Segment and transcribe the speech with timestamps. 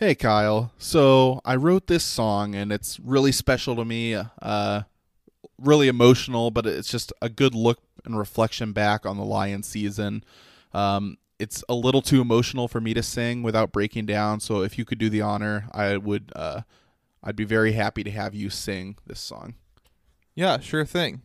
[0.00, 0.72] Hey, Kyle.
[0.78, 4.16] So I wrote this song, and it's really special to me.
[4.40, 4.84] Uh,
[5.58, 10.24] really emotional, but it's just a good look and reflection back on the Lion season.
[10.72, 14.40] Um, it's a little too emotional for me to sing without breaking down.
[14.40, 16.32] So if you could do the honor, I would.
[16.34, 16.62] Uh,
[17.22, 19.52] I'd be very happy to have you sing this song.
[20.34, 21.20] Yeah, sure thing.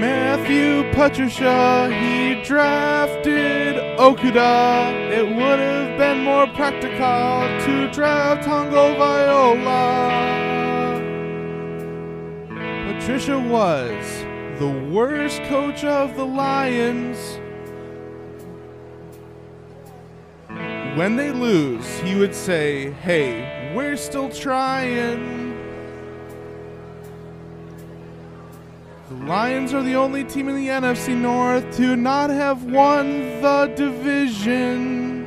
[0.00, 5.10] Matthew Patricia, he drafted Okudah.
[5.10, 9.86] It would have been more practical to draft Tagovailoa.
[12.92, 14.24] Patricia was
[14.58, 17.38] the worst coach of the Lions.
[20.98, 25.45] When they lose, he would say, Hey, we're still trying.
[29.26, 35.26] Lions are the only team in the NFC North to not have won the division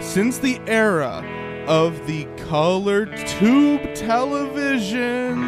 [0.00, 1.24] since the era
[1.66, 5.42] of the colored tube television.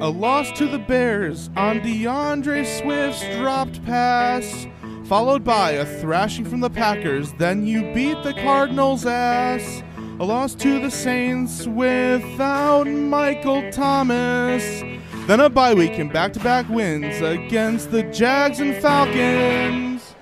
[0.00, 4.68] A loss to the Bears on DeAndre Swift's dropped pass,
[5.08, 7.32] followed by a thrashing from the Packers.
[7.32, 9.82] Then you beat the Cardinals' ass.
[10.20, 14.82] A loss to the Saints without Michael Thomas.
[15.26, 20.14] Then a bye week and back to back wins against the Jags and Falcons.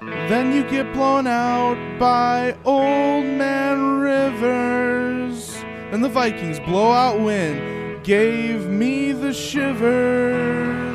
[0.00, 5.56] Then you get blown out by Old Man Rivers.
[5.92, 10.89] And the Vikings blowout win gave me the shivers.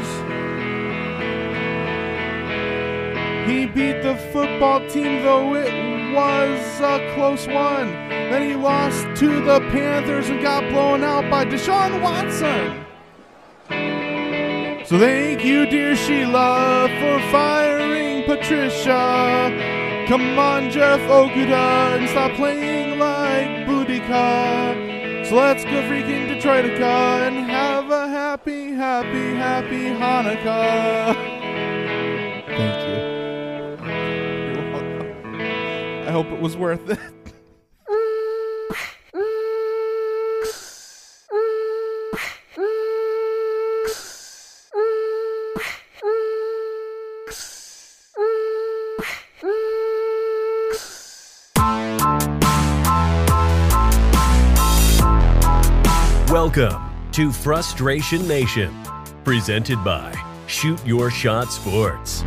[3.45, 7.91] He beat the football team, though it was a close one.
[8.09, 12.83] Then he lost to the Panthers and got blown out by Deshaun Watson.
[14.88, 20.05] So thank you, dear Sheila, for firing Patricia.
[20.07, 25.28] Come on, Jeff Okudah, and stop playing like Boudica.
[25.28, 31.41] So let's go freaking Detroitica and have a happy, happy, happy Hanukkah.
[36.16, 36.98] hope it was worth it.
[56.32, 58.74] Welcome to Frustration Nation,
[59.26, 60.16] presented by
[60.47, 62.24] Shoot Your Shot Sports.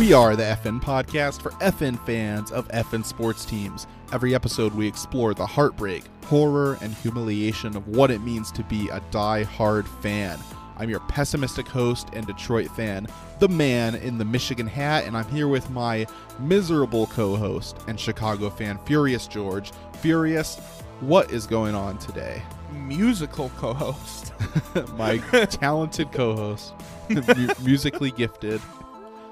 [0.00, 3.86] We are the FN podcast for FN fans of FN sports teams.
[4.14, 8.88] Every episode, we explore the heartbreak, horror, and humiliation of what it means to be
[8.88, 10.38] a die-hard fan.
[10.78, 13.08] I'm your pessimistic host and Detroit fan,
[13.40, 16.06] the man in the Michigan hat, and I'm here with my
[16.38, 19.70] miserable co host and Chicago fan, Furious George.
[19.98, 20.56] Furious,
[21.00, 22.42] what is going on today?
[22.72, 24.32] Musical co host.
[24.96, 25.18] my
[25.50, 26.72] talented co host,
[27.60, 28.62] musically gifted.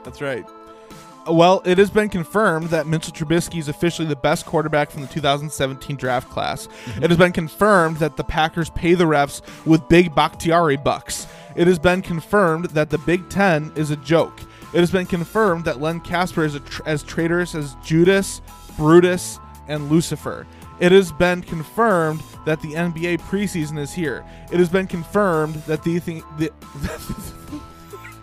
[0.04, 0.44] That's right.
[1.30, 5.08] Well, it has been confirmed that Mitchell Trubisky is officially the best quarterback from the
[5.08, 6.66] 2017 draft class.
[6.66, 7.04] Mm-hmm.
[7.04, 11.26] It has been confirmed that the Packers pay the refs with big Bakhtiari bucks.
[11.54, 14.40] It has been confirmed that the Big Ten is a joke.
[14.72, 18.40] It has been confirmed that Len Casper is a tr- as traitorous as Judas,
[18.76, 20.46] Brutus, and Lucifer.
[20.80, 24.24] It has been confirmed that the NBA preseason is here.
[24.52, 26.52] It has been confirmed that the thing the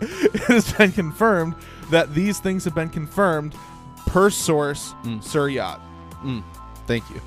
[0.00, 1.54] it has been confirmed
[1.90, 3.54] that these things have been confirmed
[4.06, 5.22] per source, Mm.
[5.22, 5.80] Sir Yacht.
[6.24, 6.42] Mm,
[6.86, 7.20] thank you.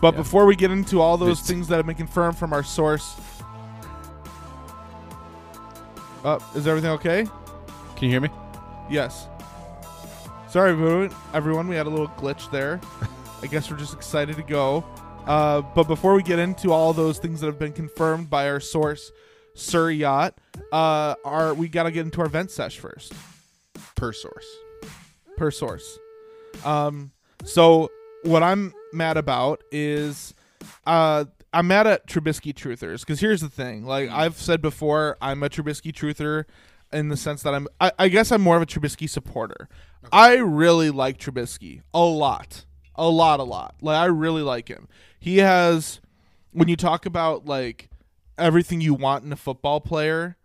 [0.00, 0.20] But Yeah.
[0.20, 3.14] before we get into all those It's- things that have been confirmed from our source,
[6.24, 7.24] uh, is everything okay?
[7.96, 8.30] Can you hear me?
[8.90, 9.26] Yes.
[10.48, 10.70] Sorry,
[11.32, 11.68] everyone.
[11.68, 12.80] We had a little glitch there.
[13.42, 14.84] I guess we're just excited to go.
[15.26, 18.58] Uh, but before we get into all those things that have been confirmed by our
[18.60, 19.12] source,
[19.54, 20.34] Sir Yacht,
[20.72, 23.12] uh, our we got to get into our vent sesh first.
[24.00, 24.46] Per source.
[25.36, 25.98] per source.
[26.64, 27.10] Um,
[27.44, 27.90] so
[28.22, 30.34] what I'm mad about is,
[30.86, 33.84] uh, I'm mad at Trubisky truthers because here's the thing.
[33.84, 36.44] Like I've said before, I'm a Trubisky truther
[36.92, 37.68] in the sense that I'm.
[37.78, 39.68] I, I guess I'm more of a Trubisky supporter.
[40.10, 42.64] I really like Trubisky a lot,
[42.94, 43.74] a lot, a lot.
[43.82, 44.88] Like I really like him.
[45.18, 46.00] He has,
[46.52, 47.90] when you talk about like
[48.38, 50.38] everything you want in a football player,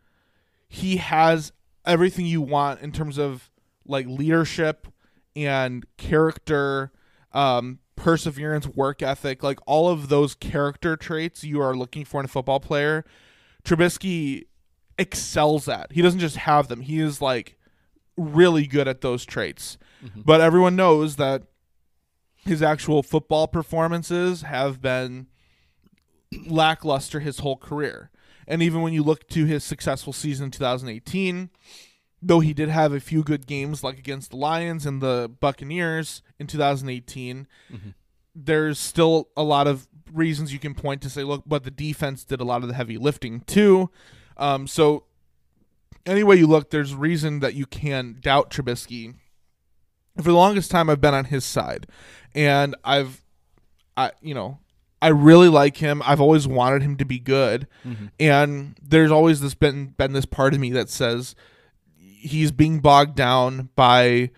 [0.67, 1.53] he has
[1.85, 3.49] everything you want in terms of
[3.85, 4.87] like leadership
[5.35, 6.91] and character.
[7.31, 12.25] Um, perseverance, work ethic, like all of those character traits you are looking for in
[12.25, 13.03] a football player.
[13.63, 14.45] Trubisky
[14.97, 15.91] excels at.
[15.91, 16.81] He doesn't just have them.
[16.81, 17.57] He is like
[18.17, 19.77] really good at those traits.
[20.23, 21.43] But everyone knows that
[22.35, 25.27] his actual football performances have been
[26.45, 28.11] lackluster his whole career.
[28.47, 31.49] And even when you look to his successful season in 2018,
[32.21, 36.21] though he did have a few good games like against the Lions and the Buccaneers
[36.39, 37.47] in 2018,
[38.35, 42.23] there's still a lot of reasons you can point to say, look, but the defense
[42.23, 43.89] did a lot of the heavy lifting too.
[44.37, 45.05] Um, so
[46.05, 49.15] any way you look, there's reason that you can doubt Trubisky.
[50.17, 51.87] For the longest time, I've been on his side,
[52.33, 53.21] and I've,
[53.97, 54.59] I you know,
[55.05, 56.01] I really like him.
[56.03, 58.07] I've always wanted him to be good, mm-hmm.
[58.19, 61.35] and there's always this been been this part of me that says
[61.95, 64.31] he's being bogged down by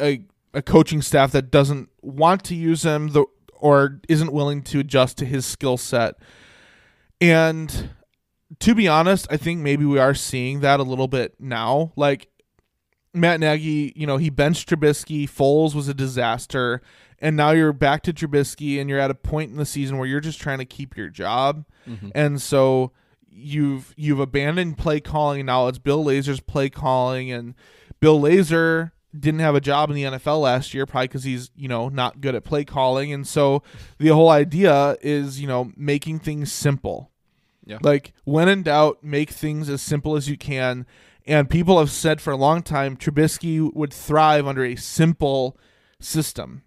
[0.00, 0.24] a
[0.54, 5.18] a coaching staff that doesn't want to use him the, or isn't willing to adjust
[5.18, 6.14] to his skill set.
[7.20, 7.90] And
[8.60, 11.92] to be honest, I think maybe we are seeing that a little bit now.
[11.96, 12.28] Like
[13.12, 15.28] Matt Nagy, you know, he benched Trubisky.
[15.28, 16.80] Foles was a disaster,
[17.20, 20.06] and now you're back to Trubisky, and you're at a point in the season where
[20.06, 22.10] you're just trying to keep your job, mm-hmm.
[22.14, 22.92] and so
[23.30, 27.54] you've you've abandoned play calling, now it's Bill Lazor's play calling, and
[28.00, 31.68] Bill Lazor didn't have a job in the NFL last year, probably because he's you
[31.68, 33.62] know not good at play calling, and so
[33.98, 37.10] the whole idea is you know making things simple.
[37.64, 37.78] Yeah.
[37.82, 40.86] Like when in doubt, make things as simple as you can.
[41.26, 45.58] And people have said for a long time Trubisky would thrive under a simple
[46.00, 46.62] system.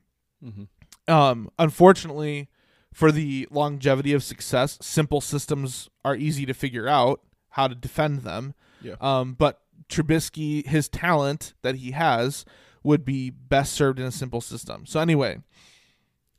[1.08, 2.50] Um, unfortunately,
[2.94, 8.20] for the longevity of success, simple systems are easy to figure out how to defend
[8.20, 8.54] them.
[8.82, 8.96] Yeah.
[9.00, 12.46] Um, but Trubisky, his talent that he has,
[12.84, 14.86] would be best served in a simple system.
[14.86, 15.40] So anyway,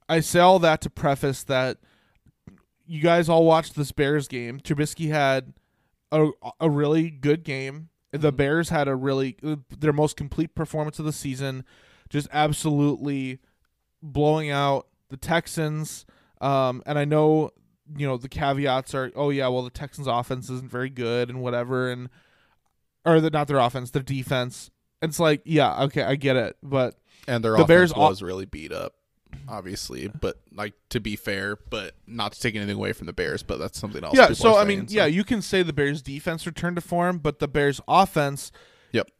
[0.08, 1.78] I say all that to preface that
[2.86, 4.60] you guys all watched this Bears game.
[4.60, 5.54] Trubisky had
[6.10, 7.88] a a really good game.
[8.10, 9.36] The Bears had a really
[9.70, 11.64] their most complete performance of the season,
[12.10, 13.40] just absolutely
[14.02, 16.04] blowing out the Texans.
[16.40, 17.50] Um, and I know
[17.96, 21.40] you know the caveats are, oh yeah, well the Texans' offense isn't very good and
[21.42, 22.08] whatever, and
[23.04, 24.70] or the not their offense, their defense.
[25.00, 26.94] It's like, yeah, okay, I get it, but
[27.26, 28.94] and their The offense Bears was really beat up,
[29.48, 30.08] obviously.
[30.08, 33.58] But like to be fair, but not to take anything away from the Bears, but
[33.58, 34.16] that's something else.
[34.16, 34.32] yeah.
[34.32, 37.38] So I mean, saying, yeah, you can say the Bears' defense returned to form, but
[37.40, 38.52] the Bears' offense
[38.92, 39.10] Yep.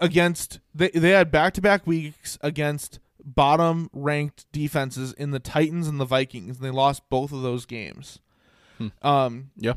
[0.00, 2.98] against they they had back to back weeks against
[3.34, 7.66] bottom ranked defenses in the Titans and the Vikings, and they lost both of those
[7.66, 8.18] games.
[9.02, 9.74] Um, Yeah.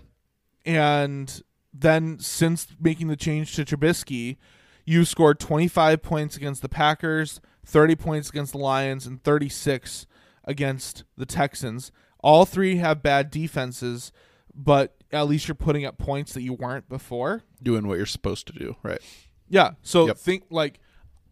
[0.65, 1.41] and
[1.73, 4.37] then since making the change to Trubisky,
[4.85, 10.05] you scored 25 points against the Packers, 30 points against the Lions, and 36
[10.45, 11.91] against the Texans.
[12.19, 14.11] All three have bad defenses,
[14.53, 17.43] but at least you're putting up points that you weren't before.
[17.61, 19.01] Doing what you're supposed to do, right?
[19.49, 19.71] Yeah.
[19.81, 20.17] So Yep.
[20.17, 20.79] think like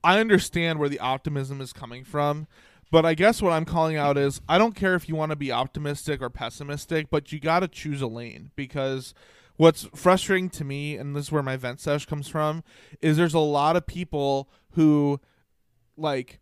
[0.04, 2.48] I understand where the optimism is coming from,
[2.92, 5.36] but I guess what I'm calling out is I don't care if you want to
[5.36, 9.14] be optimistic or pessimistic, but you got to choose a lane because
[9.58, 12.64] what's frustrating to me and this is where my vent sesh comes from
[13.00, 15.20] is there's a lot of people who
[15.96, 16.40] like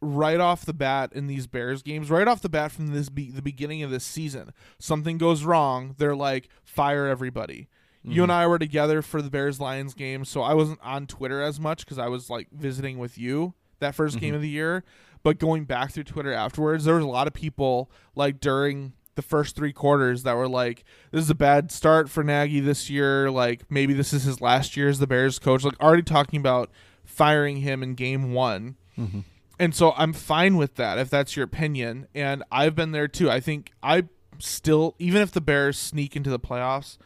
[0.00, 3.30] right off the bat in these Bears games, right off the bat from this be-
[3.30, 7.68] the beginning of this season, something goes wrong, they're like fire everybody.
[8.10, 8.34] You and mm.
[8.34, 11.84] I were together for the Bears Lions game, so I wasn't on Twitter as much
[11.84, 14.36] because I was like visiting with you that 1st game mm-hmm.
[14.36, 14.84] of the year.
[15.22, 19.22] But going back through Twitter afterwards, there was a lot of people like during the
[19.22, 23.30] first three quarters that were like, "This is a bad start for Nagy this year.
[23.30, 26.70] Like maybe this is his last year as the Bears coach." Like already talking about
[27.04, 28.76] firing him in game one.
[28.96, 29.20] Mm-hmm.
[29.58, 32.06] And so I'm fine with that if that's your opinion.
[32.14, 33.28] And I've been there too.
[33.28, 34.04] I think I
[34.38, 36.96] still, even if the Bears sneak into the playoffs,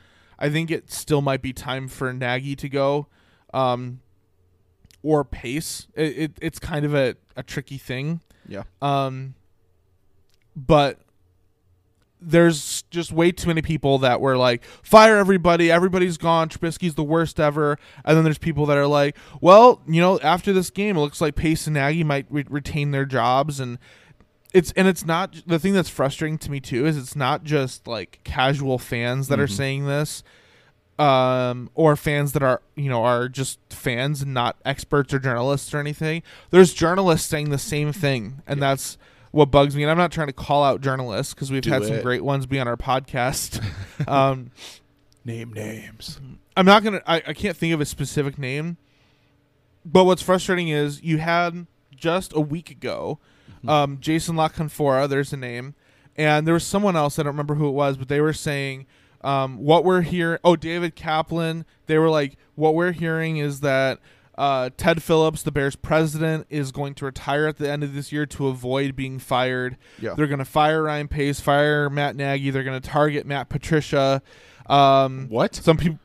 [0.42, 3.06] I think it still might be time for Nagy to go,
[3.54, 4.00] um,
[5.02, 5.86] or Pace.
[5.94, 8.20] It, it it's kind of a, a tricky thing.
[8.48, 8.64] Yeah.
[8.82, 9.34] Um,
[10.56, 10.98] but
[12.20, 17.04] there's just way too many people that were like, fire everybody, everybody's gone, Trubisky's the
[17.04, 17.78] worst ever.
[18.04, 21.20] And then there's people that are like, well, you know, after this game, it looks
[21.20, 23.60] like Pace and Nagy might re- retain their jobs.
[23.60, 23.78] And
[24.52, 27.86] it's and it's not the thing that's frustrating to me too is it's not just
[27.86, 30.22] like casual fans that are saying this
[30.98, 35.72] um or fans that are you know are just fans and not experts or journalists
[35.72, 36.22] or anything.
[36.50, 38.98] There's journalists saying the same thing and that's
[39.30, 41.84] what bugs me and i'm not trying to call out journalists because we've Do had
[41.84, 43.64] some great ones be on our podcast.
[44.06, 44.50] Um
[45.24, 46.20] Name names.
[46.56, 48.76] i'm not gonna I, I can't think of a specific name
[49.84, 53.18] but what's frustrating is you had just a week ago
[53.66, 55.74] Um, Jason La Canfora, there's a name,
[56.16, 58.86] and there was someone else I don't remember who it was, but they were saying
[59.22, 60.38] um, what we're hearing.
[60.44, 61.64] Oh, David Kaplan.
[61.86, 64.00] They were like, what we're hearing is that
[64.36, 68.10] uh, Ted Phillips, the Bears president, is going to retire at the end of this
[68.12, 69.76] year to avoid being fired.
[70.00, 70.14] Yeah.
[70.14, 72.50] They're going to fire Ryan Pace, fire Matt Nagy.
[72.50, 74.22] They're going to target Matt Patricia.
[74.66, 75.54] Um, What?
[75.54, 75.98] Some people,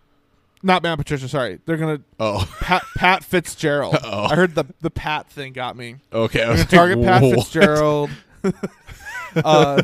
[0.64, 1.28] not Matt Patricia.
[1.28, 3.96] Sorry, they're going to Oh, Pat Pat Fitzgerald.
[3.96, 4.26] Uh-oh.
[4.32, 5.98] I heard the the Pat thing got me.
[6.12, 6.44] okay.
[6.44, 8.10] I was to target Pat "Whoa." Fitzgerald.
[9.44, 9.84] uh,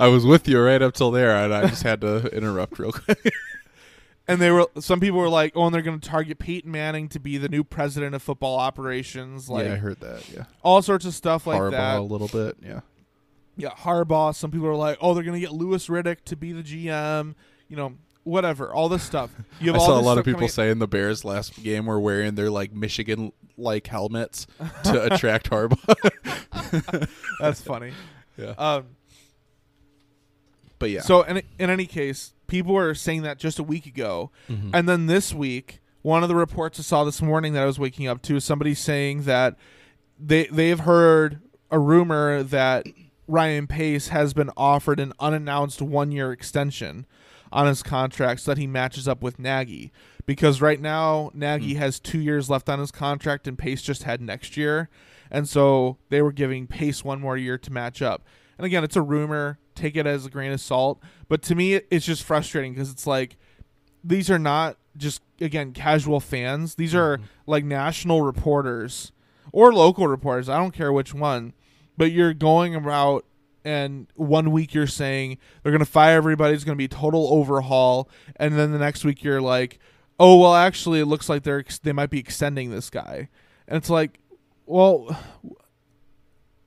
[0.00, 2.92] I was with you right up till there, and I just had to interrupt real
[2.92, 3.32] quick.
[4.28, 7.08] and they were some people were like, "Oh, and they're going to target Peyton Manning
[7.10, 10.28] to be the new president of football operations." Like yeah, I heard that.
[10.32, 11.98] Yeah, all sorts of stuff like Harbaugh that.
[11.98, 12.56] a little bit.
[12.62, 12.80] Yeah,
[13.56, 14.34] Yeah, Harbaugh.
[14.34, 17.34] Some people are like, "Oh, they're going to get Louis Riddick to be the GM."
[17.68, 17.94] You know,
[18.26, 18.72] whatever.
[18.72, 19.30] All this stuff.
[19.60, 21.98] You I have all saw a lot of people saying the Bears last game were
[21.98, 24.46] wearing their like Michigan like helmets
[24.84, 27.08] to attract Harbaugh.
[27.40, 27.92] That's funny.
[28.36, 28.84] yeah, Um,
[30.78, 31.00] but yeah.
[31.00, 34.70] So in in any case, people were saying that just a week ago, Mhm.
[34.74, 37.78] and then this week, one of the reports I saw this morning that I was
[37.78, 39.56] waking up to, is somebody saying that
[40.18, 41.40] they they've heard
[41.70, 42.86] a rumor that
[43.26, 47.06] Ryan Pace has been offered an unannounced one year extension
[47.52, 49.92] on his contract so that he matches up with Nagy.
[50.24, 51.78] Because right now Nagy hmm.
[51.78, 54.88] has two years left on his contract and Pace just had next year.
[55.30, 58.24] And so they were giving Pace one more year to match up.
[58.58, 59.58] And again, it's a rumor.
[59.74, 61.00] Take it as a grain of salt.
[61.28, 63.36] But to me, it's just frustrating because it's like
[64.02, 66.76] these are not just again casual fans.
[66.76, 67.26] These are mm-hmm.
[67.46, 69.12] like national reporters
[69.52, 70.48] or local reporters.
[70.48, 71.52] I don't care which one.
[71.98, 73.24] But you're going about
[73.66, 76.54] and one week you're saying they're going to fire everybody.
[76.54, 79.78] It's going to be total overhaul, and then the next week you're like,
[80.18, 83.28] oh well, actually it looks like they're ex- they might be extending this guy,
[83.68, 84.20] and it's like,
[84.64, 85.18] well.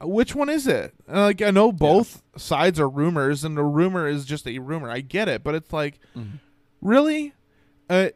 [0.01, 0.93] Which one is it?
[1.09, 4.89] And, like I know both sides are rumors, and a rumor is just a rumor.
[4.89, 6.39] I get it, but it's like, Mhm.
[6.81, 7.33] really,
[7.89, 8.09] uh,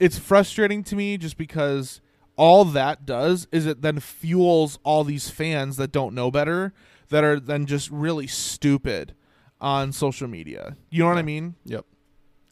[0.00, 2.00] it's frustrating to me just because
[2.36, 6.74] all that does is it then fuels all these fans that don't know better
[7.10, 9.14] that are then just really stupid
[9.60, 10.76] on social media.
[10.90, 11.54] You know what I mean?
[11.64, 11.84] Yep.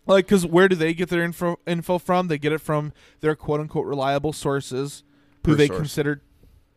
[0.07, 2.29] Like, because where do they get their info info from?
[2.29, 5.05] They get it from their quote unquote reliable sources,
[5.45, 5.79] who Per they source.
[5.79, 6.23] consider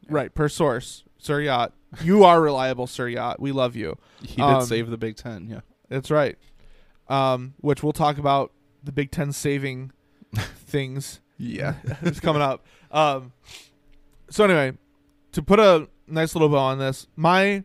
[0.09, 1.03] right per source.
[1.17, 3.39] Sir Yacht, you are reliable, Sir Yacht.
[3.39, 3.97] We love you.
[4.21, 5.47] He did Um, save the Big Ten.
[5.49, 5.61] Yeah.
[5.89, 6.37] That's right.
[7.07, 8.51] Um, which we'll talk about
[8.83, 9.91] the Big Ten saving
[10.35, 11.75] things Yeah.
[12.03, 12.63] it's coming up.
[12.91, 13.33] Um,
[14.29, 14.77] so anyway,
[15.31, 17.63] to put a nice little bow on this, my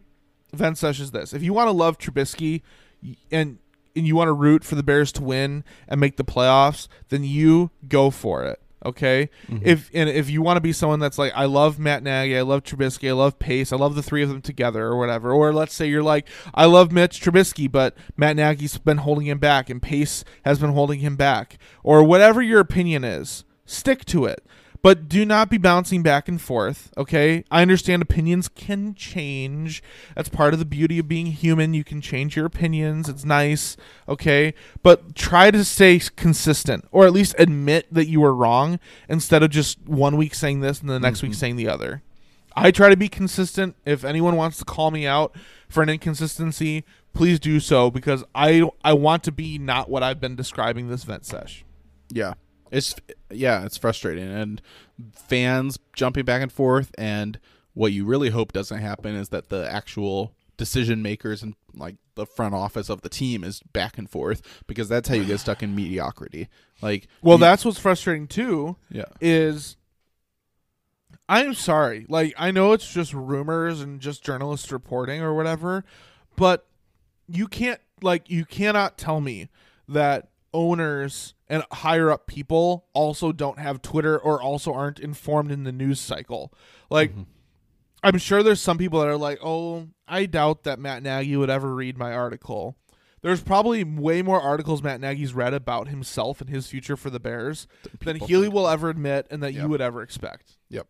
[0.52, 2.62] event session is this: if you want to love Trubisky
[3.30, 3.58] and
[3.96, 7.24] and you want to root for the Bears to win and make the playoffs, then
[7.24, 8.60] you go for it.
[8.86, 9.28] Okay.
[9.48, 9.60] Mhm.
[9.62, 12.42] If and if you want to be someone that's like, I love Matt Nagy, I
[12.42, 15.32] love Trubisky, I love Pace, I love the three of them together, or whatever.
[15.32, 19.38] Or let's say you're like, I love Mitch Trubisky, but Matt Nagy's been holding him
[19.38, 24.24] back, and Pace has been holding him back, or whatever your opinion is, stick to
[24.24, 24.46] it.
[24.82, 27.44] But do not be bouncing back and forth, okay?
[27.50, 29.82] I understand opinions can change.
[30.16, 31.74] That's part of the beauty of being human.
[31.74, 33.08] You can change your opinions.
[33.08, 33.76] It's nice,
[34.08, 34.54] okay?
[34.82, 39.50] But try to stay consistent or at least admit that you were wrong instead of
[39.50, 41.38] just one week saying this and the next week mm-hmm.
[41.38, 42.02] saying the other.
[42.56, 43.76] I try to be consistent.
[43.84, 45.36] If anyone wants to call me out
[45.68, 50.20] for an inconsistency, please do so because I I want to be not what I've
[50.20, 51.64] been describing this vent sesh.
[52.10, 52.34] Yeah.
[52.70, 52.94] It's
[53.30, 54.60] yeah, it's frustrating and
[55.12, 57.38] fans jumping back and forth and
[57.74, 62.26] what you really hope doesn't happen is that the actual decision makers and like the
[62.26, 65.62] front office of the team is back and forth because that's how you get stuck
[65.62, 66.48] in mediocrity.
[66.82, 68.76] Like Well, you- that's what's frustrating too.
[68.90, 69.04] yeah.
[69.20, 69.76] is
[71.28, 72.06] I'm sorry.
[72.08, 75.84] Like I know it's just rumors and just journalists reporting or whatever,
[76.36, 76.66] but
[77.28, 79.48] you can't like you cannot tell me
[79.88, 85.64] that owners and higher up people also don't have Twitter or also aren't informed in
[85.64, 86.52] the news cycle.
[86.90, 87.22] Like mm-hmm.
[88.02, 91.50] I'm sure there's some people that are like, "Oh, I doubt that Matt Nagy would
[91.50, 92.76] ever read my article."
[93.22, 97.20] There's probably way more articles Matt Nagy's read about himself and his future for the
[97.20, 97.66] Bears
[98.00, 99.62] than Healy will ever admit and that Yeah.
[99.62, 100.56] you would ever expect.
[100.70, 100.86] Yep.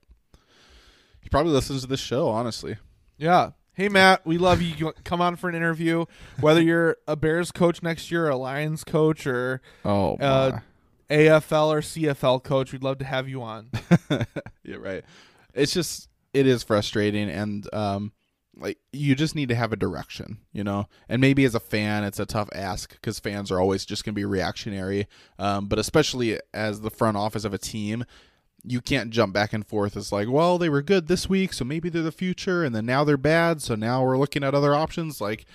[1.20, 2.76] He probably listens to this show, honestly.
[3.18, 3.50] Yeah.
[3.74, 4.74] Hey Matt, we love you.
[4.76, 6.04] You Come on for an interview.
[6.40, 10.60] Whether you're a Bears coach next year, a Lions coach, or Oh, Uh,
[11.08, 13.70] AFL or CFL coach, we'd love to have you on.
[14.64, 15.04] yeah, right.
[15.54, 18.12] It's just it is frustrating and um
[18.56, 20.86] like you just need to have a direction, you know.
[21.08, 24.14] And maybe as a fan, it's a tough ask because fans are always just going
[24.14, 25.06] to be reactionary.
[25.38, 28.04] Um, but especially as the front office of a team,
[28.64, 29.96] you can't jump back and forth.
[29.96, 32.86] It's like, well, they were good this week, so maybe they're the future, and then
[32.86, 35.20] now they're bad, so now we're looking at other options.
[35.20, 35.46] Like,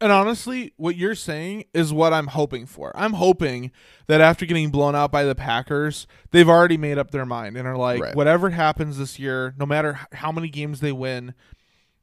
[0.00, 2.92] And honestly, what you're saying is what I'm hoping for.
[2.96, 3.70] I'm hoping
[4.08, 7.66] that after getting blown out by the Packers, they've already made up their mind and
[7.68, 8.14] are like, Right.
[8.16, 11.34] whatever happens this year, no matter how many games they win,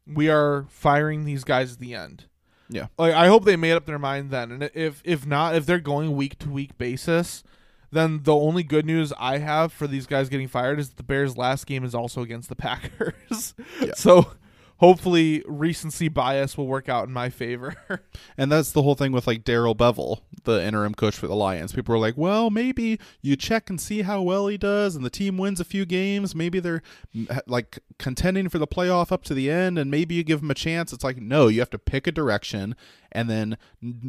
[0.08, 2.26] we are firing these guys at the end.
[2.70, 2.88] Yeah.
[2.98, 4.52] Like I hope they made up their mind then.
[4.52, 7.44] And if if not, if they're going week to week basis,
[7.92, 11.04] then the only good news I have for these guys getting fired is that the
[11.04, 13.54] Bears' last game is also against the Packers.
[13.82, 13.94] Yeah.
[13.96, 14.32] So
[14.82, 17.76] hopefully recency bias will work out in my favor.
[18.38, 21.74] And that's the whole thing with like Darrell Bevell, the interim coach for the Lions.
[21.74, 25.10] People were like, well, maybe you check and see how well he does, and the
[25.12, 26.34] team wins a few games.
[26.34, 26.82] Maybe they're
[27.46, 30.56] like contending for the playoff up to the end, and maybe you give them a
[30.56, 30.92] chance.
[30.92, 32.76] It's like, no, you have to pick a direction,
[33.12, 33.58] and then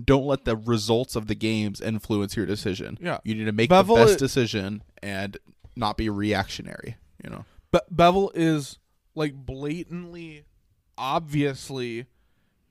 [0.05, 2.97] don't let the results of the games influence your decision.
[3.03, 3.19] Yeah.
[3.25, 5.37] You need to make Bevell the best i- decision and
[5.77, 7.45] not be reactionary, you know?
[7.73, 8.79] Be- Bevell is
[9.15, 10.45] like blatantly,
[10.97, 12.07] obviously,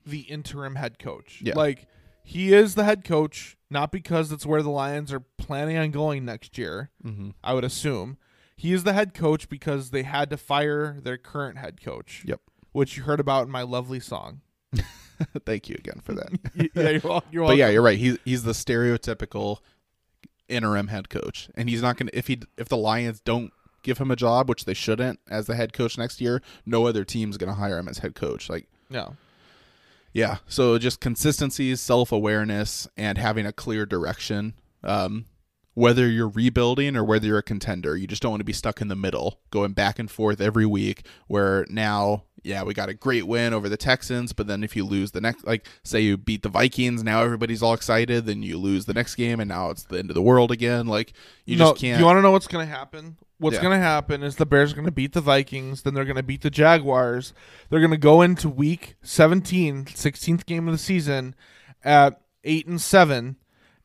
[0.05, 1.41] the interim head coach.
[1.43, 1.55] Yeah.
[1.55, 1.87] Like
[2.23, 6.25] he is the head coach, not because that's where the Lions are planning on going
[6.25, 6.91] next year.
[7.05, 7.31] Mm-hmm.
[7.43, 8.17] I would assume
[8.55, 12.23] he is the head coach because they had to fire their current head coach.
[12.25, 12.41] Yep.
[12.71, 14.41] Which you heard about in my lovely song.
[15.45, 16.29] Thank you again for that.
[16.73, 17.97] Yeah, you're, you're but yeah, you're right.
[17.97, 19.57] He's he's the stereotypical
[20.47, 23.51] interim head coach, and he's not gonna if he if the Lions don't
[23.83, 27.03] give him a job, which they shouldn't, as the head coach next year, no other
[27.03, 28.49] team's gonna hire him as head coach.
[28.49, 29.15] Like, No.
[30.13, 34.53] yeah, so just consistency, self awareness, and having a clear direction.
[34.83, 35.25] Um,
[35.73, 38.81] whether you're rebuilding or whether you're a contender, you just don't want to be stuck
[38.81, 41.05] in the middle, going back and forth every week.
[41.27, 44.83] Where now, yeah, we got a great win over the Texans, but then if you
[44.83, 48.25] lose the next, like say you beat the Vikings, now everybody's all excited.
[48.25, 50.87] Then you lose the next game, and now it's the end of the world again.
[50.87, 51.13] Like
[51.45, 51.99] you no, just can't.
[51.99, 53.15] You want to know what's going to happen?
[53.41, 53.63] What's Yeah.
[53.63, 56.15] going to happen is the Bears are going to beat the Vikings, then they're going
[56.15, 57.33] to beat the Jaguars.
[57.69, 61.33] They're going to go into week 17, 16th game of the season
[61.83, 63.37] at 8 and 7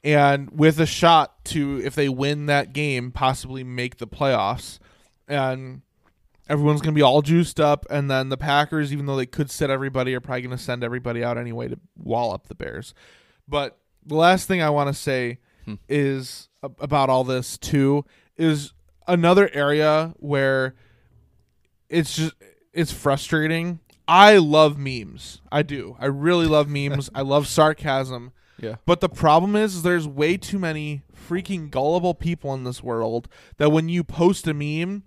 [0.05, 4.79] and with a shot to if they win that game possibly make the playoffs.
[5.27, 5.81] And
[6.51, 9.51] everyone's going to be all juiced up and then the Packers even though they could
[9.51, 12.93] sit everybody are probably going to send everybody out anyway to wall up the Bears.
[13.49, 15.75] But the last thing I want to say Hmm.
[15.89, 18.05] is about all this too
[18.37, 18.73] is
[19.07, 20.75] another area where
[21.89, 22.35] it's just
[22.73, 23.81] it's frustrating.
[24.09, 25.41] I love memes.
[25.51, 25.97] I do.
[25.99, 27.11] I really love memes.
[27.15, 28.33] I love sarcasm.
[28.61, 33.29] yeah, But the problem is, there's way too many freaking gullible people in this world
[33.57, 35.03] that when you post a meme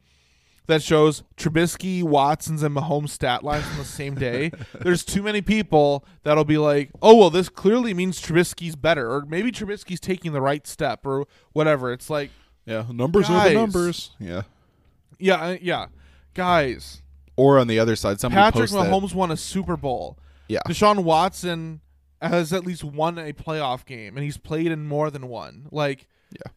[0.67, 5.41] that shows Trubisky, Watson's, and Mahomes stat lines on the same day, there's too many
[5.41, 10.33] people that'll be like, oh, well, this clearly means Trubisky's better, or maybe Trubisky's taking
[10.33, 11.93] the right step, or whatever.
[11.93, 12.31] It's like,
[12.69, 14.12] yeah, numbers are the numbers.
[14.19, 14.43] Yeah.
[15.17, 15.88] yeah, I- yeah.
[16.34, 17.01] Guys,
[17.36, 20.17] Or on the other side, somebody Patrick that- Mahomes won a Super Bowl.
[20.47, 20.60] Yeah.
[20.67, 21.82] Deshaun Watson
[22.21, 25.67] has at least won a playoff game, and he's played in more than one.
[25.71, 26.51] Like, Yeah.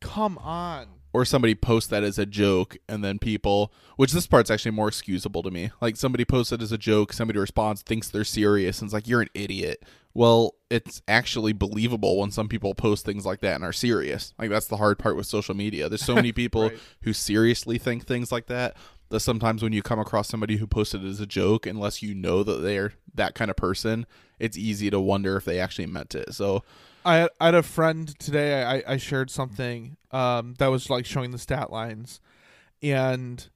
[0.00, 0.86] come on.
[1.12, 4.88] Or somebody posts that as a joke and then people which this part's actually more
[4.88, 5.70] excusable to me.
[5.80, 9.06] Like somebody posts it as a joke somebody responds thinks they're serious and it's like
[9.08, 9.84] you're an idiot.
[10.14, 14.32] Well it's actually believable when some people post things like that and are serious.
[14.38, 15.88] Like that's the hard part with social media.
[15.88, 16.78] There's so many people Right.
[17.02, 18.76] who seriously think things like that
[19.12, 22.14] that sometimes when you come across somebody who posted it as a joke unless you
[22.14, 24.06] know that they're that kind of person
[24.38, 26.64] it's easy to wonder if they actually meant it so
[27.04, 28.62] I had, I had a friend today.
[28.62, 32.20] I, I shared something um, that was like showing the stat lines,
[32.82, 33.48] and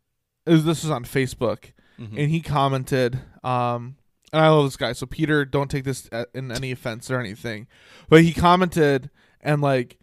[0.47, 2.19] was, this was on Facebook, mhm.
[2.19, 3.21] and he commented.
[3.45, 3.97] Um,
[4.33, 7.69] and I love this guy, so Peter, don't take this in any offense or anything,
[8.09, 9.99] but he commented and like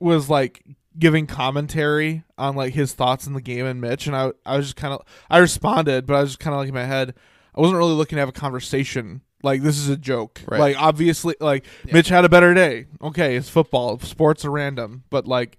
[0.00, 0.64] was like
[0.98, 4.66] giving commentary on like his thoughts in the game and Mitch, and I I was
[4.66, 7.14] just kind of I responded, but I was just kind of like in my head,
[7.54, 9.22] I wasn't really looking to have a conversation.
[9.42, 10.42] Like this is a joke.
[10.46, 10.60] Right.
[10.60, 11.94] Like obviously, like Yeah.
[11.94, 12.86] Mitch had a better day.
[13.02, 13.98] Okay, it's football.
[14.00, 15.56] Sports are random, but like,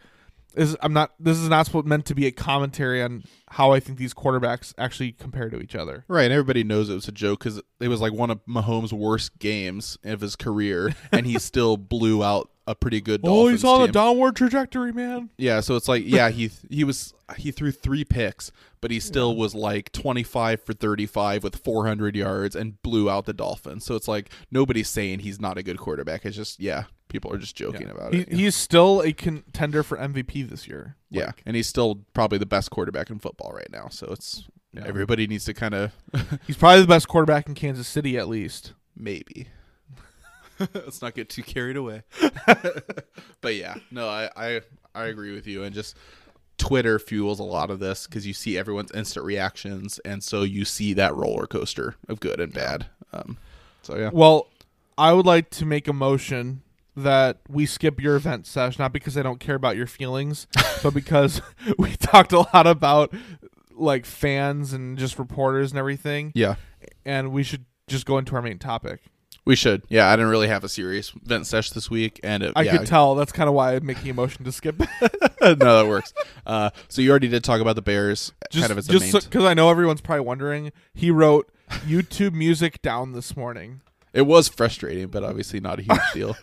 [0.54, 1.14] this I'm not.
[1.20, 4.74] This is not supposed meant to be a commentary on how I think these quarterbacks
[4.78, 6.04] actually compare to each other.
[6.08, 8.92] Right, and everybody knows it was a joke because it was like one of Mahomes'
[8.92, 13.22] worst games of his career, and he still blew out a pretty good.
[13.24, 13.92] Oh, Dolphins he's on a team.
[13.94, 15.30] downward trajectory, man.
[15.38, 19.36] Yeah, so it's like yeah, he he was he threw three picks, but he still
[19.36, 23.34] was like twenty five for thirty five with four hundred yards and blew out the
[23.34, 23.86] Dolphins.
[23.86, 26.26] So it's like nobody's saying he's not a good quarterback.
[26.26, 28.32] It's just yeah, people are just joking about He, it.
[28.34, 30.96] he's still a contender for MVP this year.
[31.10, 33.88] yeah, Like, and he's still probably the best quarterback in football right now.
[33.90, 34.84] So it's Yeah.
[34.86, 35.92] everybody needs to kind of
[36.48, 38.74] he's probably the best quarterback in Kansas City, at least.
[38.96, 39.48] maybe.
[40.74, 42.04] Let's not get too carried away.
[43.42, 44.62] but yeah, no, I, I
[44.94, 45.96] I agree with you, and just
[46.58, 50.66] Twitter fuels a lot of this because you see everyone's instant reactions, and so you
[50.66, 52.88] see that roller coaster of good and bad.
[53.14, 53.38] Um,
[53.82, 54.48] so yeah, Well,
[54.98, 56.62] I would like to make a motion
[56.96, 60.48] that we skip your event sesh, not because I don't care about your feelings,
[60.84, 61.42] but because
[61.78, 63.14] we talked a lot about
[63.74, 66.56] like fans and just reporters and everything, yeah,
[67.06, 69.02] and we should just go into our main topic.
[69.46, 69.84] We should.
[69.90, 72.78] Yeah, I didn't really have a serious vent sesh this week, and it, I yeah,
[72.78, 73.16] could tell.
[73.16, 74.80] That's kind of why I'm making a motion to skip.
[75.42, 76.14] no, that works.
[76.46, 79.44] Uh, so you already did talk about the Bears, just kind of as just because
[79.46, 80.72] I know everyone's probably wondering.
[80.94, 83.82] He wrote YouTube music down this morning.
[84.14, 86.36] it was frustrating, but obviously not a huge deal.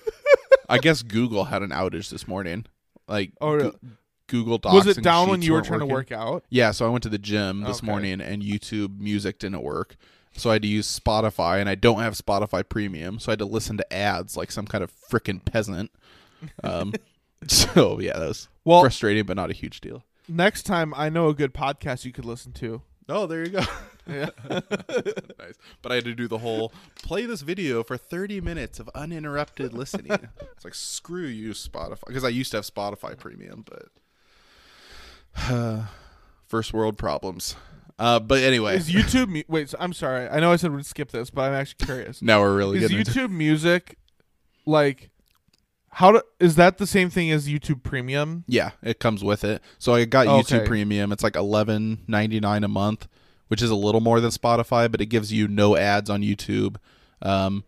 [0.68, 2.66] I guess Google had an outage this morning.
[3.06, 3.70] Like, Oh, really?
[3.70, 3.78] Goo-
[4.26, 4.74] Google Docs.
[4.87, 6.44] Was it down when you were trying to work out?
[6.50, 7.87] Yeah, so I went to the gym this Okay.
[7.87, 9.96] morning and YouTube music didn't work.
[10.38, 13.38] So I had to use Spotify and I don't have Spotify premium, so I had
[13.40, 15.90] to listen to ads like some kind of freaking peasant.
[16.62, 16.94] Um
[17.46, 20.05] so yeah, that was Well, frustrating but not a huge deal.
[20.29, 22.83] next time I know a good podcast you could listen to.
[23.11, 23.62] Oh, there you go.
[24.07, 24.29] Yeah.
[24.51, 25.55] nice.
[25.83, 26.72] But I had to do the whole
[27.03, 30.12] play this video for 30 minutes of uninterrupted listening.
[30.53, 33.88] it's like screw you Spotify because I used to have Spotify premium, but
[36.46, 37.57] first world problems.
[37.98, 39.70] Uh, but anyway, Is YouTube mu- wait?
[39.70, 40.28] So I'm sorry.
[40.28, 42.22] I know I said we'd skip this, but I'm actually curious.
[42.22, 43.96] now we're really is getting into YouTube Music
[44.66, 45.11] like
[45.90, 48.44] how do, is that the same thing as YouTube Premium?
[48.46, 49.62] Yeah, it comes with it.
[49.78, 50.58] So I got Okay.
[50.58, 51.11] YouTube Premium.
[51.11, 53.08] It's like eleven ninety nine a month,
[53.48, 56.76] which is a little more than Spotify, but it gives you no ads on YouTube.
[57.22, 57.64] Um,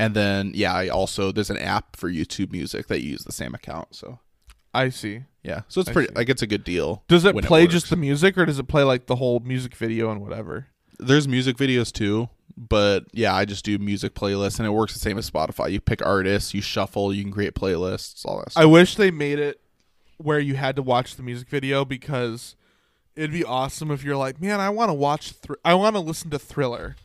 [0.00, 3.32] and then yeah, I also there's an app for YouTube Music that you use the
[3.32, 3.94] same account.
[3.94, 4.20] So
[4.78, 5.22] I see.
[5.42, 6.14] yeah, so it's I pretty see.
[6.14, 7.02] like it's a good deal.
[7.08, 7.72] Does it when play works.
[7.72, 10.66] just the music, or does it play like the whole music video and whatever?
[10.98, 14.98] There's music videos too, but yeah, I just do music playlists, and it works the
[14.98, 15.70] same as Spotify.
[15.70, 18.52] You pick artists, you shuffle, you can create playlists, all that.
[18.52, 18.62] Stuff.
[18.62, 19.60] I wish they made it
[20.16, 22.56] where you had to watch the music video because
[23.14, 26.00] it'd be awesome if you're like, man, I want to watch, thr- I want to
[26.00, 26.96] listen to Thriller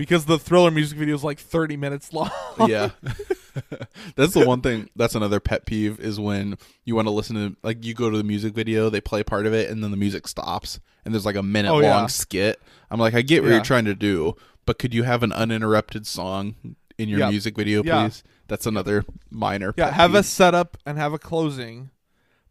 [0.00, 2.30] because the Thriller music video is like 30 minutes long.
[2.66, 2.90] yeah
[4.16, 7.56] that's the one thing that's another pet peeve is when you want to listen to
[7.62, 9.96] like you go to the music video they play part of it and then the
[9.96, 12.06] music stops and there's like a minute Oh, long yeah.
[12.06, 12.60] skit
[12.90, 13.56] i'm like i get what Yeah.
[13.56, 14.34] you're trying to do
[14.66, 16.54] but could you have an uninterrupted song
[16.98, 17.30] in your Yeah.
[17.30, 18.04] music video Yeah.
[18.08, 20.26] please that's another minor yeah, pet have a peeve.
[20.26, 21.90] setup and have a closing,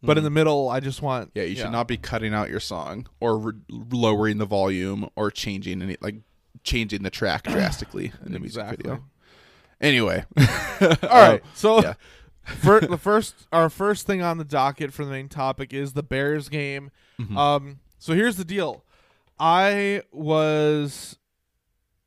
[0.02, 0.24] but in Mhm.
[0.24, 3.36] the middle, I just want yeah you should not be cutting out your song or
[3.38, 6.16] re- lowering the volume or changing any like
[6.64, 8.82] changing the track drastically in the music Exactly.
[8.90, 9.04] video
[9.80, 10.24] anyway
[11.02, 11.94] All right, so yeah.
[12.44, 16.02] for the first, our first thing on the docket for the main topic is the
[16.02, 16.90] Bears game.
[17.20, 17.36] Mhm.
[17.36, 18.84] Um, so here's the deal.
[19.38, 21.16] I was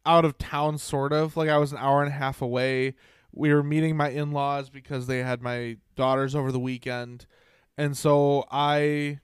[0.06, 1.38] out of town, sort of.
[1.38, 2.96] Like I was an hour and a half away.
[3.32, 7.26] We were meeting my in laws because they had my daughters over the weekend.
[7.78, 9.20] And so I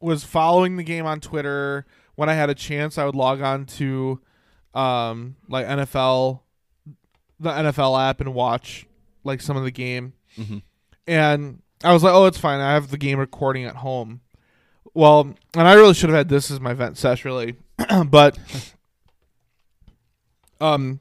[0.00, 1.86] was following the game on Twitter.
[2.22, 4.20] When I had a chance, I would log on to
[4.74, 6.38] um, like NFL,
[7.40, 8.86] the NFL app, and watch
[9.24, 10.62] like some of the game Mhm.
[11.08, 12.60] and I was like, "Oh, it's fine.
[12.60, 14.20] I have the game recording at home."
[14.94, 17.56] Well, and I really should have had this as my vent sesh, really,
[18.06, 18.38] but
[20.60, 21.00] um,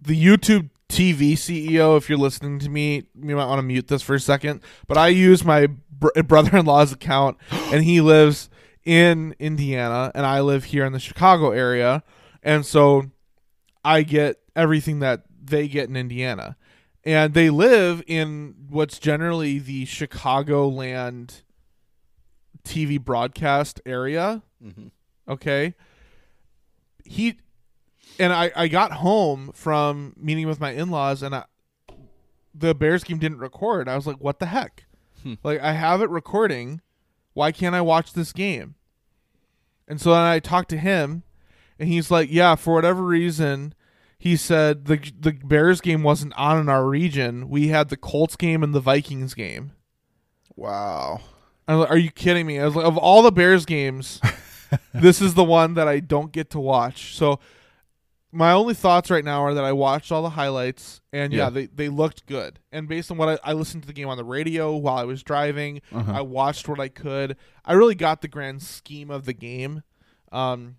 [0.00, 4.02] the YouTube TV CEO, if you're listening to me, you might want to mute this
[4.02, 4.60] for a second.
[4.86, 8.48] But I use my br- brother-in-law's account, and he lives
[8.84, 12.02] in Indiana, and I live here in the Chicago area,
[12.42, 13.10] and so
[13.84, 16.56] I get everything that they get in Indiana
[17.04, 21.42] and they live in what's generally the Chicagoland
[22.64, 24.42] TV broadcast area.
[24.64, 24.90] Mhm.
[25.28, 25.74] Okay.
[27.04, 27.38] He
[28.18, 31.44] and I, I got home from meeting with my in laws and I,
[32.54, 33.88] the Bears game didn't record.
[33.88, 34.84] I was like, what the heck?
[35.22, 35.34] Hmm.
[35.42, 36.80] Like I have it recording.
[37.34, 38.74] Why can't I watch this game?
[39.88, 41.22] And so then I talked to him
[41.78, 43.74] and he's like, Yeah, for whatever reason,
[44.18, 47.48] he said the the Bears game wasn't on in our region.
[47.48, 49.72] We had the Colts game and the Vikings game.
[50.56, 51.20] wow
[51.66, 52.58] I was like, Are you kidding me?
[52.58, 54.20] I was like, of all the Bears games,
[54.94, 57.14] this is the one that I don't get to watch.
[57.14, 57.40] So
[58.34, 61.50] my only thoughts right now are that I watched all the highlights and yeah, Yeah.
[61.50, 62.58] they, they looked good.
[62.72, 65.04] And based on what I, I listened to the game on the radio while I
[65.04, 66.12] was driving, Uh-huh.
[66.12, 67.36] I watched what I could.
[67.64, 69.82] I really got the grand scheme of the game.
[70.32, 70.76] Um,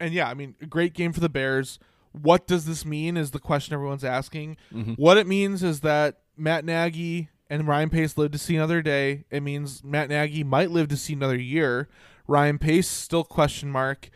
[0.00, 1.78] and yeah, I mean, a great game for the Bears.
[2.12, 4.56] What does this mean is the question everyone's asking.
[4.72, 4.96] Mhm.
[4.96, 9.24] What it means is that Matt Nagy and Ryan Pace lived to see another day.
[9.30, 11.88] It means Matt Nagy might live to see another year.
[12.26, 14.08] Ryan Pace still question mark.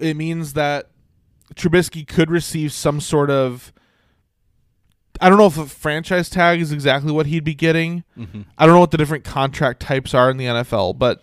[0.00, 0.90] It means that
[1.54, 3.72] Trubisky could receive some sort of
[5.20, 8.04] I don't know if a franchise tag is exactly what he'd be getting.
[8.18, 8.42] Mm-hmm.
[8.58, 11.22] I don't know what the different contract types are in the NFL, but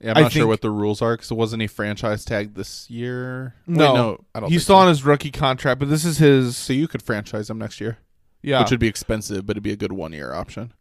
[0.00, 2.54] Yeah, I'm I not sure what the rules are because it wasn't a franchise tag
[2.54, 3.54] this year.
[3.66, 3.94] Wait, No.
[3.94, 4.50] no, I don't.
[4.50, 4.80] he's still so.
[4.80, 5.80] on his rookie contract.
[5.80, 7.96] But this is his So you could franchise him next year,
[8.42, 10.74] yeah which would be expensive, but it'd be a good one year option.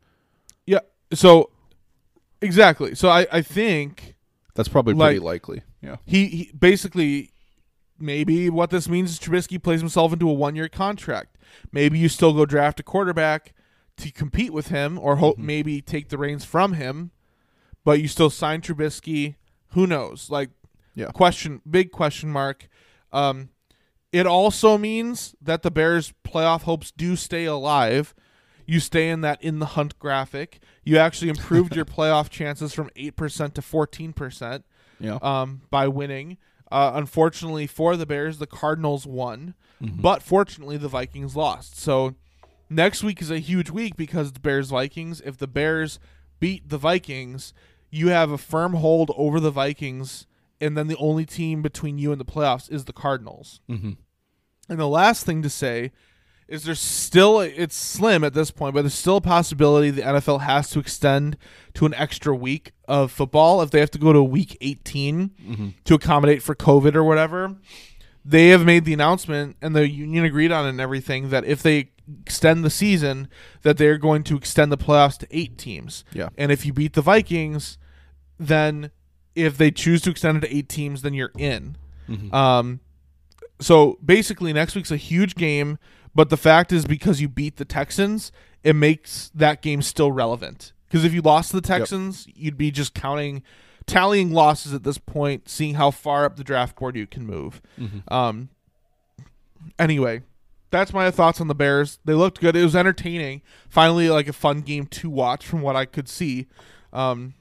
[0.66, 0.80] yeah.
[1.14, 1.52] So
[2.42, 2.96] exactly.
[2.96, 4.16] So I I think
[4.56, 5.62] That's probably Like- pretty likely.
[5.82, 5.96] Yeah.
[6.06, 7.32] he, he basically
[8.02, 11.38] maybe what this means is Trubisky plays himself into a one year contract.
[11.72, 13.54] Maybe you still go draft a quarterback
[13.98, 15.44] to compete with him, or hope Mhm.
[15.44, 17.12] maybe take the reins from him,
[17.84, 19.36] but you still sign Trubisky.
[19.70, 20.30] Who knows?
[20.30, 20.50] Like,
[20.96, 21.08] Yeah.
[21.08, 22.68] question, big question mark.
[23.14, 23.50] Um,
[24.12, 28.14] it also means that the Bears' playoff hopes do stay alive.
[28.66, 30.60] You stay in that in the hunt graphic.
[30.84, 34.66] You actually improved your playoff chances from eight percent to fourteen percent
[35.00, 35.18] Yeah.
[35.22, 36.38] um, by winning.
[36.72, 40.02] Uh, unfortunately for the Bears, the Cardinals won, Mhm.
[40.02, 41.78] but fortunately the Vikings lost.
[41.78, 42.16] So
[42.70, 45.22] next week is a huge week because it's Bears Vikings.
[45.26, 46.00] If the Bears
[46.40, 47.54] beat the Vikings,
[47.90, 50.28] you have a firm hold over the Vikings,
[50.62, 53.60] and then the only team between you and the playoffs is the Cardinals.
[53.70, 53.92] Mm-hmm.
[54.70, 55.92] And the last thing to say
[56.52, 60.42] is there's still it's slim at this point, but there's still a possibility the NFL
[60.42, 61.38] has to extend
[61.74, 65.68] to an extra week of football if they have to go to week 18 Mm-hmm.
[65.86, 67.56] to accommodate for COVID or whatever.
[68.24, 71.64] They have made the announcement and the union agreed on it and everything that if
[71.64, 73.28] they extend the season
[73.62, 76.04] that they're going to extend the playoffs to 8 teams.
[76.14, 76.30] Yeah.
[76.38, 77.78] And if you beat the Vikings,
[78.38, 78.92] then
[79.34, 81.78] if they choose to extend it to 8 teams, then you're in.
[82.10, 82.36] Mm-hmm.
[82.36, 82.82] Um,
[83.60, 85.78] so basically, next week's a huge game,
[86.16, 88.32] but the fact is because you beat the Texans,
[88.64, 90.74] it makes that game still relevant.
[90.88, 93.44] Because if you lost to the Texans, you'd be just counting,
[93.86, 97.62] tallying losses at this point, seeing how far up the draft board you can move.
[97.80, 98.14] Mm-hmm.
[98.14, 98.50] Um.
[99.80, 100.24] Anyway,
[100.70, 102.00] that's my thoughts on the Bears.
[102.04, 102.56] They looked good.
[102.56, 103.42] It was entertaining.
[103.70, 106.48] Finally, like a fun game to watch from what I could see.
[106.92, 107.36] Um.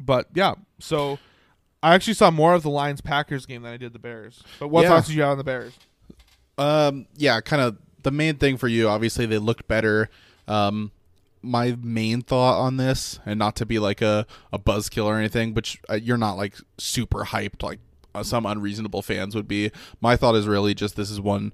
[0.00, 1.18] But yeah, so
[1.82, 4.42] I actually saw more of the Lions Packers game than I did the Bears.
[4.58, 4.88] But what Yeah.
[4.88, 5.74] thoughts did you have on the Bears?
[6.58, 8.88] Um, yeah, kind of the main thing for you.
[8.88, 10.10] Obviously, they looked better.
[10.46, 10.92] Um,
[11.40, 15.52] my main thought on this, and not to be like a a buzzkill or anything,
[15.52, 17.78] but uh, you're not like super hyped like
[18.14, 19.70] uh, some unreasonable fans would be.
[20.00, 21.52] My thought is really just this is one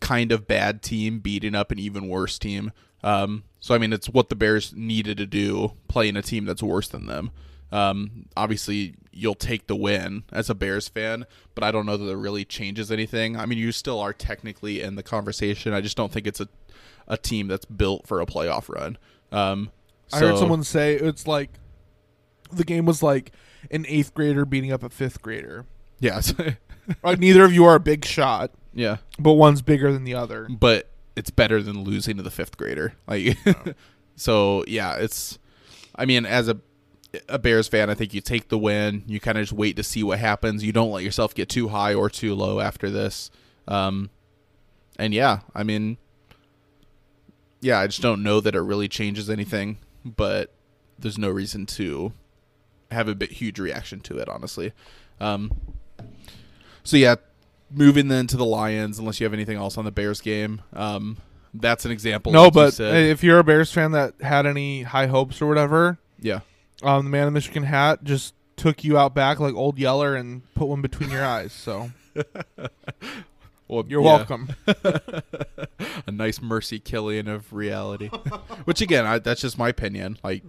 [0.00, 2.72] kind of bad team beating up an even worse team.
[3.02, 6.62] Um, so I mean, it's what the Bears needed to do, playing a team that's
[6.62, 7.30] worse than them.
[7.72, 12.08] Um, obviously, you'll take the win as a Bears fan, but I don't know that
[12.08, 13.36] it really changes anything.
[13.36, 15.72] I mean, you still are technically in the conversation.
[15.72, 16.48] I just don't think it's a
[17.08, 18.98] a team that's built for a playoff run.
[19.30, 19.70] Um,
[20.12, 21.50] I heard someone say it's like
[22.52, 23.32] the game was like
[23.70, 25.66] an eighth grader beating up a fifth grader.
[26.00, 26.20] yeah,
[27.02, 30.48] Like neither of you are a big shot, yeah, but one's bigger than the other.
[30.48, 32.94] but it's better than losing to the fifth grader.
[33.06, 33.38] Like,
[34.16, 35.38] so yeah, it's.
[35.94, 36.60] I mean, as a
[37.28, 39.04] a Bears fan, I think you take the win.
[39.06, 40.64] You kind of just wait to see what happens.
[40.64, 43.30] You don't let yourself get too high or too low after this.
[43.68, 44.10] Um,
[44.98, 45.98] and yeah, I mean,
[47.60, 49.78] yeah, I just don't know that it really changes anything.
[50.04, 50.52] But
[50.98, 52.12] there's no reason to
[52.90, 54.72] have a bit huge reaction to it, honestly.
[55.20, 55.52] Um,
[56.84, 57.16] so yeah,
[57.70, 60.62] moving then to the Lions, unless you have anything else on the Bears game.
[60.72, 61.16] Um,
[61.52, 62.32] that's an example.
[62.32, 65.46] No, like you but if you're a Bears fan that had any high hopes or
[65.46, 66.40] whatever, yeah,
[66.82, 70.14] um, the man in the Michigan hat just took you out back like old Yeller
[70.14, 71.52] and put one between your eyes.
[71.52, 71.90] So
[73.68, 74.16] well, you're yeah.
[74.16, 74.48] welcome.
[76.06, 78.08] a nice mercy killing of reality.
[78.64, 80.18] Which again, I, that's just my opinion.
[80.22, 80.42] Like,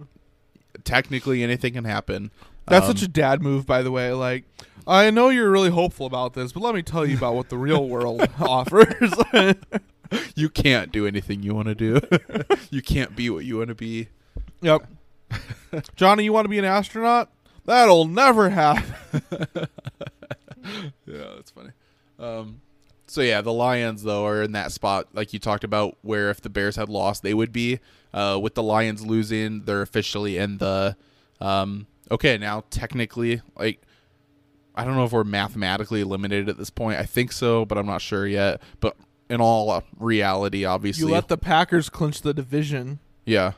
[0.84, 2.30] technically, anything can happen.
[2.66, 4.12] That's Um, such a dad move, by the way.
[4.12, 4.44] Like,
[4.86, 7.58] I know you're really hopeful about this, but let me tell you about what the
[7.58, 9.12] real world offers.
[10.34, 12.00] you can't do anything you want to do.
[12.70, 14.08] you can't be what you want to be.
[14.60, 14.86] yep.
[15.96, 17.30] Johnny, you want to be an astronaut?
[17.64, 18.94] That'll never happen.
[21.06, 21.70] Yeah, that's funny.
[22.18, 22.60] Um,
[23.06, 26.42] so yeah, the Lions though are in that spot like you talked about, where if
[26.42, 27.80] the Bears had lost, they would be.
[28.12, 30.94] Uh, with the Lions losing, they're officially in the.
[31.40, 33.80] Um, okay, now technically, like,
[34.74, 36.98] I don't know if we're mathematically eliminated at this point.
[36.98, 38.60] I think so, but I'm not sure yet.
[38.80, 38.94] But
[39.30, 42.98] in all reality, obviously, You let the Packers clinch the division.
[43.24, 43.52] yeah.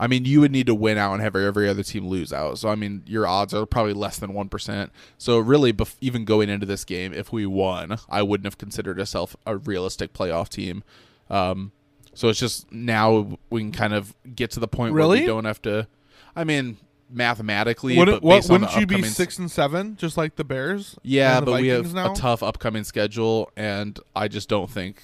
[0.00, 2.58] I mean, you would need to win out and have every other team lose out.
[2.58, 4.90] So, I mean, your odds are probably less than 1%.
[5.18, 8.98] So, really, bef- even going into this game, if we won, I wouldn't have considered
[9.00, 10.84] ourselves a realistic playoff team.
[11.28, 11.72] Um,
[12.14, 15.44] so, it's just now we can kind of get to the point where we don't
[15.44, 15.88] have to.
[16.36, 16.76] I mean,
[17.10, 20.96] mathematically, Wouldn't, but what, wouldn't you be six and seven, just like the Bears?
[21.02, 22.12] Yeah, the but we have now?
[22.12, 25.02] a tough upcoming schedule, and I just don't think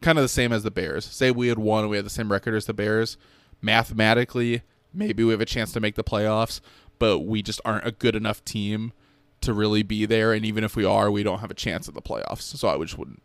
[0.00, 1.04] kind of the same as the Bears.
[1.04, 3.16] Say we had won and we had the same record as the Bears.
[3.62, 6.60] Mathematically, maybe we have a chance to make the playoffs,
[6.98, 8.92] but we just aren't a good enough team
[9.40, 10.32] to really be there.
[10.32, 12.42] And even if we are, we don't have a chance at the playoffs.
[12.42, 13.22] So I just wouldn't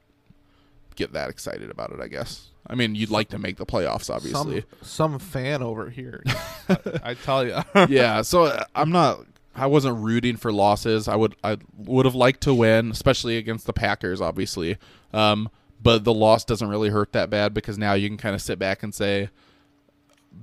[0.95, 2.00] get that excited about it.
[2.00, 2.50] I guess.
[2.67, 4.62] I mean, you'd like to make the playoffs, obviously.
[4.82, 6.24] Some some fan over here.
[6.69, 7.58] I, I tell you.
[7.89, 9.19] yeah, so uh, I'm not.
[9.58, 11.08] I wasn't rooting for losses.
[11.08, 11.36] I would.
[11.43, 14.78] I would have liked to win, especially against the Packers, obviously.
[15.13, 15.50] Um,
[15.82, 18.58] but the loss doesn't really hurt that bad because now you can kind of sit
[18.58, 19.30] back and say,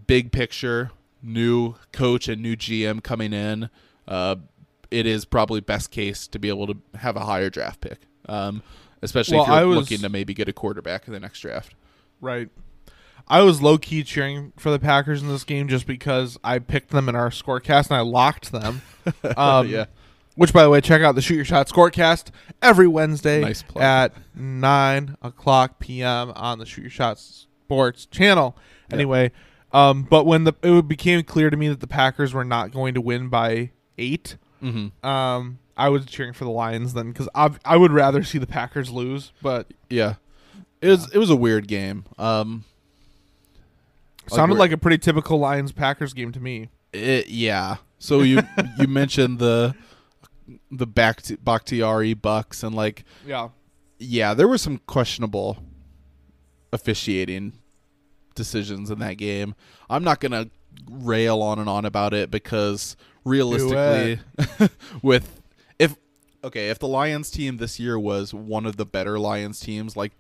[0.07, 0.91] big picture,
[1.23, 3.71] new coach and new GM coming in.
[4.07, 4.37] Uh,
[4.91, 8.63] it is probably best case to be able to have a higher draft pick, um,
[9.01, 11.75] especially Well, if you're was- looking to maybe get a quarterback in the next draft.
[12.21, 12.49] Right.
[13.29, 16.91] I was low key cheering for the Packers in this game just because I picked
[16.91, 18.83] them in our scorecast and I locked them.
[19.37, 19.87] Um, Yeah.
[20.35, 22.29] Which, by the way, check out the Shoot Your Shot scorecast
[22.63, 26.33] every Wednesday Nice at 9 o'clock p.m.
[26.35, 28.57] on the Shoot Your Shot Sports channel.
[28.91, 29.31] Anyway,
[29.73, 32.95] um, but when the it became clear to me that the Packers were not going
[32.95, 35.05] to win by eight, Mm-hmm.
[35.07, 38.47] um, I was cheering for the Lions then because I, I would rather see the
[38.47, 39.33] Packers lose.
[39.43, 40.15] But Yeah.
[40.81, 42.05] It was it was a weird game.
[42.19, 42.65] Um,
[44.29, 46.69] sounded we're- like a pretty typical Lions Packers game to me.
[46.93, 47.77] It, yeah.
[47.99, 48.41] So you
[48.79, 49.75] you mentioned the
[50.71, 53.49] the Bakhti- Bakhtiari Bucks and like Yeah.
[53.99, 55.59] yeah, there was some questionable
[56.73, 57.55] officiating
[58.35, 59.55] decisions in that game.
[59.91, 60.51] I'm not gonna
[60.91, 64.21] rail on and on about it because realistically,
[65.03, 65.41] with
[65.79, 65.97] if
[66.45, 70.13] okay, if the Lions team this year was one of the better Lions teams, like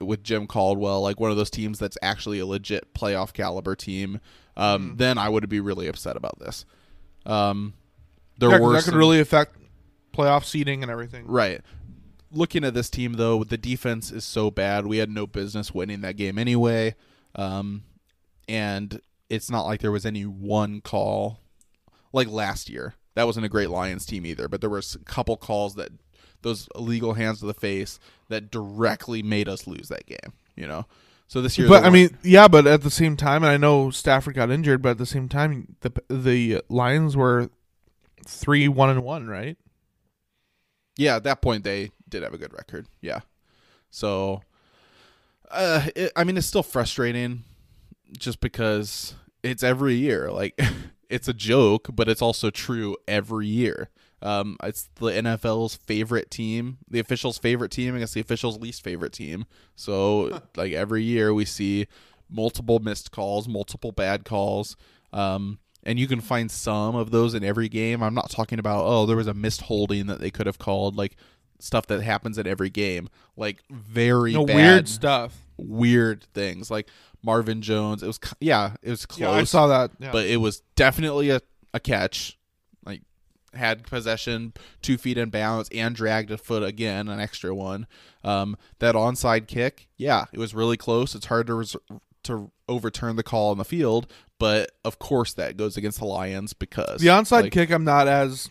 [0.00, 4.20] with Jim Caldwell, like one of those teams that's actually a legit playoff caliber team,
[4.56, 4.96] um, Mm-hmm.
[4.96, 6.64] then I would be really upset about this.
[7.26, 7.74] Um,
[8.38, 9.56] there Yeah, were that could really affect
[10.12, 11.26] playoff seeding and everything.
[11.26, 11.60] Right.
[12.32, 14.86] Looking at this team though, the defense is so bad.
[14.86, 16.96] We had no business winning that game anyway.
[17.34, 17.84] Um,
[18.48, 21.40] and it's not like there was any one call
[22.12, 22.94] like last year.
[23.14, 25.90] That wasn't a great Lions team either, but there was a couple calls that
[26.42, 30.86] those illegal hands to the face that directly made us lose that game, you know.
[31.26, 33.90] So this year But I mean, yeah, but at the same time, and I know
[33.90, 37.50] Stafford got injured, but at the same time, the the Lions were
[38.26, 39.56] three one and one, right?
[40.96, 42.86] yeah, at that point they did have a good record.
[43.00, 43.20] Yeah.
[43.90, 44.42] So,
[45.50, 47.44] uh, it, I mean, it's still frustrating,
[48.16, 50.30] just because it's every year.
[50.30, 50.58] Like,
[51.08, 53.90] it's a joke, but it's also true every year.
[54.22, 59.12] Um, it's the NFL's favorite team, the officials' favorite team against the officials' least favorite
[59.12, 59.44] team.
[59.76, 61.86] So, like every year, we see
[62.30, 64.76] multiple missed calls, multiple bad calls.
[65.12, 68.02] Um, and you can find some of those in every game.
[68.02, 70.96] I'm not talking about oh there was a missed holding that they could have called
[70.96, 71.16] like
[71.64, 75.34] stuff that happens at every game like very No bad, weird stuff.
[75.56, 76.88] weird things like
[77.22, 78.02] Marvin Jones.
[78.02, 79.92] It was yeah it was close, Yeah, I saw that.
[79.98, 80.12] Yeah.
[80.12, 81.40] but it was definitely a,
[81.72, 82.38] a catch.
[82.84, 83.02] Like
[83.54, 87.86] had possession, two feet in bounds, and dragged a foot again, an extra one.
[88.22, 91.14] Um, that onside kick, yeah, it was really close.
[91.14, 91.76] It's hard to res-
[92.24, 94.06] to overturn the call on the field,
[94.38, 98.08] but of course that goes against the Lions because the onside like, kick, I'm not
[98.08, 98.48] as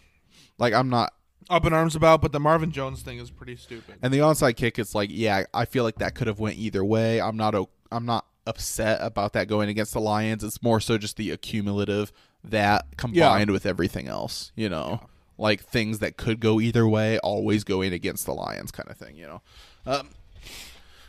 [0.59, 1.13] Like I'm not,
[1.49, 3.95] up in arms about, but the Marvin Jones thing is pretty stupid.
[4.01, 6.83] and the onside kick, it's like yeah, I feel like that could have went either
[6.83, 7.21] way.
[7.21, 7.55] I'm not,
[7.91, 10.43] I'm not upset about that going against the Lions.
[10.43, 12.11] It's more so just the accumulative
[12.43, 17.63] that combined with everything else, you know, like things that could go either way, always
[17.63, 19.41] going against the Lions, kind of thing, you know.
[19.85, 20.09] Um,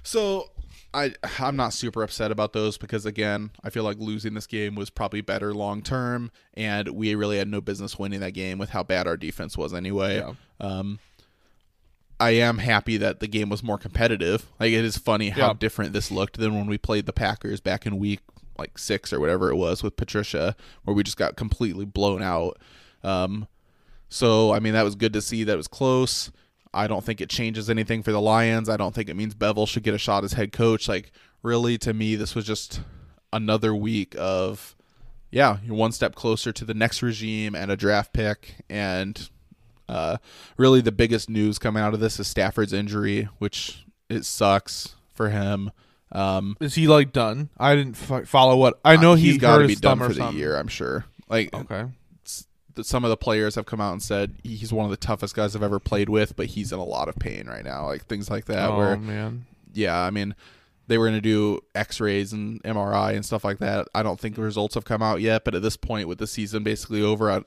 [0.03, 0.51] so
[0.95, 4.75] I I'm not super upset about those because again, I feel like losing this game
[4.75, 8.71] was probably better long term, and we really had no business winning that game with
[8.71, 10.17] how bad our defense was anyway.
[10.17, 10.33] Yeah.
[10.61, 11.01] Um,
[12.21, 14.47] I am happy that the game was more competitive.
[14.61, 15.53] Like it is funny how Yeah.
[15.59, 18.21] different this looked than when we played the Packers back in week
[18.57, 20.55] like six or whatever it was with Patricia,
[20.85, 22.57] where we just got completely blown out.
[23.03, 23.49] Um,
[24.09, 26.31] so I mean that was good to see that it was close.
[26.75, 28.69] I don't think it changes anything for the Lions.
[28.69, 30.89] I don't think it means Bevell should get a shot as head coach.
[30.89, 32.81] Like really, to me, this was just
[33.33, 34.75] another week of
[35.31, 38.55] yeah, you're one step closer to the next regime and a draft pick.
[38.71, 39.29] And
[39.89, 40.19] uh,
[40.57, 45.31] really, the biggest news coming out of this is Stafford's injury, which it sucks for
[45.31, 45.71] him.
[46.13, 47.51] Um, Is he like done?
[47.59, 49.15] I didn't f- follow what I know.
[49.15, 50.57] he's he got to be done for the year.
[50.57, 51.05] I'm sure.
[51.29, 51.87] Like Okay.
[52.83, 55.55] Some of the players have come out and said he's one of the toughest guys
[55.55, 57.87] I've ever played with, but he's in a lot of pain right now.
[57.87, 58.71] Like things like that.
[58.71, 59.47] oh where man.
[59.73, 60.35] yeah, I mean,
[60.87, 63.89] they were going to do X-rays and MRI and stuff like that.
[63.95, 66.27] I don't think the results have come out yet, but at this point, with the
[66.27, 67.43] season basically over, I,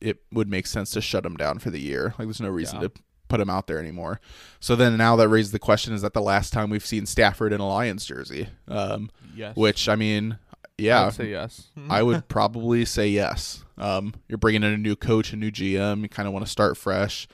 [0.00, 2.14] it would make sense to shut him down for the year.
[2.18, 2.88] Like, there's no reason Yeah.
[2.88, 2.92] to
[3.28, 4.20] put him out there anymore.
[4.60, 7.52] So then now that raises the question: Is that the last time we've seen Stafford
[7.52, 8.48] in a Lions jersey?
[8.68, 9.56] Um, Yes.
[9.56, 11.68] which I mean, I yeah, say yes.
[11.88, 13.64] I would probably say yes.
[13.82, 16.02] Um, you're bringing in a new coach, a new GM.
[16.02, 17.26] You kind of want to start fresh.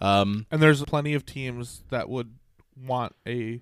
[0.00, 2.34] Um, and there's plenty of teams that would
[2.82, 3.60] want a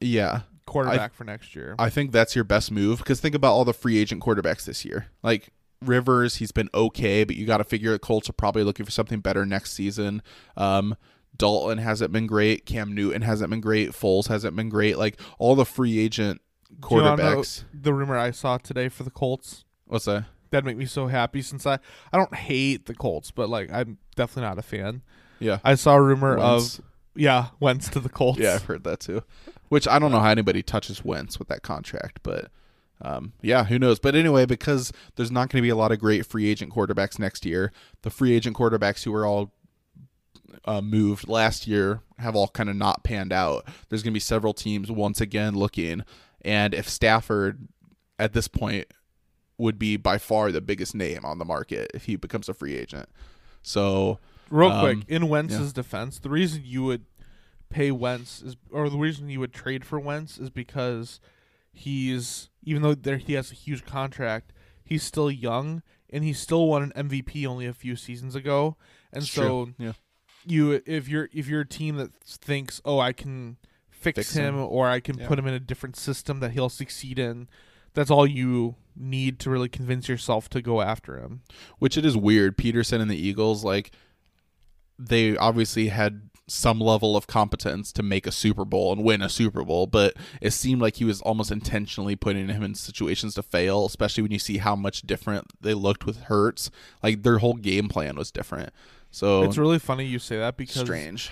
[0.00, 1.74] yeah, quarterback for next year.
[1.78, 4.82] I think that's your best move because think about all the free agent quarterbacks this
[4.84, 5.08] year.
[5.22, 5.50] Like
[5.84, 8.92] Rivers, he's been okay, but you got to figure the Colts are probably looking for
[8.92, 10.22] something better next season.
[10.56, 10.96] Um,
[11.36, 12.64] Dalton hasn't been great.
[12.64, 13.90] Cam Newton hasn't been great.
[13.90, 14.96] Foles hasn't been great.
[14.96, 16.40] Like all the free agent
[16.80, 17.64] Do you know quarterbacks.
[17.74, 20.26] the rumor I saw today for the Colts What's that?
[20.50, 21.78] That'd make me so happy since I
[22.12, 25.02] I don't hate the Colts, but like I'm definitely not a fan.
[25.40, 25.58] Yeah.
[25.64, 26.78] I saw a rumor Wentz.
[26.78, 26.84] of
[27.14, 28.38] yeah Wentz to the Colts.
[28.38, 29.22] Yeah, I've heard that too.
[29.68, 32.50] Which I don't know how anybody touches Wentz with that contract, but
[33.00, 33.98] um, yeah, who knows?
[33.98, 37.18] But anyway, because there's not going to be a lot of great free agent quarterbacks
[37.18, 37.72] next year,
[38.02, 39.52] the free agent quarterbacks who were all
[40.64, 43.64] uh, moved last year have all kind of not panned out.
[43.88, 46.02] There's going to be several teams once again looking,
[46.42, 47.68] and if Stafford
[48.18, 48.86] at this point
[49.58, 52.76] would be by far the biggest name on the market if he becomes a free
[52.76, 53.08] agent.
[53.62, 54.18] So
[54.50, 57.04] Real Um, quick, in Wentz's defense, the reason you would
[57.68, 61.20] pay Wentz is, or the reason you would trade for Wentz is because
[61.72, 64.52] he's even though there he has a huge contract,
[64.84, 68.76] he's still young and he still won an MVP only a few seasons ago,
[69.12, 69.74] and it's so true.
[69.78, 69.92] yeah,
[70.46, 73.58] you if you're if you're a team that thinks oh I can
[73.90, 74.60] fix, Fix him, him.
[74.62, 75.26] or I can Yeah.
[75.28, 77.48] put him in a different system that he'll succeed in,
[77.98, 81.42] that's all you need to really convince yourself to go after him.
[81.80, 82.56] which it is weird.
[82.56, 83.90] Pederson and the Eagles, like
[84.98, 89.28] they obviously had some level of competence to make a Super Bowl and win a
[89.28, 93.42] Super Bowl, but it seemed like he was almost intentionally putting him in situations to
[93.42, 96.70] fail, especially when you see how much different they looked with Hurts.
[97.02, 98.70] Like their whole game plan was different.
[99.10, 101.30] So It's really funny you say that because strange.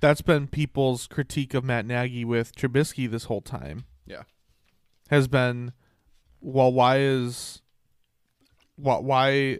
[0.00, 3.86] that's been people's critique of Matt Nagy with Trubisky this whole time.
[4.06, 4.22] Yeah.
[5.10, 5.72] Has been,
[6.44, 7.62] well, why is,
[8.76, 9.58] what why?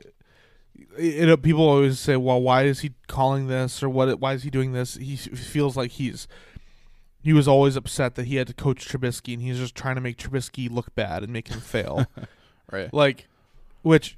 [0.99, 4.21] You know, people always say, well, why is he calling this or what?
[4.21, 4.95] Why is he doing this?
[4.95, 6.29] He feels like he's.
[7.23, 10.01] He was always upset that he had to coach Trubisky, and he's just trying to
[10.03, 12.07] make Trubisky look bad and make him fail.
[12.73, 12.93] Right.
[12.95, 13.29] like
[13.83, 14.17] which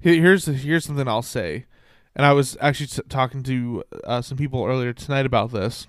[0.00, 1.64] here's here's something I'll say,
[2.14, 5.86] and I was actually s- talking to uh, some people earlier tonight about this.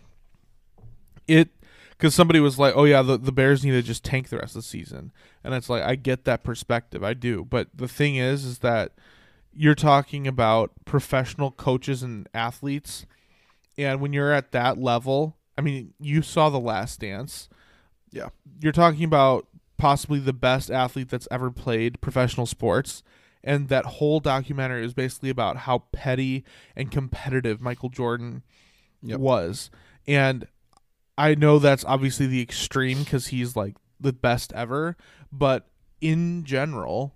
[1.28, 1.50] It
[1.98, 4.56] because somebody was like, "Oh yeah, the the Bears need to just tank the rest
[4.56, 5.12] of the season,"
[5.44, 8.94] and it's like I get that perspective, I do, but the thing is, is that
[9.54, 13.06] you're talking about professional coaches and athletes,
[13.78, 17.50] and when you're at that level, I mean, you saw the Last Dance.
[18.12, 18.30] Yeah.
[18.62, 23.04] you're talking about possibly the best athlete that's ever played professional sports.
[23.44, 26.44] And that whole documentary is basically about how petty
[26.76, 28.44] and competitive Michael Jordan
[29.04, 29.20] Yep.
[29.20, 29.70] was.
[30.08, 30.48] And
[31.18, 34.96] I know that's obviously the extreme because he's like the best ever.
[35.32, 35.68] But
[36.00, 37.16] in general,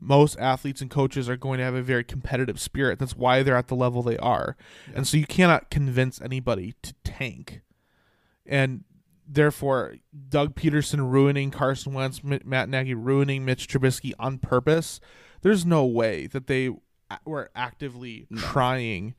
[0.00, 2.98] most athletes and coaches are going to have a very competitive spirit.
[2.98, 4.56] That's why they're at the level they are.
[4.94, 7.60] And so you cannot convince anybody to tank.
[8.46, 8.84] And
[9.26, 9.96] therefore,
[10.28, 15.00] Doug Pederson ruining Carson Wentz, Matt Nagy ruining Mitch Trubisky on purpose.
[15.42, 16.70] There's no way that they
[17.24, 19.14] were actively trying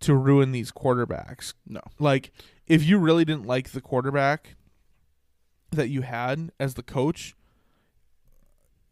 [0.00, 1.54] to ruin these quarterbacks.
[1.66, 1.80] No.
[1.98, 2.32] Like,
[2.72, 4.56] if you really didn't like the quarterback
[5.72, 7.36] that you had as the coach,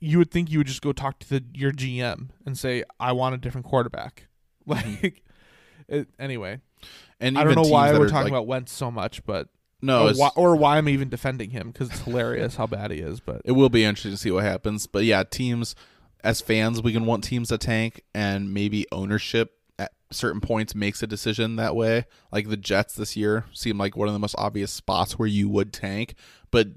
[0.01, 3.13] you would think you would just go talk to the your GM and say, "I
[3.13, 4.27] want a different quarterback."
[4.69, 5.03] Mm-hmm.
[5.03, 5.23] Like,
[5.89, 6.61] it, anyway,
[7.19, 9.49] And I don't know why we're talking like- about Wentz so much, but
[9.83, 12.99] no, or, why, or why I'm even defending him because it's hilarious how bad he
[12.99, 13.19] is.
[13.19, 14.87] But it will be interesting to see what happens.
[14.87, 15.75] But yeah, teams
[16.23, 19.60] as fans, we can want teams to tank, and maybe ownership
[20.11, 22.05] certain points makes a decision that way.
[22.33, 25.49] Like the Jets this year seem like one of the most obvious spots where you
[25.49, 26.15] would tank,
[26.51, 26.69] but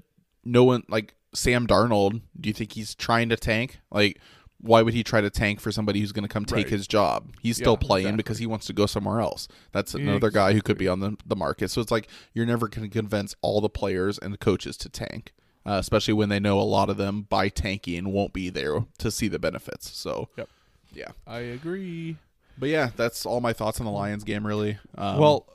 [0.44, 2.20] no one like Sam Darnold.
[2.40, 3.80] Do you think he's trying to tank?
[3.90, 4.20] Like,
[4.60, 6.68] why would he try to tank for somebody who's going to come take Right.
[6.70, 7.34] his job?
[7.42, 8.16] He's still Yeah, playing exactly.
[8.18, 9.46] because he wants to go somewhere else.
[9.72, 11.70] That's another guy who could be on the, the market.
[11.70, 14.88] So it's like you're never going to convince all the players and the coaches to
[14.88, 15.32] tank,
[15.66, 19.10] uh, especially when they know a lot of them by tanking won't be there to
[19.10, 19.94] see the benefits.
[19.94, 20.48] So, Yep.
[20.94, 21.08] yeah.
[21.26, 22.16] I agree.
[22.58, 24.78] But yeah, that's all my thoughts on the Lions game, really.
[24.96, 25.48] Um, well,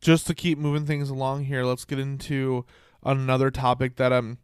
[0.00, 2.64] just to keep moving things along here, let's get into
[3.04, 4.38] another topic that um,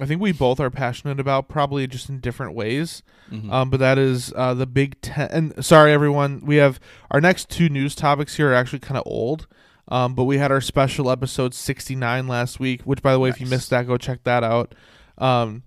[0.00, 3.02] I think we both are passionate about, probably just in different ways.
[3.30, 3.52] mhm.
[3.52, 5.28] Um, but that is uh, the Big Ten.
[5.30, 9.02] And sorry, everyone, we have our next two news topics here are actually kind of
[9.06, 9.46] old.
[9.90, 13.40] Um, but we had our special episode 69 last week, which, by the way, if
[13.40, 14.74] you missed that, go check that out.
[15.16, 15.62] Um,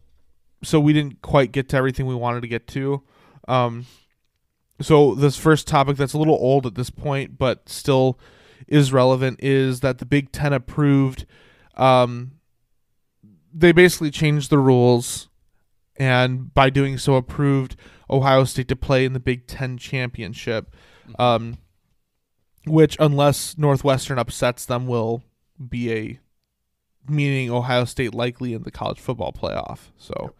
[0.64, 3.02] so we didn't quite get to everything we wanted to get to.
[3.48, 3.88] Um,
[4.82, 8.20] so this first topic that's a little old at this point, but still
[8.68, 11.26] is relevant, is that the Big Ten approved.
[11.76, 12.34] Um,
[13.54, 15.30] they basically changed the rules,
[15.98, 17.76] and by doing so, approved
[18.10, 20.76] Ohio State to play in the Big Ten championship.
[21.20, 21.58] Um,
[22.66, 25.24] which, unless Northwestern upsets them, will
[25.70, 26.20] be a
[27.08, 29.92] meaning Ohio State likely in the college football playoff.
[29.98, 30.34] So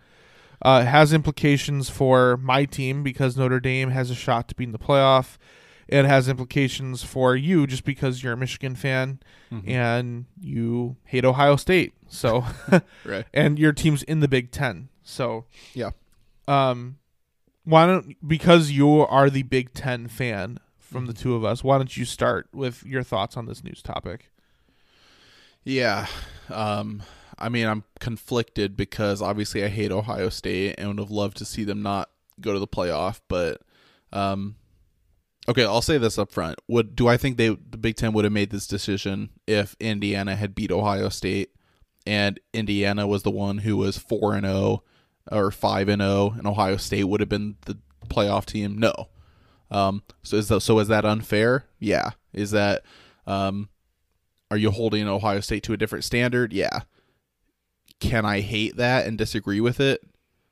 [0.62, 4.72] uh, has implications for my team because Notre Dame has a shot to be in
[4.72, 5.38] the playoff.
[5.88, 9.20] It has implications for you just because you're a Michigan fan
[9.52, 9.70] Mm-hmm.
[9.70, 11.94] and you hate Ohio State.
[12.08, 12.46] So
[13.04, 13.26] Right.
[13.34, 14.88] and your team's in the Big Ten.
[15.04, 15.44] So
[15.74, 15.90] Yeah.
[16.48, 17.00] um,
[17.66, 21.78] why don't because you are the Big Ten fan from the two of us, why
[21.78, 24.32] don't you start with your thoughts on this news topic?
[25.66, 26.08] Yeah.
[26.50, 27.04] Um,
[27.42, 31.46] I mean, I'm conflicted because obviously I hate Ohio State and would have loved to
[31.46, 33.20] see them not go to the playoff.
[33.28, 33.62] But,
[34.14, 34.56] um,
[35.48, 36.60] okay, I'll say this up front.
[36.68, 40.36] Would do I think they the Big Ten would have made this decision if Indiana
[40.36, 41.52] had beat Ohio State
[42.06, 44.84] and Indiana was the one who was four and zero
[45.32, 47.78] or five and zero, and Ohio State would have been the
[48.08, 48.78] playoff team?
[48.78, 49.10] No.
[49.70, 51.66] Um, so is that, so is that unfair?
[51.80, 52.12] Yeah.
[52.34, 52.84] Is that
[53.26, 53.70] um,
[54.50, 56.52] are you holding Ohio State to a different standard?
[56.52, 56.82] Yeah.
[58.02, 60.02] Can I hate that and disagree with it?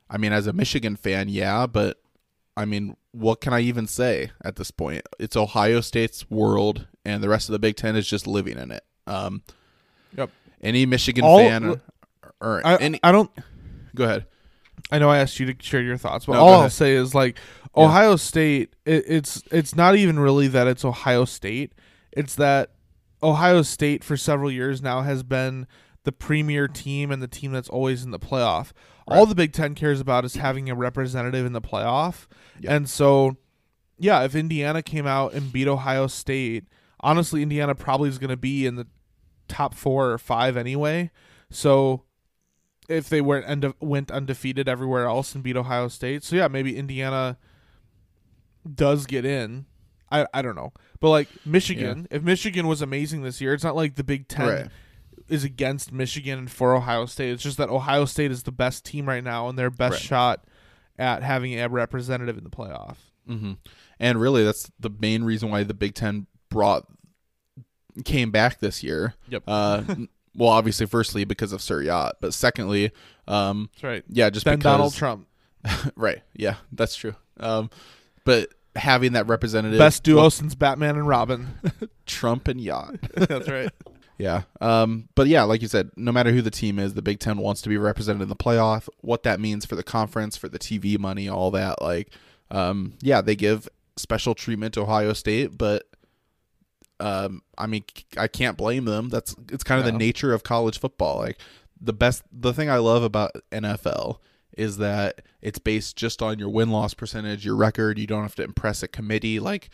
[0.09, 1.97] I mean, as a Michigan fan, yeah, but
[2.55, 5.01] I mean, what can I even say at this point?
[5.19, 8.71] It's Ohio State's world, and the rest of the Big Ten is just living in
[8.71, 8.83] it.
[9.05, 9.41] Um,
[10.17, 10.31] Yep.
[10.61, 11.81] Any Michigan All- fan or,
[12.41, 13.29] or I, any, I don't
[13.95, 14.25] go ahead.
[14.91, 17.13] I know I asked you to share your thoughts, but No, all I'll say is
[17.13, 17.37] like
[17.77, 17.83] Yeah.
[17.83, 18.75] Ohio State.
[18.85, 21.73] It, it's it's not even really that it's Ohio State.
[22.11, 22.71] It's that
[23.21, 25.67] Ohio State for several years now has been
[26.09, 28.71] the premier team and the team that's always in the playoff.
[29.07, 32.25] All the Big Ten cares about is having a representative in the playoff,
[32.59, 32.73] Yeah.
[32.75, 33.37] and so
[33.99, 36.63] yeah, if Indiana came out and beat Ohio State,
[37.01, 38.87] honestly, Indiana probably is going to be in the
[39.47, 41.11] top four or five anyway.
[41.51, 42.03] So
[42.87, 46.75] if they went unde- went undefeated everywhere else and beat Ohio State, so yeah, maybe
[46.75, 47.37] Indiana
[48.73, 49.65] does get in.
[50.11, 53.75] I I don't know, but like Michigan, if Michigan was amazing this year, it's not
[53.75, 54.67] like the Big Ten Right.
[55.29, 57.31] Is against Michigan and for Ohio State.
[57.31, 60.01] It's just that Ohio State is the best team right now and their best Right.
[60.01, 60.45] shot
[60.97, 62.95] at having a representative in the playoff.
[63.27, 63.53] hmm
[63.99, 66.85] And really, that's the main reason why the Big Ten brought
[68.05, 69.13] came back this year.
[69.29, 69.43] Yep.
[69.47, 69.83] Uh,
[70.35, 72.91] well, obviously, firstly because of Sir Yacht, but secondly,
[73.27, 74.03] um, That's right.
[74.09, 75.27] yeah, just Then because Donald Trump,
[75.95, 76.21] right?
[76.33, 77.15] Yeah, that's true.
[77.39, 77.69] Um,
[78.25, 81.47] but having that representative, best duo well, since Batman and Robin.
[82.05, 82.95] Trump and Yacht.
[83.15, 83.71] That's right.
[84.19, 84.43] Yeah.
[84.59, 87.37] Um, but yeah, like you said, no matter who the team is, the Big Ten
[87.37, 88.89] wants to be represented in the playoff.
[88.99, 91.81] What that means for the conference, for the TV money, all that.
[91.81, 92.11] Like,
[92.51, 95.83] um, yeah, they give special treatment to Ohio State, but
[96.99, 97.85] um, I mean,
[98.17, 99.07] I can't blame them.
[99.07, 99.93] That's it's kind of No.
[99.93, 101.19] the nature of college football.
[101.19, 101.37] Like
[101.79, 104.17] the best, the thing I love about NFL
[104.57, 107.97] is that it's based just on your win loss percentage, your record.
[107.97, 109.39] You don't have to impress a committee.
[109.39, 109.69] Like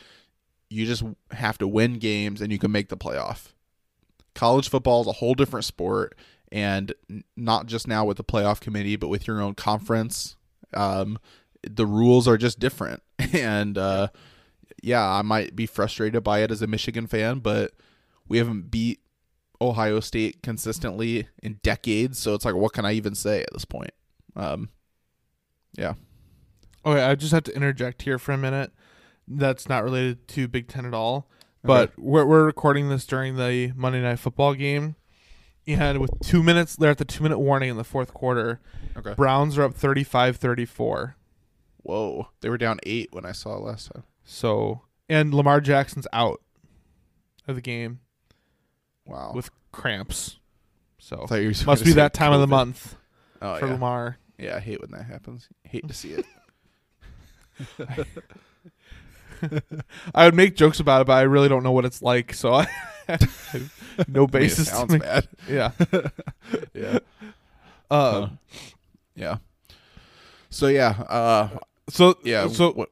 [0.69, 3.53] you just have to win games and you can make the playoff
[4.35, 6.15] college football is a whole different sport
[6.51, 6.93] and
[7.35, 10.35] not just now with the playoff committee but with your own conference
[10.73, 11.17] um,
[11.67, 13.01] the rules are just different
[13.33, 14.07] and uh,
[14.83, 17.71] yeah i might be frustrated by it as a michigan fan but
[18.27, 18.99] we haven't beat
[19.61, 23.65] ohio state consistently in decades so it's like what can i even say at this
[23.65, 23.91] point
[24.35, 24.69] um,
[25.77, 25.93] yeah
[26.85, 28.71] Okay, I just have to interject here for a minute.
[29.27, 31.27] That's not related to Big Ten at all.
[31.65, 34.95] But we're we're recording this during the Monday Night Football game,
[35.67, 38.59] and with two minutes, they're at the two minute warning in the fourth quarter.
[38.97, 41.15] okay Browns are up 35-34.
[41.83, 46.41] whoa they were down eight when i saw last time So and Lamar Jackson's out
[47.47, 47.99] of the game
[49.05, 50.37] wow with cramps.
[50.97, 51.27] So
[51.65, 52.95] must be that time of the month
[53.41, 53.71] oh, for yeah.
[53.73, 54.17] Lamar.
[54.39, 55.47] Yeah, I hate when that happens.
[55.63, 56.25] Hate to see it.
[60.15, 62.33] I would make jokes about it, but I really don't know what it's like.
[62.33, 62.67] So I
[63.07, 63.17] no
[63.97, 64.69] I mean, basis.
[64.69, 65.27] sounds make- bad.
[65.49, 65.71] Yeah.
[66.73, 66.99] Yeah.
[67.91, 68.29] Uh,
[69.15, 69.37] Yeah.
[70.49, 70.89] So yeah.
[71.09, 71.49] Uh.
[71.89, 72.47] so Yeah.
[72.47, 72.89] So what?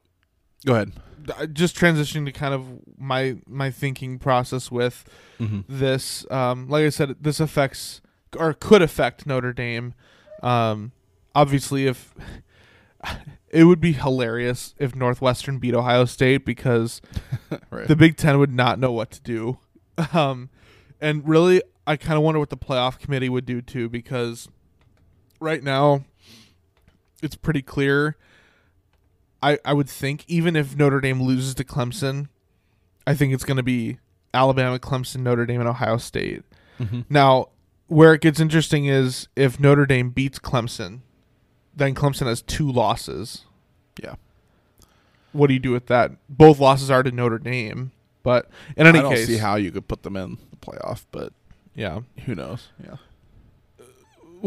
[0.65, 0.91] Go ahead.
[1.37, 2.65] uh, just transitioning to kind of
[2.97, 5.03] my my thinking process with
[5.39, 5.61] Mm-hmm.
[5.67, 6.25] this.
[6.31, 8.01] Um, like I said, this affects
[8.37, 9.93] or could affect Notre Dame.
[10.41, 10.91] Um,
[11.35, 12.13] obviously, if
[13.53, 17.01] it would be hilarious if Northwestern beat Ohio State because
[17.69, 17.87] Right.
[17.87, 19.59] the Big Ten would not know what to do.
[20.11, 20.49] Um,
[20.99, 24.47] and really, I kind of wonder what the playoff committee would do too, because
[25.39, 26.03] right now
[27.21, 28.17] it's pretty clear.
[29.41, 32.29] I I would think even if Notre Dame loses to Clemson,
[33.05, 33.99] I think it's going to be
[34.33, 36.43] Alabama, Clemson, Notre Dame, and Ohio State.
[36.79, 37.01] Mm-hmm.
[37.09, 37.49] Now,
[37.87, 41.01] where it gets interesting is if Notre Dame beats Clemson,
[41.75, 43.43] then Clemson has two losses.
[44.01, 44.15] Yeah.
[45.31, 46.11] What do you do with that?
[46.29, 49.71] Both losses are to Notre Dame, but in any I don't case, see how you
[49.71, 51.33] could put them in the playoff, but
[51.75, 52.01] yeah.
[52.25, 52.67] who knows?
[52.83, 52.97] Yeah.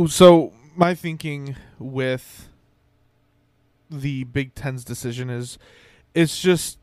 [0.09, 2.49] So my thinking with
[3.91, 5.59] the Big Ten's decision is,
[6.14, 6.79] it's just,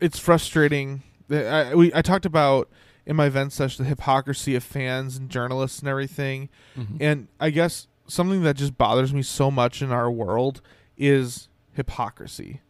[0.00, 1.02] it's frustrating.
[1.30, 2.68] I, we I talked about
[3.06, 6.96] in my event session the hypocrisy of fans and journalists and everything, Mm-hmm.
[7.00, 10.60] and I guess something that just bothers me so much in our world
[10.96, 12.60] is hypocrisy,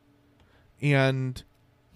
[0.81, 1.43] and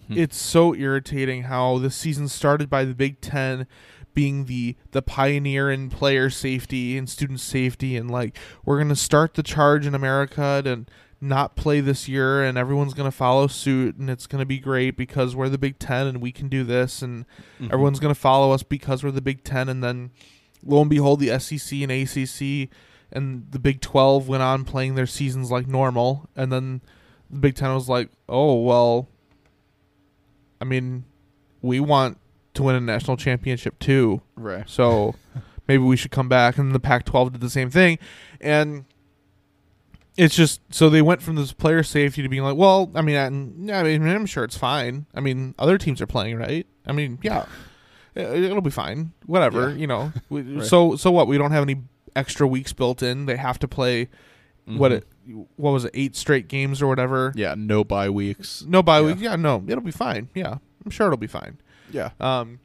[0.07, 0.17] Hmm.
[0.17, 3.65] it's so irritating how the season started by the Big Ten
[4.13, 9.33] being the the pioneer in player safety and student safety and like we're gonna start
[9.33, 10.85] the charge in America to
[11.19, 15.35] not play this year and everyone's gonna follow suit and it's gonna be great because
[15.35, 17.25] we're the Big Ten and we can do this and
[17.59, 17.73] Mhm.
[17.73, 20.11] everyone's gonna follow us because we're the Big Ten and then
[20.63, 22.69] lo and behold the SEC and ACC
[23.11, 26.81] and the Big Twelve went on playing their seasons like normal and then
[27.29, 29.07] the Big Ten was like, oh well
[30.61, 31.03] I mean,
[31.61, 32.17] we want
[32.53, 34.21] to win a national championship too.
[34.35, 34.67] right.
[34.69, 35.15] So
[35.67, 36.57] maybe we should come back.
[36.57, 37.99] And the Pac 12 did the same thing.
[38.39, 38.85] And
[40.17, 43.17] it's just so they went from this player safety to being like, well, I mean,
[43.17, 45.05] I, I mean, I'm sure it's fine.
[45.13, 46.65] I mean, other teams are playing, right?
[46.87, 47.45] I mean, yeah,
[48.15, 49.11] it- it'll be fine.
[49.25, 49.75] Whatever, Yeah.
[49.75, 50.13] you know.
[50.29, 50.63] Right.
[50.65, 51.27] So so what?
[51.27, 51.81] We don't have any
[52.15, 53.25] extra weeks built in.
[53.25, 54.09] They have to play
[54.65, 54.95] what Mhm.
[54.95, 55.07] it
[55.57, 57.31] what was it eight straight games or whatever.
[57.35, 58.63] Yeah, no bye weeks.
[58.67, 59.05] No bye Yeah.
[59.05, 59.15] week.
[59.19, 60.29] Yeah, no, it'll be fine.
[60.35, 61.57] Yeah, I'm sure it'll be fine.
[61.91, 62.11] Yeah.
[62.19, 62.59] Um,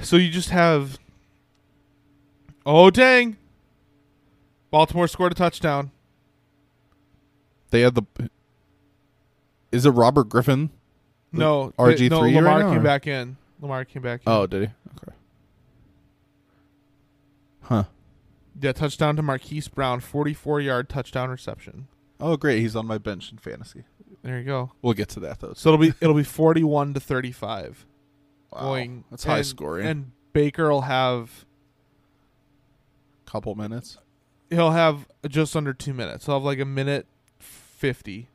[0.00, 0.98] so you just have.
[2.64, 3.36] Oh dang!
[4.70, 5.90] Baltimore scored a touchdown.
[7.70, 8.02] They had the
[9.72, 10.70] Is it Robert Griffin?
[11.32, 13.36] No, RG3 they- no, right Lamar now, came back in.
[13.60, 14.20] Lamar came back.
[14.26, 14.30] In.
[14.32, 14.68] Oh, did he?
[14.98, 15.16] Okay.
[17.72, 17.84] Huh.
[18.60, 21.88] yeah, touchdown to Marquise Brown, forty-four yard touchdown reception.
[22.20, 22.60] Oh, great.
[22.60, 23.84] He's on my bench in fantasy.
[24.22, 24.70] There you go.
[24.82, 25.54] We'll get to that though.
[25.54, 27.86] So it'll be it'll be forty-one to thirty-five.
[28.52, 28.60] Wow.
[28.60, 29.86] Going That's high and- scoring.
[29.86, 31.44] and Baker will have
[33.26, 33.98] couple minutes.
[34.50, 36.26] he'll have just under two minutes.
[36.26, 37.06] He'll have like a minute
[37.38, 38.28] fifty.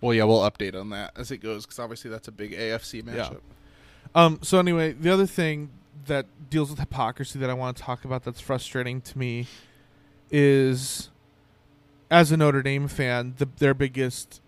[0.00, 3.02] Well, yeah, we'll update on that as it goes because obviously that's a big AFC
[3.02, 3.40] matchup.
[4.14, 4.38] Um.
[4.42, 5.70] So anyway, the other thing
[6.06, 9.46] that deals with hypocrisy that I want to talk about that's frustrating to me
[10.30, 11.10] is,
[12.10, 14.40] as a Notre Dame fan, the, their biggest,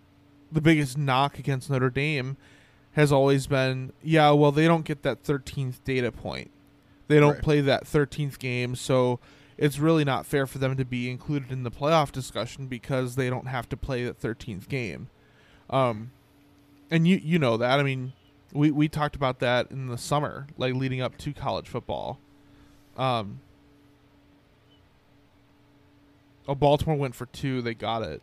[0.52, 2.36] the biggest knock against Notre Dame
[2.92, 6.50] has always been, yeah, well, they don't get that 13th data point.
[7.08, 7.42] They don't Right.
[7.42, 9.18] play that 13th game, so
[9.58, 13.28] it's really not fair for them to be included in the playoff discussion because they
[13.28, 15.08] don't have to play that 13th game.
[15.68, 16.10] Um,
[16.90, 17.78] and you you know that.
[17.78, 18.12] I mean,
[18.52, 22.18] we we talked about that in the summer, like leading up to college football.
[22.96, 23.40] Um.
[26.48, 27.62] Oh, Baltimore went for two.
[27.62, 28.22] They got it.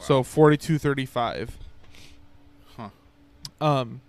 [0.00, 1.50] So 42-35.
[2.76, 2.88] Huh.
[3.60, 4.00] Um.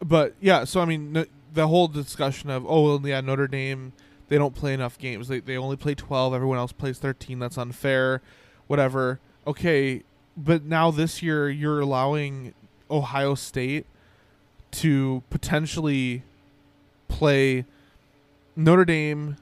[0.00, 3.92] But yeah, so I mean, n- the whole discussion of oh well, yeah, Notre Dame
[4.28, 5.28] they don't play enough games.
[5.28, 6.34] They they only play twelve.
[6.34, 7.38] Everyone else plays thirteen.
[7.38, 8.20] That's unfair.
[8.66, 9.20] Whatever.
[9.46, 10.02] Okay,
[10.36, 12.52] but now this year you're allowing
[12.90, 13.86] Ohio State
[14.72, 16.22] to potentially
[17.08, 17.64] play
[18.54, 19.36] Notre Dame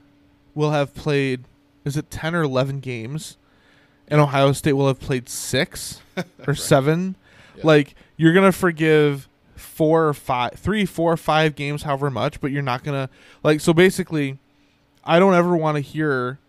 [0.53, 1.43] will have played
[1.83, 3.37] is it 10 or 11 games
[4.07, 6.01] and Ohio State will have played 6
[6.47, 7.15] or 7
[7.55, 7.61] Yeah.
[7.65, 12.51] like you're going to forgive four or five three four five games however much but
[12.51, 14.37] you're not going to like so basically
[15.03, 16.39] I don't ever want to hear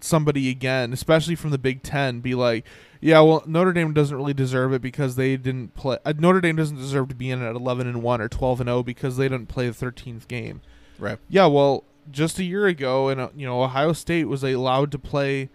[0.00, 2.64] somebody again especially from the Big 10 be like
[3.04, 5.98] yeah, well, Notre Dame doesn't really deserve it because they didn't play.
[6.06, 8.68] Uh, Notre Dame doesn't deserve to be in at eleven and one or twelve and
[8.68, 10.62] zero because they didn't play the thirteenth game.
[10.98, 11.18] Right.
[11.28, 14.98] Yeah, well, just a year ago, and uh, you know, Ohio State was allowed to
[14.98, 15.50] play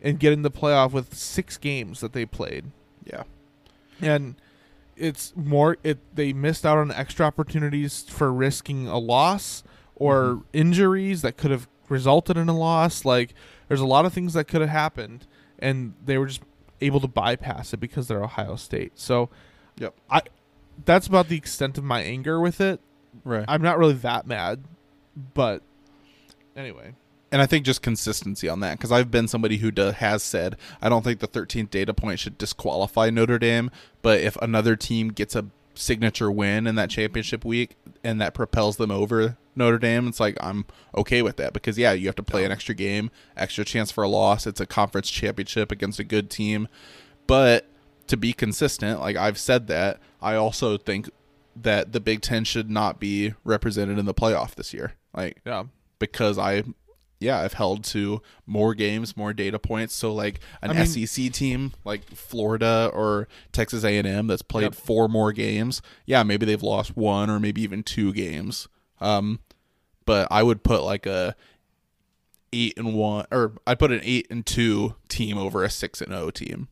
[0.00, 2.66] and get in the playoff with six games that they played,
[3.04, 3.24] Yeah.
[4.00, 4.36] and
[4.96, 5.76] it's more.
[5.84, 9.62] It they missed out on extra opportunities for risking a loss
[9.96, 10.42] or Mhm.
[10.54, 13.04] injuries that could have resulted in a loss.
[13.04, 13.34] Like,
[13.68, 15.26] there's a lot of things that could have happened,
[15.58, 16.40] and they were just
[16.80, 18.92] able to bypass it because they're Ohio State.
[18.94, 19.30] So,
[19.78, 19.94] Yep.
[20.10, 20.22] I
[20.84, 22.80] that's about the extent of my anger with it.
[23.24, 23.44] Right.
[23.48, 24.64] I'm not really that mad,
[25.34, 25.62] but
[26.54, 26.94] anyway,
[27.32, 30.56] and I think just consistency on that because I've been somebody who do, has said
[30.80, 33.70] I don't think the 13th data point should disqualify Notre Dame,
[34.02, 38.76] but if another team gets a signature win in that championship week and that propels
[38.76, 42.22] them over Notre Dame, it's like I'm okay with that because yeah, you have to
[42.22, 44.46] play an extra game, extra chance for a loss.
[44.46, 46.68] It's a conference championship against a good team.
[47.26, 47.66] But
[48.06, 51.10] to be consistent, like I've said that, I also think
[51.56, 54.92] that the Big 10 should not be represented in the playoff this year.
[55.14, 55.64] Like Yeah.
[55.98, 56.62] because I
[57.18, 59.94] yeah, I've held to more games, more data points.
[59.94, 64.74] So like an I mean- SEC team like Florida or Texas A&M that's played Yep.
[64.74, 68.68] four more games, yeah, maybe they've lost one or maybe even two games.
[69.00, 69.40] Um
[70.06, 71.36] but I would put like a
[72.52, 76.10] 8 and 1 or I'd put an 8 and 2 team over a 6 and
[76.12, 76.68] 0 team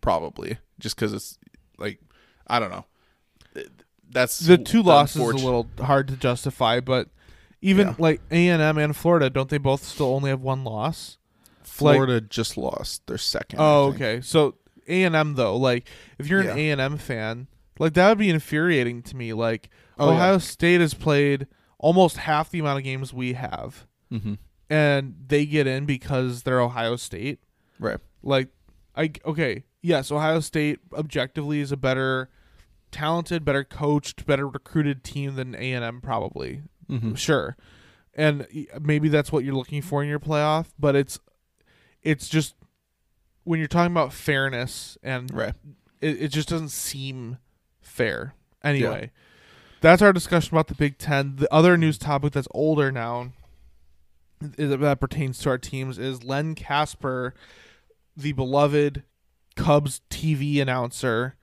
[0.00, 1.38] probably just cuz it's
[1.78, 2.00] like
[2.46, 2.86] I don't know.
[4.10, 7.08] That's The two losses is a little hard to justify, but
[7.60, 7.94] even Yeah.
[7.98, 11.18] like A and M and Florida, don't they both still only have one loss?
[11.62, 13.60] Florida just lost their second.
[13.60, 14.20] Oh, okay.
[14.22, 14.54] So
[14.88, 15.86] A and M though, like
[16.18, 19.32] if you're an A and M fan, like that would be infuriating to me.
[19.34, 19.68] Like
[19.98, 20.16] Oh, yeah.
[20.16, 21.46] Ohio State has played
[21.78, 24.34] almost half the amount of games we have, Mm-hmm.
[24.70, 27.40] and they get in because they're Ohio State.
[27.78, 27.98] Right.
[28.22, 28.48] Like,
[28.96, 32.28] I okay, yes, Ohio State objectively is a better,
[32.90, 36.62] talented, better coached, better recruited team than A and M probably.
[36.90, 37.14] Mm-hmm.
[37.14, 37.56] Sure,
[38.14, 38.46] and
[38.80, 41.20] maybe that's what you're looking for in your playoff, but it's,
[42.02, 42.54] it's just
[43.44, 45.54] when you're talking about fairness and Right.
[46.00, 47.36] it, it just doesn't seem
[47.80, 48.34] fair.
[48.64, 49.10] Anyway,
[49.80, 51.36] that's our discussion about the Big Ten.
[51.36, 53.32] The other news topic that's older now
[54.56, 57.34] is, that pertains to our teams is Len Kasper,
[58.16, 59.02] the beloved
[59.56, 61.36] Cubs TV announcer.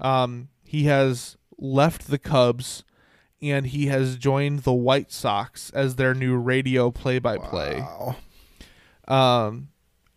[0.00, 2.84] Um, he has left the Cubs
[3.40, 7.80] and he has joined the White Sox as their new radio play-by-play.
[7.80, 8.16] Wow.
[9.08, 9.68] Um,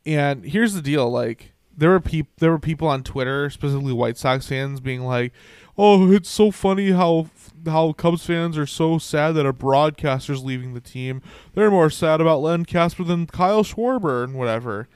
[0.05, 4.17] and here's the deal: like there were peop- there were people on Twitter, specifically White
[4.17, 5.33] Sox fans, being like,
[5.75, 7.27] "Oh, it's so funny how
[7.67, 11.21] how Cubs fans are so sad that a broadcaster's leaving the team.
[11.53, 14.87] They're more sad about Len Kasper than Kyle Schwarber and whatever."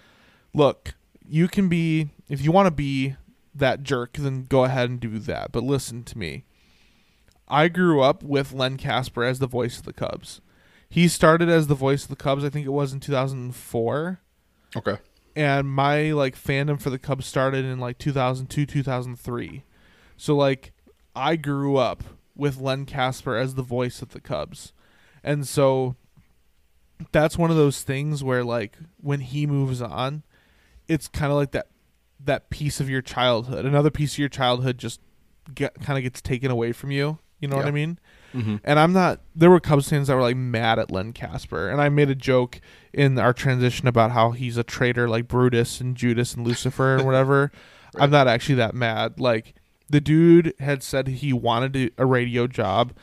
[0.53, 0.95] Look,
[1.28, 3.15] you can be if you want to be
[3.55, 5.51] that jerk, then go ahead and do that.
[5.51, 6.45] But listen to me.
[7.47, 10.39] I grew up with Len Kasper as the voice of the Cubs.
[10.89, 12.43] He started as the voice of the Cubs.
[12.43, 14.20] I think it was in 2004
[14.76, 14.97] Okay.
[15.36, 19.63] and my like fandom for the Cubs started in like 2002 2003
[20.15, 20.72] so like
[21.15, 22.03] I grew up
[22.40, 24.74] with Len Kasper as the voice of the Cubs
[25.24, 25.96] and so
[27.12, 30.24] that's one of those things where like when he moves on
[30.88, 31.68] it's kind of like that
[32.20, 35.00] that piece of your childhood another piece of your childhood just
[35.54, 38.00] get kind of gets taken away from you you know what I mean
[38.34, 38.58] Mm-hmm.
[38.64, 39.22] and I'm not.
[39.36, 42.14] There were Cubs fans that were like mad at Len Kasper, and I made a
[42.14, 42.62] joke
[42.94, 47.08] in our transition about how he's a traitor like Brutus and Judas and Lucifer and
[47.08, 47.52] whatever.
[47.98, 49.20] I'm not actually that mad.
[49.20, 49.56] Like
[49.90, 52.94] the dude had said he wanted to, a radio job.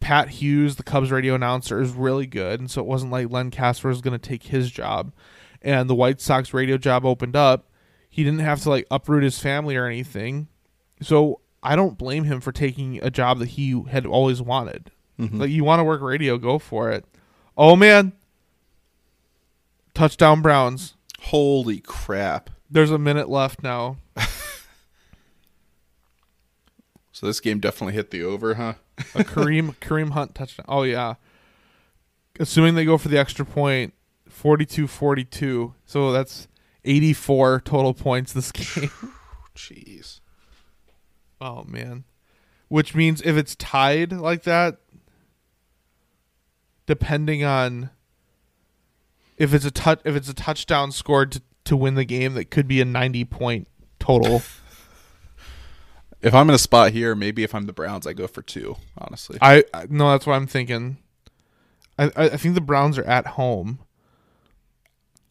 [0.00, 3.50] Pat Hughes, the Cubs radio announcer, is really good, and so it wasn't like Len
[3.50, 5.12] Kasper was going to take his job.
[5.62, 7.70] And the White Sox radio job opened up.
[8.10, 10.48] He didn't have to like uproot his family or anything.
[11.00, 14.90] So I don't blame him for taking a job that he had always wanted.
[15.18, 15.38] Mhm.
[15.40, 17.06] Like you want to work radio, go for it.
[17.56, 18.12] Oh man.
[19.94, 20.96] Touchdown Browns.
[21.20, 22.50] Holy crap!
[22.70, 23.96] There's a minute left now.
[27.24, 28.74] So this game definitely hit the over, huh?
[29.14, 30.66] A Kareem Kareem Hunt touchdown.
[30.68, 31.14] Oh yeah.
[32.38, 33.94] Assuming they go for the extra point,
[34.28, 35.72] 42-42.
[35.86, 36.48] So that's
[36.84, 38.90] 84 total points this game.
[39.56, 40.20] Jeez.
[41.40, 42.04] Oh man.
[42.68, 44.80] Which means if it's tied like that,
[46.84, 47.88] depending on
[49.38, 52.50] if it's a touch if it's a touchdown scored to, to win the game, that
[52.50, 53.66] could be a ninety point
[53.98, 54.42] total.
[56.24, 58.76] If I'm in a spot here, maybe if I'm the Browns, I go for two.
[58.98, 60.96] Honestly, I, I no, that's what I'm thinking.
[61.98, 63.78] I, I think the Browns are at home.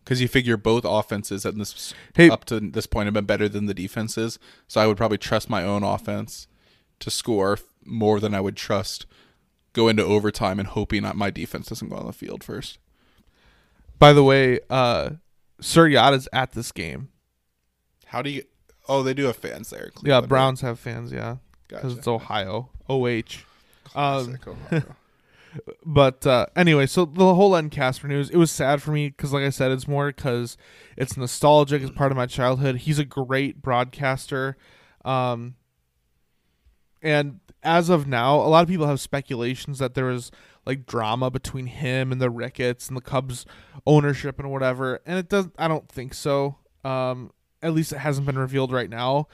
[0.03, 3.49] because you figure both offenses at this Hey- up to this point have been better
[3.49, 4.39] than the defenses.
[4.67, 6.47] So I would probably trust my own offense
[6.99, 9.05] to score more than I would trust
[9.73, 12.77] go into overtime and hoping that my defense doesn't go on the field first.
[13.99, 15.11] By the way, uh
[15.59, 17.09] Sir is at this game.
[18.05, 18.43] How do you?
[18.87, 19.85] Oh, they do have fans there.
[19.85, 20.29] Yeah, Cleveland?
[20.29, 21.37] Browns have fans, yeah.
[21.67, 21.97] Because Gotcha.
[21.97, 22.69] it's Ohio.
[22.89, 23.45] OH.
[23.95, 24.83] Um, Classic Ohio.
[25.85, 29.33] But uh, anyway, so the whole Len Kasper news, it was sad for me because,
[29.33, 30.57] like I said, it's more because
[30.97, 31.81] it's nostalgic.
[31.81, 32.77] It's part of my childhood.
[32.77, 34.57] He's a great broadcaster.
[35.05, 35.55] Um,
[37.01, 40.31] and as of now, a lot of people have speculations that there was
[40.65, 43.45] like drama between him and the Ricketts and the Cubs
[43.85, 45.01] ownership and whatever.
[45.05, 45.49] And it does.
[45.57, 46.57] I don't think so.
[46.83, 47.31] Um,
[47.63, 49.27] at least it hasn't been revealed right now.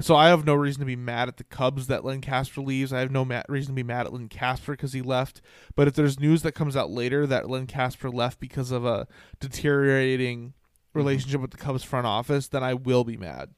[0.00, 2.92] so I have no reason to be mad at the Cubs that Len Kasper leaves.
[2.92, 5.40] I have no ma- reason to be mad at Len Kasper because he left.
[5.74, 9.06] But if there's news that comes out later that Len Kasper left because of a
[9.40, 10.54] deteriorating
[10.92, 13.50] relationship with the Cubs front office, then I will be mad.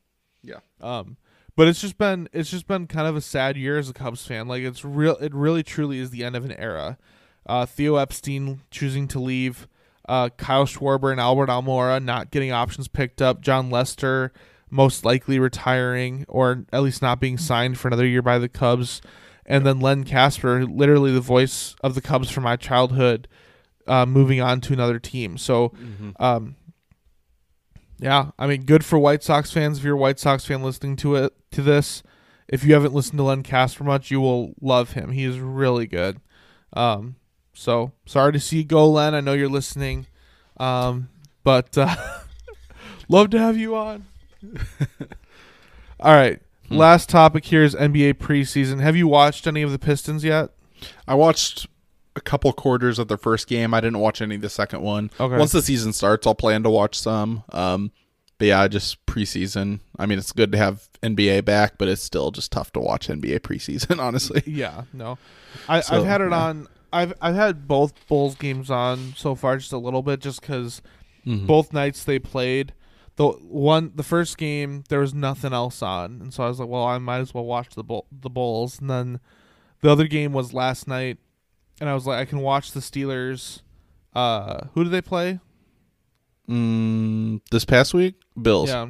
[0.42, 0.60] Yeah.
[0.80, 1.16] Um,
[1.56, 4.24] but it's just been it's just been kind of a sad year as a Cubs
[4.24, 4.46] fan.
[4.46, 5.16] Like it's real.
[5.16, 6.98] It really truly is the end of an era.
[7.46, 9.66] Uh, Theo Epstein choosing to leave.
[10.08, 13.40] Uh, Kyle Schwarber and Albert Almora not getting options picked up.
[13.42, 14.32] Jon Lester
[14.70, 19.00] most likely retiring or at least not being signed for another year by the Cubs.
[19.46, 23.28] And then Len Kasper, literally the voice of the Cubs from my childhood,
[23.86, 25.38] uh, moving on to another team.
[25.38, 25.72] So,
[26.20, 26.56] um,
[27.98, 29.78] yeah, I mean, good for White Sox fans.
[29.78, 32.02] If you're a White Sox fan listening to it to this,
[32.46, 35.12] if you haven't listened to Len Kasper much, you will love him.
[35.12, 36.20] He is really good.
[36.74, 37.16] Um,
[37.58, 39.14] so sorry to see you go, Len.
[39.14, 40.06] I know you're listening,
[40.58, 41.08] um,
[41.42, 41.96] but uh,
[43.08, 44.06] love to have you on.
[46.00, 46.40] All right.
[46.70, 48.80] Last topic here is NBA preseason.
[48.80, 50.50] Have you watched any of the Pistons yet?
[51.08, 51.66] I watched
[52.14, 53.72] a couple quarters of the first game.
[53.74, 55.10] I didn't watch any of the second one.
[55.18, 55.36] Okay.
[55.36, 57.42] Once the season starts, I'll plan to watch some.
[57.48, 57.90] Um,
[58.36, 59.80] but yeah, just preseason.
[59.98, 63.08] I mean, it's good to have NBA back, but it's still just tough to watch
[63.08, 64.42] NBA preseason, honestly.
[64.46, 65.18] Yeah, no.
[65.68, 66.40] I, So, I've had it yeah.
[66.40, 66.68] on.
[66.92, 70.80] I've I've had both Bulls games on so far, just a little bit, just because
[71.26, 71.46] Mhm.
[71.46, 72.72] both nights they played.
[73.16, 76.68] The one, the first game, there was nothing else on, and so I was like,
[76.68, 78.80] well, I might as well watch the Bull, the Bulls.
[78.80, 79.20] And then
[79.80, 81.18] the other game was last night,
[81.80, 83.62] and I was like, I can watch the Steelers.
[84.14, 85.40] Uh, who did they play?
[86.48, 88.68] Mm, this past week, Bills.
[88.70, 88.88] Yeah,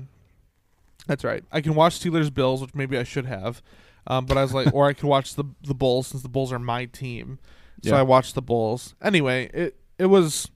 [1.07, 1.43] that's right.
[1.51, 3.63] I can watch Steelers Bills, which maybe I should have,
[4.07, 6.53] um, but I was like, or I could watch the the Bulls since the Bulls
[6.53, 7.39] are my team.
[7.83, 7.99] So Yeah.
[7.99, 8.95] I watched the Bulls.
[9.03, 10.49] Anyway, it it was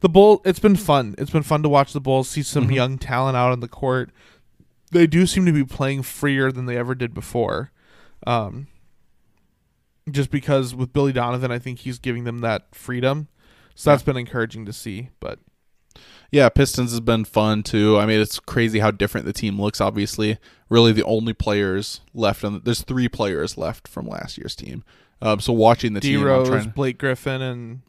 [0.00, 0.40] the Bull.
[0.44, 1.14] It's been fun.
[1.18, 2.74] It's been fun to watch the Bulls see some Mhm.
[2.74, 4.10] young talent out on the court.
[4.92, 7.70] They do seem to be playing freer than they ever did before.
[8.26, 8.66] Um,
[10.10, 13.28] just because with Billy Donovan, I think he's giving them that freedom.
[13.74, 15.10] So that's been encouraging to see.
[15.20, 15.38] But
[16.32, 17.98] Yeah, Pistons has been fun too.
[17.98, 19.80] I mean, it's crazy how different the team looks.
[19.80, 22.52] Obviously, really the only players left on.
[22.54, 24.84] The, there's three players left from last year's team.
[25.22, 27.82] Um, so watching the D team, I'm Rose, trying, Blake Griffin, and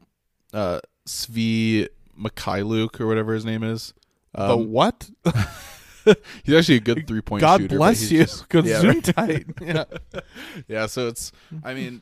[0.53, 1.87] uh, Svi
[2.19, 3.93] Mykhailiuk or whatever his name is.
[4.33, 5.09] the Um, what?
[6.43, 7.77] he's actually a good three point God shooter.
[7.77, 8.23] bless you.
[8.23, 9.03] just- Good yeah, zoom right.
[9.15, 9.45] tight.
[9.61, 9.83] Yeah.
[10.67, 11.31] yeah, so it's.
[11.63, 12.01] I mean,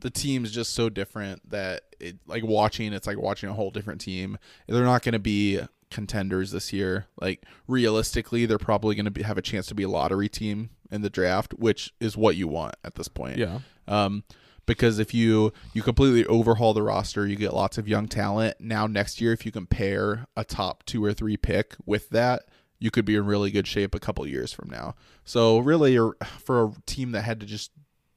[0.00, 2.92] the team's just so different that it like watching.
[2.92, 4.38] It's like watching a whole different team.
[4.68, 7.06] They're not going to be contenders this year.
[7.20, 11.02] Like realistically, they're probably going to have a chance to be a lottery team in
[11.02, 13.38] the draft, which is what you want at this point.
[13.38, 13.60] Yeah.
[13.88, 14.24] Um,
[14.66, 18.56] because if you you completely overhaul the roster, you get lots of young talent.
[18.60, 22.48] Now next year, if you can pair a top two or three pick with that,
[22.78, 24.94] you could be in really good shape a couple years from now.
[25.24, 27.70] So really, you're, for a team that had to just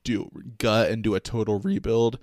[0.03, 2.17] do gut and do a total rebuild,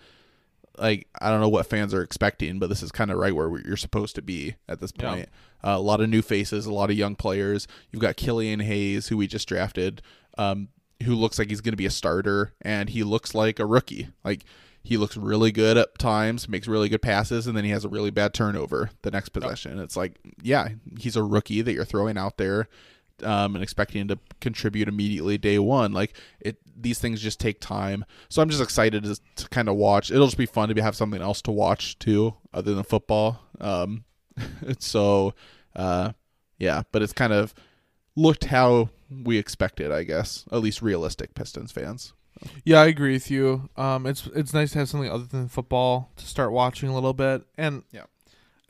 [0.79, 3.49] like I don't know what fans are expecting, but this is kind of right where
[3.67, 5.09] you're supposed to be at this Yeah.
[5.11, 5.29] point.
[5.65, 7.67] Uh, a lot of new faces, a lot of young players.
[7.91, 10.03] You've got Killian Hayes, who we just drafted,
[10.39, 10.69] um,
[11.03, 14.09] who looks like he's going to be a starter, and he looks like a rookie.
[14.25, 14.45] Like
[14.83, 17.89] he looks really good at times, makes really good passes, and then he has a
[17.89, 19.81] really bad turnover the next possession.
[19.81, 20.69] It's like, yeah,
[20.99, 22.69] he's a rookie that you're throwing out there.
[23.23, 27.61] Um, and expecting him to contribute immediately day one, like it, these things just take
[27.61, 28.05] time.
[28.29, 30.11] So I'm just excited to, to kind of watch.
[30.11, 33.41] It'll just be fun to have something else to watch too, other than football.
[33.59, 34.05] Um,
[34.79, 35.33] so,
[35.75, 36.13] uh,
[36.59, 37.55] yeah, but it's kind of
[38.17, 40.45] looked how we expected, I guess.
[40.53, 42.13] At least realistic Pistons fans.
[42.65, 43.71] Yeah, I agree with you.
[43.79, 47.15] Um, it's it's nice to have something other than football to start watching a little
[47.15, 47.47] bit.
[47.57, 48.05] And Yeah.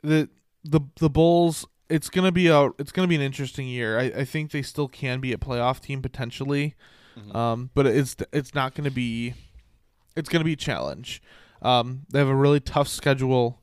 [0.01, 0.29] the
[0.63, 1.65] the the Bulls.
[1.89, 3.97] It's gonna be a it's gonna be an interesting year.
[3.99, 6.75] I, I think they still can be a playoff team potentially,
[7.33, 9.33] um, but it's it's not gonna be
[10.15, 11.21] it's gonna be a challenge.
[11.61, 13.61] Um, they have a really tough schedule,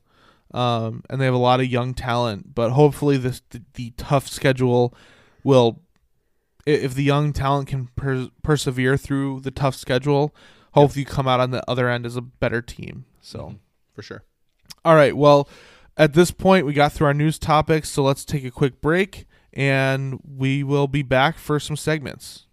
[0.53, 2.53] um, and they have a lot of young talent.
[2.55, 4.93] But hopefully, this the, the tough schedule
[5.43, 5.81] will
[6.65, 10.33] if the young talent can per- persevere through the tough schedule,
[10.73, 13.05] hopefully you come out on the other end as a better team.
[13.21, 13.59] So, Mhm.
[13.93, 14.23] For sure.
[14.83, 15.15] all right.
[15.15, 15.47] Well,
[15.97, 19.25] at this point, we got through our news topics, so let's take a quick break,
[19.53, 22.47] and we will be back for some segments.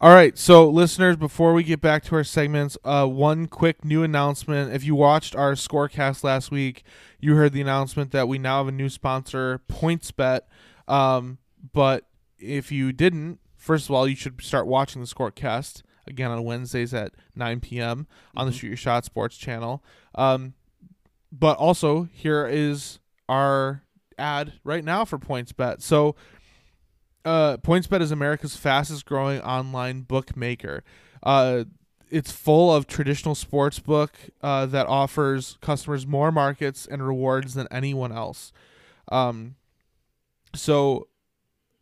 [0.00, 4.04] All right, so listeners, before we get back to our segments, uh, one quick new
[4.04, 4.72] announcement.
[4.72, 6.84] If you watched our scorecast last week,
[7.18, 10.42] you heard the announcement that we now have a new sponsor, PointsBet.
[10.86, 11.38] Um,
[11.72, 12.06] but
[12.38, 16.94] if you didn't, first of all, you should start watching the scorecast again on Wednesdays
[16.94, 18.06] at 9 p.m.
[18.36, 19.82] on the Shoot Your Shot Sports channel.
[20.14, 20.54] Um,
[21.30, 22.98] but also, here is
[23.28, 23.82] our
[24.18, 25.82] ad right now for PointsBet.
[25.82, 26.16] So
[27.24, 30.82] uh, PointsBet is America's fastest growing online bookmaker.
[31.22, 31.64] Uh,
[32.10, 37.68] it's full of traditional sports book uh, that offers customers more markets and rewards than
[37.70, 38.52] anyone else.
[39.12, 39.56] Um,
[40.54, 41.08] so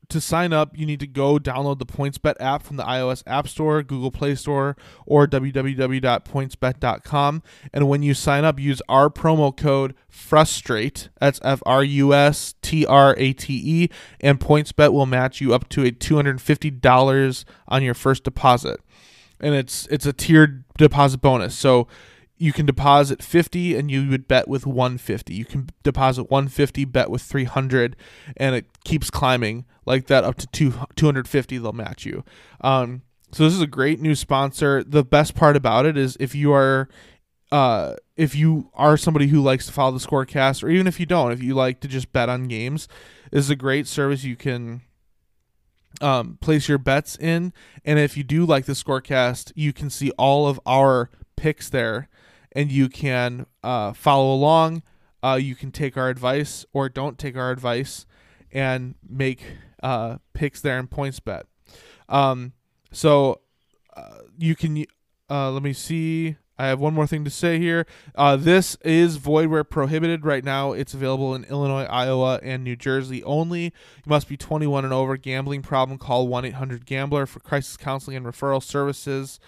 [0.09, 3.49] to sign up, you need to go download the PointsBet app from the iOS App
[3.49, 7.43] Store, Google Play Store, or www.pointsbet.com.
[7.73, 11.09] And when you sign up, use our promo code FRUSTRATE.
[11.21, 13.89] That's F R U S T R A T E.
[14.21, 18.81] And PointsBet will match you up to a $250 on your first deposit.
[19.41, 21.57] And it's it's a tiered deposit bonus.
[21.57, 21.89] So
[22.39, 27.11] you can deposit 50 and you would bet with 150 you can deposit 150 bet
[27.11, 27.97] with 300
[28.37, 32.25] and it keeps climbing like that up to two, 250 they'll match you.
[32.61, 34.83] Um, so this is a great new sponsor.
[34.85, 36.89] The best part about it is if you are
[37.53, 41.07] uh, if you are somebody who likes to follow the scorecast or even if you
[41.07, 42.89] don't if you like to just bet on games
[43.31, 44.83] this is a great service you can
[46.01, 47.53] um, place your bets in.
[47.85, 52.09] And if you do like the scorecast you can see all of our picks there
[52.57, 54.83] and you can uh, follow along.
[55.23, 58.07] Uh, you can take our advice or don't take our advice
[58.51, 59.45] and make
[59.83, 61.43] uh, picks there in PointsBet.
[62.09, 62.55] Um,
[62.91, 63.43] so
[63.95, 64.87] uh, you can.
[65.29, 66.37] Uh, let me see.
[66.59, 67.85] I have one more thing to say here.
[68.15, 70.73] Uh, this is void where prohibited right now.
[70.73, 73.65] It's available in Illinois, Iowa, and New Jersey only.
[73.65, 73.73] You
[74.07, 75.19] must be 21 and over.
[75.19, 75.99] Gambling problem?
[75.99, 79.39] Call 1 800 Gambler for crisis counseling and referral services.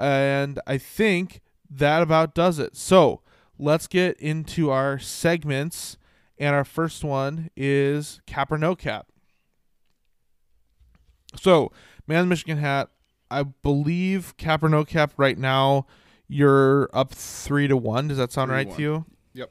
[0.00, 2.76] And I think that about does it.
[2.76, 3.20] So
[3.58, 5.96] let's get into our segments.
[6.38, 9.08] And our first one is cap or no cap.
[11.36, 11.72] So,
[12.06, 12.90] man, Michigan hat.
[13.30, 15.86] I believe cap or no cap right now.
[16.28, 18.08] You're up three to one.
[18.08, 19.04] Does that sound right to, to you?
[19.34, 19.50] Yep.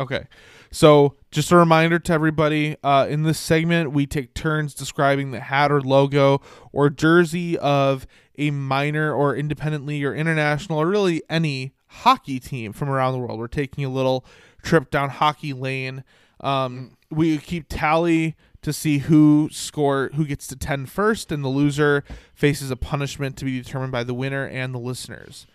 [0.00, 0.26] Okay.
[0.70, 5.40] So, just a reminder to everybody uh, in this segment, we take turns describing the
[5.40, 6.40] hat or logo
[6.72, 8.06] or jersey of
[8.36, 13.18] a minor or independent league or international or really any hockey team from around the
[13.18, 13.38] world.
[13.38, 14.24] We're taking a little
[14.62, 16.04] trip down hockey lane.
[16.40, 21.48] Um, we keep tally to see who score who gets to 10 first and the
[21.48, 22.02] loser
[22.34, 25.46] faces a punishment to be determined by the winner and the listeners.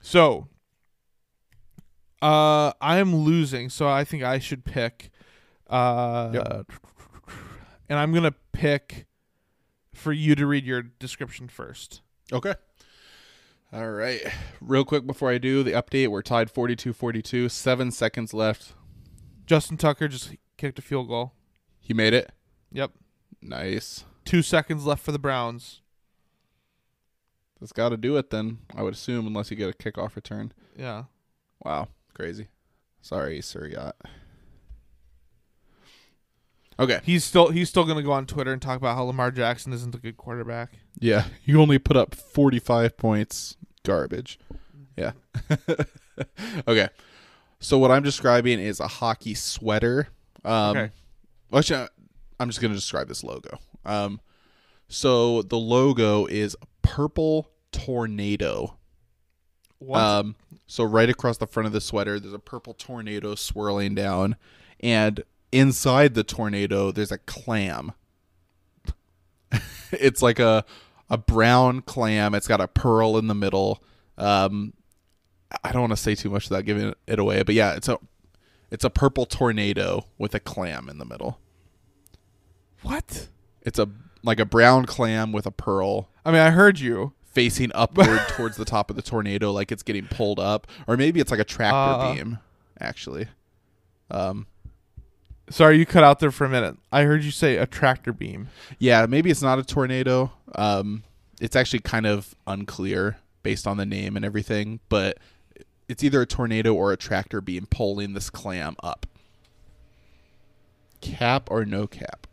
[0.00, 0.48] So,
[2.20, 5.10] uh I am losing, so I think I should pick
[5.70, 6.72] uh yep.
[7.88, 9.06] and I'm going to pick
[10.02, 12.02] for you to read your description first.
[12.32, 12.54] Okay.
[13.72, 14.20] All right.
[14.60, 18.74] Real quick before I do the update, we're tied 42 42, seven seconds left.
[19.46, 21.32] Justin Tucker just kicked a field goal.
[21.80, 22.32] He made it?
[22.72, 22.92] Yep.
[23.40, 24.04] Nice.
[24.24, 25.80] Two seconds left for the Browns.
[27.60, 30.52] That's got to do it then, I would assume, unless you get a kickoff return.
[30.76, 31.04] Yeah.
[31.64, 31.88] Wow.
[32.12, 32.48] Crazy.
[33.00, 33.96] Sorry, Sir Yacht.
[36.78, 37.00] Okay.
[37.04, 39.94] He's still he's still gonna go on Twitter and talk about how Lamar Jackson isn't
[39.94, 40.72] a good quarterback.
[40.98, 41.24] Yeah.
[41.44, 43.56] You only put up forty five points.
[43.84, 44.38] Garbage.
[44.96, 45.12] Yeah.
[46.68, 46.88] okay.
[47.60, 50.08] So what I'm describing is a hockey sweater.
[50.44, 50.90] Um okay.
[51.52, 51.88] actually
[52.40, 53.58] I'm just gonna describe this logo.
[53.84, 54.20] Um
[54.88, 58.76] so the logo is a purple tornado.
[59.78, 60.00] What?
[60.00, 64.36] Um so right across the front of the sweater there's a purple tornado swirling down
[64.80, 65.22] and
[65.52, 67.92] inside the tornado there's a clam.
[69.92, 70.64] It's like a
[71.10, 72.34] a brown clam.
[72.34, 73.82] It's got a pearl in the middle.
[74.16, 74.72] Um
[75.62, 77.98] i don't want to say too much without giving it away but yeah it's a
[78.72, 81.38] it's a purple tornado with a clam in the middle.
[82.80, 83.28] What?
[83.60, 83.86] It's a
[84.22, 86.08] like a brown clam with a pearl.
[86.24, 87.12] I mean i heard you.
[87.22, 90.66] Facing upward towards the top of the tornado like it's getting pulled up.
[90.86, 92.38] Or maybe it's like a tractor uh, beam
[92.80, 93.26] actually.
[94.10, 94.46] Um
[95.52, 96.78] Sorry, you cut out there for a minute.
[96.90, 98.48] I heard you say a tractor beam.
[98.78, 100.32] Yeah, maybe it's not a tornado.
[100.54, 101.02] Um,
[101.42, 105.18] it's actually kind of unclear based on the name and everything, but
[105.90, 109.04] it's either a tornado or a tractor beam pulling this clam up.
[111.02, 112.26] Cap or no cap?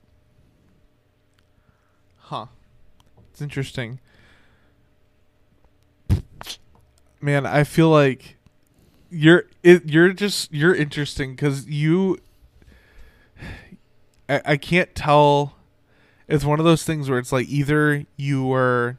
[2.20, 2.46] Huh.
[3.32, 4.00] It's interesting.
[7.20, 8.38] Man, I feel like
[9.12, 12.18] you're it, you're just you're interesting cuz you
[14.30, 15.56] I, I can't tell.
[16.28, 18.98] It's one of those things where it's like either you were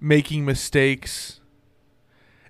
[0.00, 1.40] making mistakes.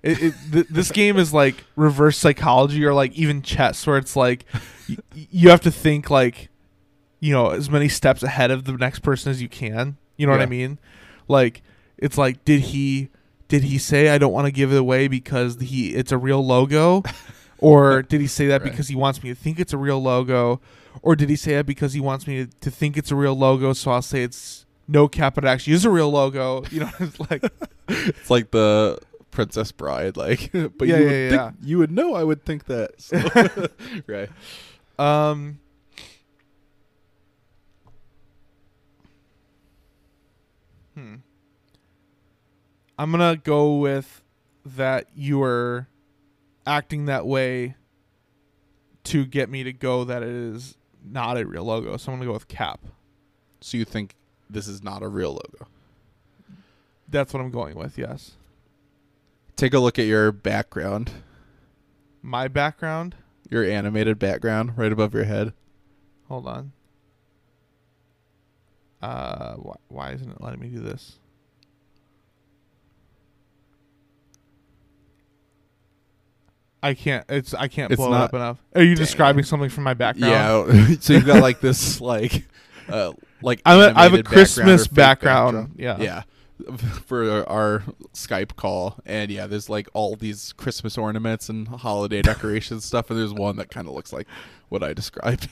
[0.03, 4.15] It, it th- this game is like reverse psychology or like even chess, where it's
[4.15, 4.45] like
[4.87, 6.49] y- you have to think like
[7.19, 9.97] you know as many steps ahead of the next person as you can.
[10.15, 10.39] You know yeah.
[10.39, 10.77] what I mean?
[11.27, 11.61] Like
[11.97, 13.09] it's like did he
[13.47, 16.45] did he say I don't want to give it away because he it's a real
[16.45, 17.03] logo?
[17.61, 18.71] Or did he say that Right.
[18.71, 20.61] because he wants me to think it's a real logo?
[21.01, 23.35] Or did he say that because he wants me to, to think it's a real
[23.35, 23.73] logo?
[23.73, 26.63] So I'll say it's no cap, but it actually is a real logo.
[26.71, 27.43] You know, it's like
[27.87, 28.99] It's like the
[29.31, 32.15] Princess Bride, like, but Yeah, you would yeah, you would know.
[32.15, 33.17] I would think that, so.
[34.07, 34.29] right?
[34.97, 35.59] Um.
[40.95, 41.15] Hmm.
[42.97, 44.21] I'm gonna go with
[44.65, 45.87] that you were
[46.67, 47.75] acting that way
[49.05, 50.75] to get me to go that it is
[51.09, 51.97] not a real logo.
[51.97, 52.79] So I'm gonna go with cap.
[53.61, 54.15] So you think
[54.49, 55.67] this is not a real logo?
[57.07, 57.97] That's what I'm going with.
[57.97, 58.33] Yes.
[59.55, 61.11] Take a look at your background,
[62.21, 63.15] My background.
[63.49, 65.53] your animated background, right above your head.
[66.29, 66.71] Hold on.
[69.01, 71.19] Uh, why, why isn't it letting me do this?
[76.81, 77.25] I can't.
[77.29, 78.57] It's I can't It's blow it up enough.
[78.75, 79.03] Are you Dang.
[79.03, 80.73] describing something from my background?
[80.89, 80.95] Yeah.
[80.99, 82.45] so you've got like this, like,
[82.87, 85.75] uh, like I'm a, I have a animated background Christmas background.
[85.77, 85.97] Yeah.
[85.99, 86.23] yeah
[87.05, 92.83] for our Skype call and yeah there's like all these Christmas ornaments and holiday decorations
[92.83, 94.27] stuff and there's one that kind of looks like
[94.67, 95.47] what I described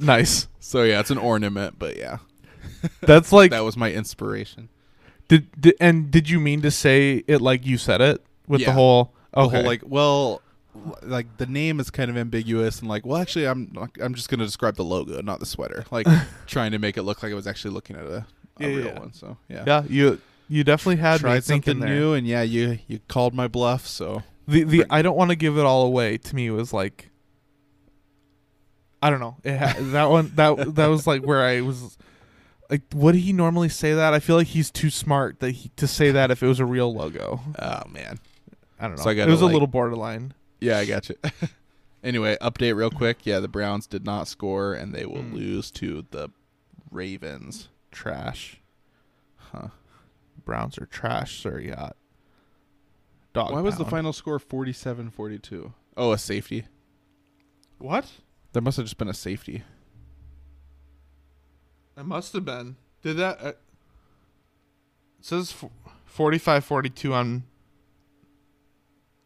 [0.00, 0.48] Nice.
[0.58, 2.18] so yeah it's an ornament but yeah
[3.02, 4.68] That's like that was my inspiration
[5.28, 8.66] did, did and did you mean to say it like you said it with the
[8.66, 8.72] Yeah.
[8.72, 10.42] whole the whole like well
[11.02, 14.40] like the name is kind of ambiguous and like well actually I'm I'm just going
[14.40, 16.06] to describe the logo not the sweater like
[16.46, 18.26] trying to make it look like I was actually looking at a, a
[18.60, 18.98] Yeah, real yeah.
[18.98, 21.88] one so yeah yeah you you definitely had tried something there.
[21.90, 25.30] new and yeah you you called my bluff so The the Bring- I don't want
[25.30, 26.16] to give it all away.
[26.18, 27.10] To me, was like,
[29.02, 29.36] I don't know.
[29.44, 31.96] It ha- that one that that was like where I was
[32.70, 34.14] like, would he normally say that?
[34.14, 36.64] I feel like he's too smart that he, to say that if it was a
[36.66, 37.40] real logo.
[37.58, 38.18] oh man
[38.80, 39.02] I don't know.
[39.02, 40.32] So I it gotta, was a like- little borderline.
[40.60, 41.16] Yeah, I got you.
[42.02, 43.18] anyway, update real quick.
[43.24, 45.34] Yeah, the Browns did not score, and they will Mm.
[45.34, 46.30] lose to the
[46.90, 47.68] Ravens.
[47.90, 48.60] Trash.
[49.36, 49.68] Huh.
[50.44, 51.58] Browns are trash, sir.
[51.58, 51.96] Yacht.
[53.32, 53.52] Dog.
[53.52, 55.72] Why was the final score 47-42?
[55.96, 56.66] Oh, a safety.
[57.78, 58.10] What?
[58.52, 59.62] There must have just been a safety.
[61.96, 62.76] It must have been.
[63.02, 63.38] Did that?
[63.42, 63.58] Uh, it
[65.20, 65.70] says f-
[66.16, 67.42] 45-42 on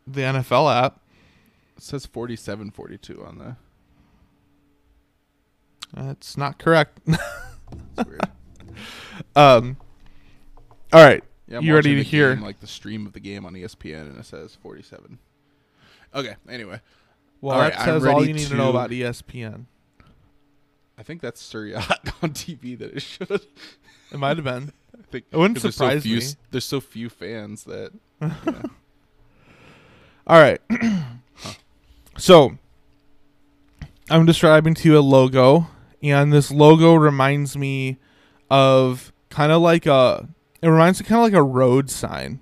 [0.06, 1.00] the NFL app.
[1.82, 3.56] It says 47-42 on the.
[6.00, 7.00] That's not correct.
[7.98, 8.20] It's weird.
[9.36, 9.76] um.
[10.92, 11.24] All right.
[11.48, 14.02] Yeah, I'm You ready to hear- game, like the stream of the game on ESPN,
[14.10, 15.18] and it says 47.
[16.14, 16.36] Okay.
[16.48, 16.80] Anyway,
[17.40, 19.64] Well, All that right, says all you need to know about ESPN.
[20.98, 21.74] I think that's Sir
[22.22, 23.30] on TV that it should.
[23.30, 24.72] It might have been.
[24.96, 26.24] I think It wouldn't 'cause there's surprise so few, me.
[26.50, 27.92] There's so few fans that.
[30.26, 30.60] All right.
[32.22, 32.56] so,
[34.10, 35.66] I'm describing to you a logo,
[36.02, 37.98] and this logo reminds me
[38.50, 40.28] of kind of like a.
[40.60, 42.38] It reminds me kind of like a road sign,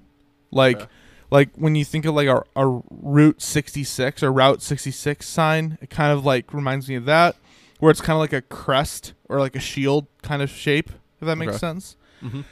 [0.51, 0.87] like Okay.
[1.31, 5.78] like when you think of like a, a Route 66 or Route 66 sign.
[5.81, 7.37] It kind of like reminds me of that,
[7.78, 10.91] where it's kind of like a crest or like a shield kind of shape.
[11.20, 11.59] If that makes Okay.
[11.59, 11.97] sense.
[12.22, 12.45] Mhm.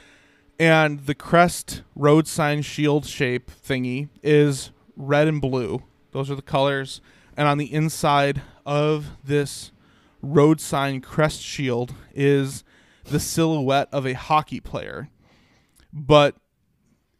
[0.59, 5.83] And the crest road sign shield shape thingy is red and blue.
[6.11, 7.01] Those are the colors.
[7.39, 9.71] And on the inside of this
[10.21, 12.65] road sign crest shield is
[13.05, 15.07] the silhouette of a hockey player.
[15.93, 16.35] But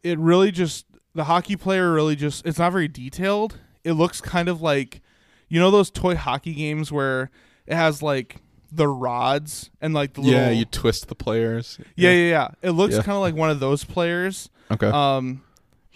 [0.02, 3.56] it really just the hockey player really just it's not very detailed.
[3.82, 5.00] It looks kind of like
[5.48, 7.30] you know those toy hockey games where
[7.66, 8.36] it has like
[8.70, 11.78] the rods and like the little Yeah, you twist the players.
[11.96, 12.48] yeah, yeah, yeah.
[12.60, 13.02] It looks Yeah.
[13.02, 14.86] kind of like one of those players, Okay.
[14.88, 15.42] um,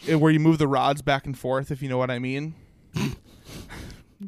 [0.07, 2.55] it- where you move the rods back and forth, if you know what I mean.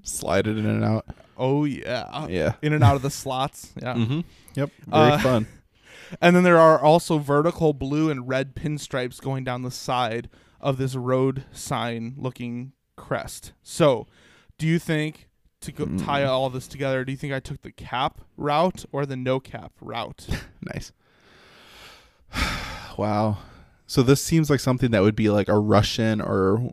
[0.03, 1.07] Slide it in and out.
[1.37, 2.55] Oh yeah, Yeah.
[2.63, 3.73] in and out of the slots.
[3.83, 4.21] Yeah, Mm-hmm.
[4.55, 4.71] Yep.
[4.87, 5.47] Very Uh, fun.
[6.21, 10.29] and then there are also vertical blue and red pinstripes going down the side
[10.61, 13.53] of this road sign looking crest.
[13.63, 14.07] So,
[14.59, 15.29] do you think
[15.61, 16.29] to go, tie Mm.
[16.29, 17.05] all this together?
[17.05, 20.27] Do you think I took the cap route or the no cap route?
[20.75, 20.93] Nice.
[22.97, 23.39] wow.
[23.87, 26.73] So this seems like something that would be like a Russian or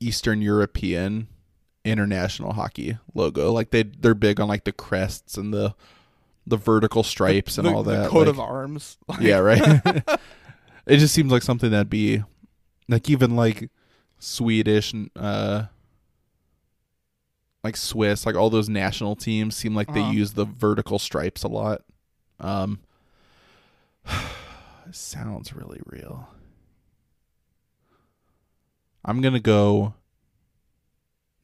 [0.00, 1.28] Eastern European
[1.84, 3.52] international hockey logo.
[3.52, 5.74] Like they they're big on like the crests and the
[6.46, 8.10] the vertical stripes and the, all the that.
[8.10, 8.98] coat like- of arms.
[9.20, 9.60] yeah, right.
[10.86, 12.22] it just seems like something that'd be
[12.88, 13.70] like even like
[14.18, 15.64] Swedish and uh
[17.64, 19.98] like Swiss, like all those national teams seem like Uh-huh.
[20.10, 21.82] they use the vertical stripes a lot.
[22.40, 22.80] Um
[24.90, 26.28] sounds really real.
[29.04, 29.94] I'm going to go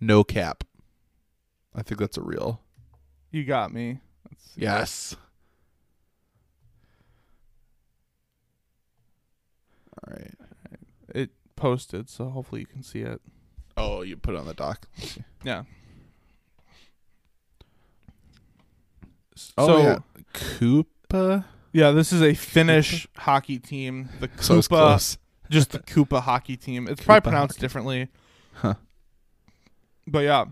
[0.00, 0.64] no cap.
[1.74, 2.60] I think that's a real.
[3.30, 4.00] You got me.
[4.56, 5.14] Yes.
[10.06, 10.34] All right.
[11.14, 13.20] It posted, so hopefully you can see it.
[13.76, 14.88] Oh, you put it on the dock.
[15.44, 15.64] Yeah.
[19.56, 19.98] Oh so yeah,
[20.34, 21.44] Koopa.
[21.72, 24.08] yeah, this is a Finnish hockey team.
[24.18, 25.18] The So Koopa, close.
[25.48, 26.88] just the Koopa hockey team.
[26.88, 27.60] It's probably pronounced hockey.
[27.60, 28.08] differently.
[28.54, 28.74] Huh.
[30.10, 30.44] But yeah.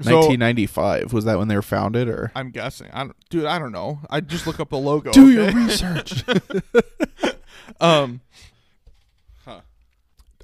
[0.00, 2.88] So 1995 was that when they were founded, or I'm guessing.
[2.92, 3.98] I don't, dude, I don't know.
[4.08, 5.10] I just look up the logo.
[5.10, 6.24] do your research?
[7.80, 8.22] Um,
[9.44, 9.60] Huh.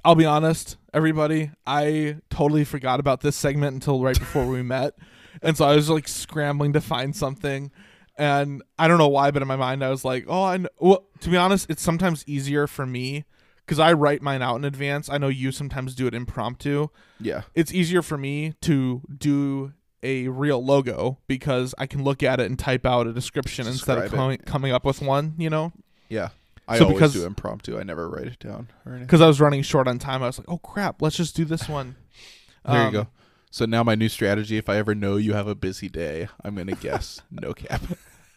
[0.03, 1.51] I'll be honest, everybody.
[1.65, 4.93] I totally forgot about this segment until right before we met,
[5.41, 7.71] and so I was like scrambling to find something,
[8.17, 10.69] and I don't know why, but in my mind I was like, oh, I know.
[10.79, 11.05] well.
[11.21, 13.25] To be honest, it's sometimes easier for me
[13.65, 15.09] because I write mine out in advance.
[15.09, 16.87] I know you sometimes do it impromptu.
[17.19, 19.73] yeah, It's easier for me to do
[20.03, 23.97] a real logo because I can look at it and type out a description instead
[23.97, 24.45] of Describe it.
[24.45, 25.33] coming, up with one.
[25.37, 25.71] You know.
[26.09, 26.29] yeah.
[26.67, 27.77] I So always because- do impromptu.
[27.79, 28.67] I never write it down
[28.99, 30.23] because I was running short on time.
[30.23, 31.95] I was like, "Oh crap, let's just do this one."
[32.65, 33.07] There Um, you go.
[33.51, 36.55] So now my new strategy: if I ever know you have a busy day, I'm
[36.55, 37.81] gonna guess no cap.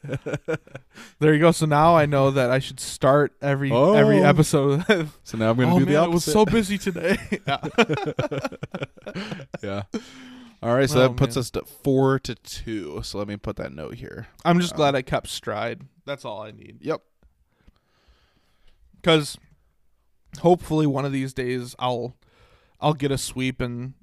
[1.20, 1.50] There you go.
[1.50, 4.24] So now I know that I should start every every Oh.
[4.24, 4.84] episode.
[5.24, 7.16] So now I'm gonna oh do man, the it was so busy today.
[7.46, 7.58] yeah.
[9.62, 9.82] yeah.
[10.62, 11.40] All right, so Oh, that puts man.
[11.40, 13.00] us to four to two.
[13.04, 14.26] So let me put that note here.
[14.44, 15.82] I'm just Um, glad I kept stride.
[16.04, 16.78] That's all I need.
[16.80, 17.00] Yep.
[18.96, 19.38] Because
[20.40, 22.16] hopefully one of these days I'll
[22.80, 23.94] I'll get a sweep and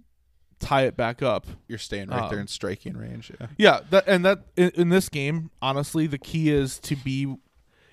[0.59, 1.45] tie it back up.
[1.67, 3.31] You're staying right there Um, in striking range.
[3.39, 3.47] Yeah.
[3.57, 7.35] Yeah, that and that in, in this game, honestly, the key is to be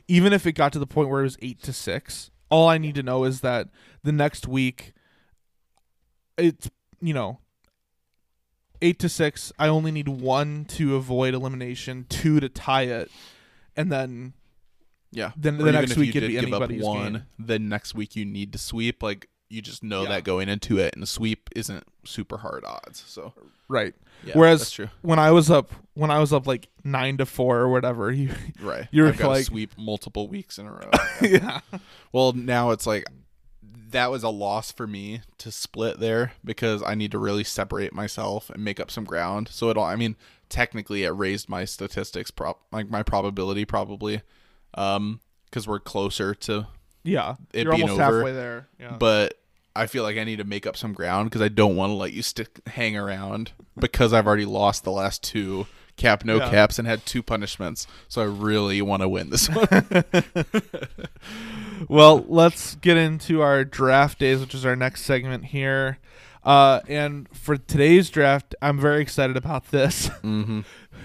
[0.09, 2.77] even if it got to the point where it was 8 to 6, all I
[2.79, 3.69] need to know is that
[4.03, 4.93] the next week
[6.37, 6.71] it's,
[7.01, 7.39] you know,
[8.81, 13.11] 8 to 6, I only need 1 to avoid elimination, 2 to tie it,
[13.77, 14.33] and then
[15.13, 15.33] Yeah.
[15.37, 17.23] Then Or the next week you it'd be anybody's one, game.
[17.39, 19.03] then next week you need to sweep.
[19.03, 20.09] Like you just know Yeah.
[20.11, 23.05] that going into it, and the sweep isn't super hard odds.
[23.07, 23.33] So
[23.69, 23.95] right.
[24.25, 24.89] yeah, Whereas- true.
[25.03, 28.31] When I was up when I was up like 9 to 4 or whatever, you
[28.61, 28.89] Right.
[28.91, 30.91] You're I've like- sweep multiple weeks in a row.
[31.23, 31.61] yeah.
[32.13, 33.05] well, now it's like
[33.91, 37.93] that was a loss for me to split there because I need to really separate
[37.93, 39.49] myself and make up some ground.
[39.49, 39.85] So it all.
[39.85, 40.17] I mean,
[40.49, 44.23] technically, it raised my statistics, prop like my probability probably,
[44.75, 46.69] um, because we're closer to
[47.05, 47.35] Yeah.
[47.53, 48.69] It You're being almost over, halfway there.
[48.81, 48.97] Yeah.
[48.97, 49.35] but
[49.75, 51.95] I feel like I need to make up some ground because I don't want to
[51.95, 55.67] let you stick hang around because I've already lost the last two
[55.97, 56.51] cap no Yeah.
[56.51, 57.87] caps and had two punishments.
[58.09, 59.67] So I really want to win this one.
[61.89, 65.99] Well, let's get into our draft days, which is our next segment here.
[66.45, 70.09] Uh, and for today's draft, I'm very excited about this.
[70.23, 70.61] mm-hmm.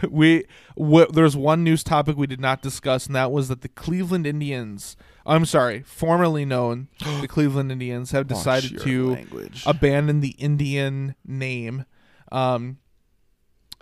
[0.10, 0.46] we
[0.78, 4.26] w- there's one news topic we did not discuss, and that was that the Cleveland
[4.26, 6.88] Indians, I'm sorry, formerly known
[7.22, 9.64] the Cleveland Indians, have decided to language.
[9.68, 11.86] abandon the Indian name.
[12.32, 12.78] Um,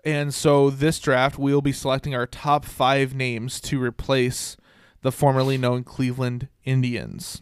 [0.04, 4.58] and so this draft, we'll be selecting our top five names to replace
[5.02, 7.42] the formerly known Cleveland Indians.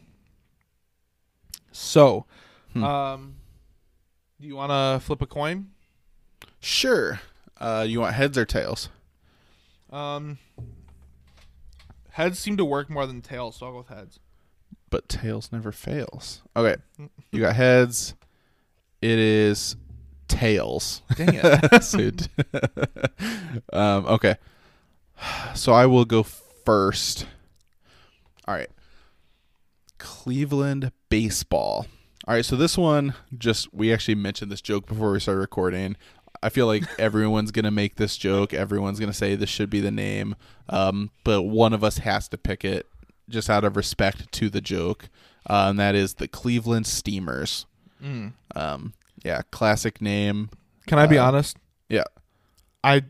[1.72, 2.26] So,
[2.74, 2.84] Hmm.
[2.84, 3.36] um,
[4.42, 5.68] do you want to flip a coin?
[6.60, 7.20] Sure.
[7.60, 8.90] Uh, you want heads or tails?
[9.90, 10.40] Um,
[12.14, 14.20] heads seem to work more than tails, so I'll go with heads.
[14.90, 16.42] But tails never fails.
[16.56, 16.76] Okay.
[17.32, 18.16] You got heads.
[19.02, 19.76] It is
[20.28, 21.02] tails.
[21.16, 21.84] Dang it.
[21.84, 22.26] So d-
[23.74, 24.36] um, okay.
[25.56, 27.26] So I will go first.
[28.48, 28.70] All right.
[29.98, 31.88] Cleveland baseball.
[32.26, 35.98] All right, so this one just we actually mentioned this joke before we started recording.
[36.44, 38.54] I feel like everyone's gonna make this joke.
[38.54, 40.36] Everyone's gonna say this should be the name,
[40.70, 42.86] um, but one of us has to pick it
[43.30, 45.10] just out of respect to the joke,
[45.50, 47.66] uh, and that is the Cleveland Steamers.
[48.04, 48.34] Mm.
[48.56, 48.94] Um,
[49.24, 50.50] yeah, classic name.
[50.86, 51.58] Can I be Uh, honest?
[51.90, 52.04] yeah.
[52.84, 53.04] I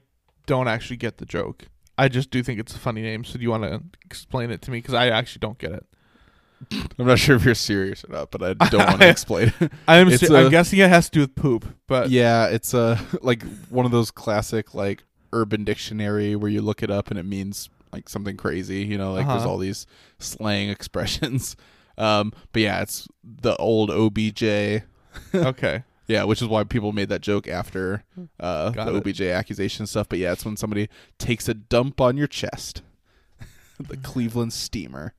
[0.46, 1.66] don't actually get the joke.
[1.98, 3.24] I just do think it's a funny name.
[3.24, 4.78] So do you want to explain it to me?
[4.80, 5.86] Because I actually don't get it.
[7.00, 9.54] I'm not sure if you're serious or not, but I don't want to explain.
[9.60, 9.72] it.
[9.88, 13.00] I'm It's ser- I'm guessing it has to do with poop, but yeah, it's a
[13.22, 17.26] like one of those classic like Urban Dictionary where you look it up and it
[17.26, 18.84] means like something crazy.
[18.84, 19.50] You know, like there's Uh-huh.
[19.52, 19.86] all these
[20.20, 21.56] slang expressions.
[21.98, 24.44] Um, but yeah, it's the old OBJ.
[25.34, 25.84] okay.
[26.08, 28.04] Yeah, which is why people made that joke after
[28.40, 28.98] uh, Got the it.
[29.08, 30.10] OBJ accusation stuff.
[30.10, 32.82] But yeah, it's when somebody takes a dump on your chest.
[33.80, 35.14] the Cleveland Steamer.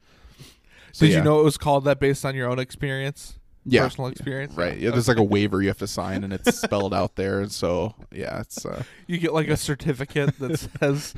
[0.94, 1.18] So Did yeah.
[1.18, 3.40] you know it was called that based on your own experience?
[3.64, 3.82] Yeah.
[3.82, 4.54] personal experience.
[4.54, 4.78] Right.
[4.78, 7.40] Yeah, there's like a waiver you have to sign, and it's spelled out there.
[7.40, 11.14] And so, yeah, it's uh, You get like a certificate that says,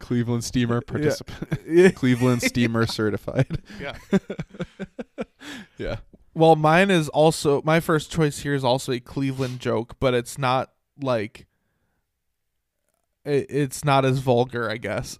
[0.00, 1.92] Cleveland Steamer participant, yeah.
[1.92, 3.62] Cleveland Steamer certified.
[3.80, 3.96] yeah.
[5.78, 5.96] Yeah.
[6.34, 10.36] Well, mine is also my first choice here is also a Cleveland joke, but it's
[10.36, 11.46] not like
[13.24, 15.16] it, it's not as vulgar, I guess.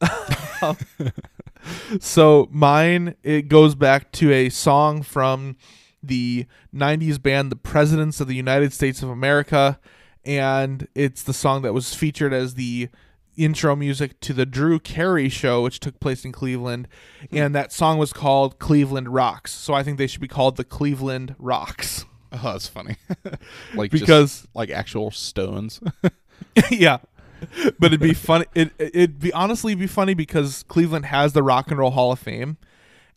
[2.01, 5.57] So mine it goes back to a song from
[6.03, 9.78] the 90s band The Presidents of the United States of America
[10.24, 12.89] and it's the song that was featured as the
[13.36, 16.89] intro music to the Drew Carey show which took place in Cleveland
[17.31, 17.36] hmm.
[17.36, 19.53] and that song was called Cleveland Rocks.
[19.53, 22.05] So I think they should be called the Cleveland Rocks.
[22.32, 22.97] Oh, that's funny.
[23.74, 25.81] like just, Because like actual stones.
[26.70, 26.98] yeah.
[27.79, 28.47] But it'd be funny.
[28.55, 32.19] It it'd be honestly be funny because Cleveland has the Rock and Roll Hall of
[32.19, 32.57] Fame,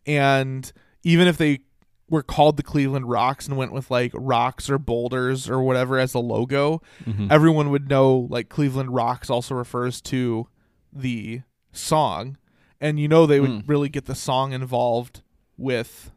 [0.06, 0.70] and
[1.02, 1.60] even if they
[2.08, 6.12] were called the Cleveland Rocks and went with like rocks or boulders or whatever as
[6.12, 6.82] the logo,
[7.30, 10.48] everyone would know like Cleveland Rocks also refers to
[10.92, 11.42] the
[11.72, 12.36] song,
[12.80, 13.62] and you know they would Mm.
[13.68, 15.22] really get the song involved
[15.56, 16.10] with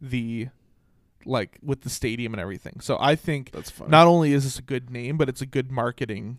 [0.00, 0.48] the
[1.24, 2.80] like with the stadium and everything.
[2.80, 3.90] So I think That's funny.
[3.90, 6.38] not only is this a good name, but it's a good marketing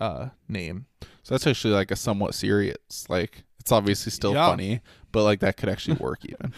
[0.00, 0.86] uh name.
[1.22, 3.06] so that's actually like a somewhat serious.
[3.08, 4.48] Like it's obviously still Yeah.
[4.48, 4.80] funny,
[5.12, 6.52] but like that could actually work even.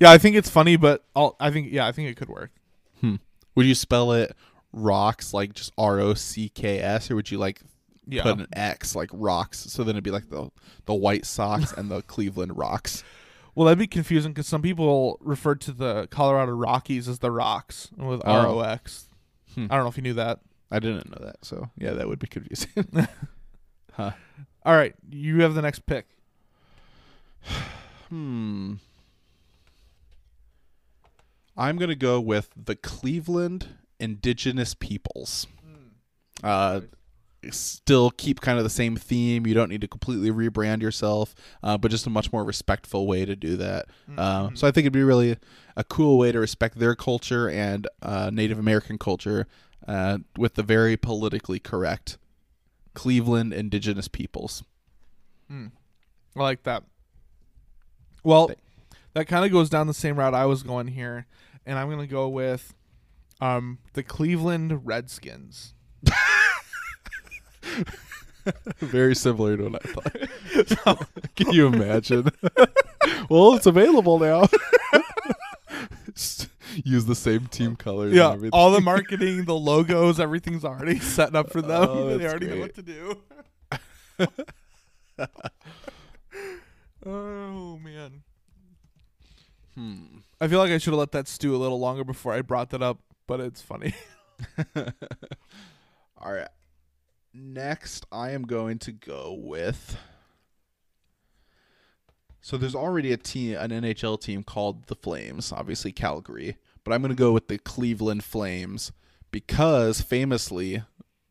[0.00, 2.50] yeah, I think it's funny, but I'll, I think yeah, I think it could work.
[3.02, 4.34] would you spell it
[4.72, 7.60] rocks like just R O C K S, or would you like
[8.06, 8.22] Yeah.
[8.24, 9.60] put an X like rocks?
[9.60, 10.50] So then it'd be like the
[10.86, 13.02] the White Sox and the Cleveland Rocks.
[13.54, 17.88] Well, that'd be confusing because some people refer to the Colorado Rockies as the Rocks
[17.96, 18.32] with Oh.
[18.32, 19.08] R O X.
[19.54, 19.66] Hmm.
[19.70, 20.40] I don't know if you knew that.
[20.74, 22.86] I didn't know that, so yeah, that would be confusing.
[23.92, 24.10] huh.
[24.64, 26.06] All right, you have the next pick.
[28.10, 28.74] Hmm.
[31.56, 33.68] I'm gonna go with the Cleveland
[33.98, 35.46] Indigenous Peoples.
[36.42, 36.82] Uh,
[37.50, 39.46] still keep kind of the same theme.
[39.46, 43.24] You don't need to completely rebrand yourself, uh, but just a much more respectful way
[43.24, 43.86] to do that.
[44.16, 45.36] Uh, so I think it'd be really
[45.76, 49.46] a cool way to respect their culture and uh, Native American culture
[49.86, 52.18] uh, with the very politically correct
[52.94, 54.64] Cleveland Indigenous Peoples.
[56.36, 56.84] I like that.
[58.22, 58.50] Well,
[59.12, 61.26] that kind of goes down the same route I was going here,
[61.66, 62.74] and I'm gonna go with
[63.40, 65.74] um the Cleveland Redskins.
[68.78, 71.08] Very similar to what I thought.
[71.36, 72.30] Can you imagine?
[73.28, 74.46] well, it's available now.
[76.84, 78.16] Use the same team colors.
[78.16, 81.88] and Yeah, all the marketing, the logos, everything's already set up for them.
[81.88, 83.22] Oh, they already know what to do.
[87.06, 88.22] oh man.
[89.74, 90.18] Hmm.
[90.40, 92.70] I feel like I should have let that stew a little longer before I brought
[92.70, 93.94] that up, but it's funny.
[96.18, 96.48] All right.
[97.32, 99.96] Next, I am going to go with.
[102.46, 107.00] So there's already a team, an NHL team called the Flames, obviously Calgary, but I'm
[107.00, 108.92] going to go with the Cleveland Flames
[109.30, 110.82] because famously,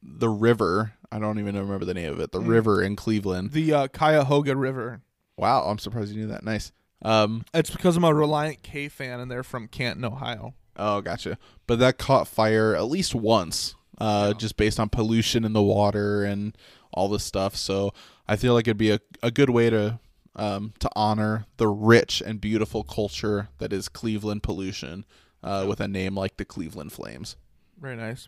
[0.02, 0.94] the river.
[1.11, 2.31] I don't even remember the name of it.
[2.31, 2.48] The Mm.
[2.48, 3.52] river in Cleveland.
[3.52, 5.02] The uh, Cuyahoga River.
[5.38, 6.44] Wow, I'm surprised you knew that.
[6.44, 6.72] Nice.
[7.03, 10.56] Um, It's because I'm a Relient K fan, and they're from Canton, Ohio.
[10.77, 11.38] Oh, gotcha.
[11.68, 14.40] But that caught fire at least once, uh, Yeah.
[14.40, 16.57] just based on pollution in the water and
[16.91, 17.56] all this stuff.
[17.56, 17.94] So
[18.27, 19.99] I feel like it'd be a, a good way to
[20.36, 25.06] um, to honor the rich and beautiful culture that is Cleveland pollution
[25.44, 27.36] uh, with a name like the Cleveland Flames.
[27.80, 28.28] Very nice.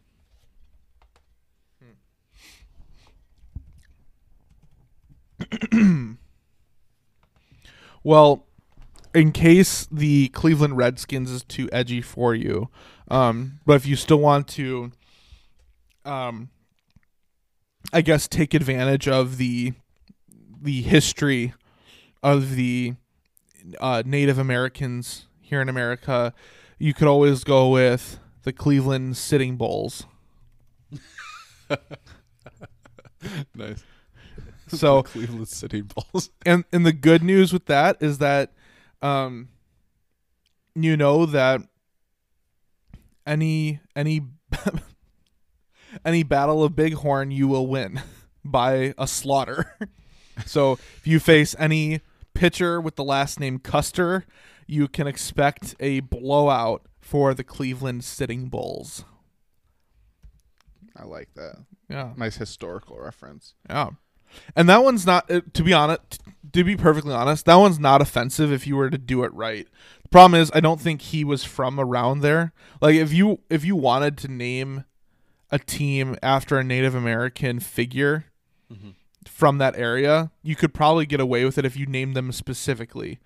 [8.03, 8.45] well,
[9.13, 12.69] in case the Cleveland Redskins is too edgy for you,
[13.09, 14.91] um, but if you still want to,
[16.03, 16.49] um,
[17.93, 19.73] I guess take advantage of the
[20.61, 21.53] the history
[22.25, 22.95] of the
[23.79, 26.33] uh, Native Americans here in America,
[26.79, 30.05] you could always go with the Cleveland Sitting Bulls.
[33.55, 33.83] Nice.
[34.67, 36.31] So Cleveland Sitting Bulls.
[36.43, 38.51] and and the good news with that is that
[39.01, 39.49] um
[40.73, 41.61] you know that
[43.27, 44.23] any any
[46.03, 48.01] any battle of bighorn you will win
[48.43, 49.77] by a slaughter
[50.47, 52.01] so if you face any
[52.35, 54.25] pitcher with the last name custer
[54.67, 59.05] you can expect a blowout for the cleveland sitting bulls
[60.95, 61.57] I like that.
[61.89, 63.53] yeah Nice historical reference.
[63.69, 63.89] Yeah.
[64.55, 66.21] And that one's not uh, to be honest
[66.53, 69.67] to be perfectly honest, that one's not offensive if you were to do it right.
[70.03, 72.53] The problem is, I don't think he was from around there.
[72.81, 74.85] Like if you if you wanted to name
[75.51, 78.25] a team after a Native American figure
[79.27, 83.19] from that area, you could probably get away with it if you named them specifically.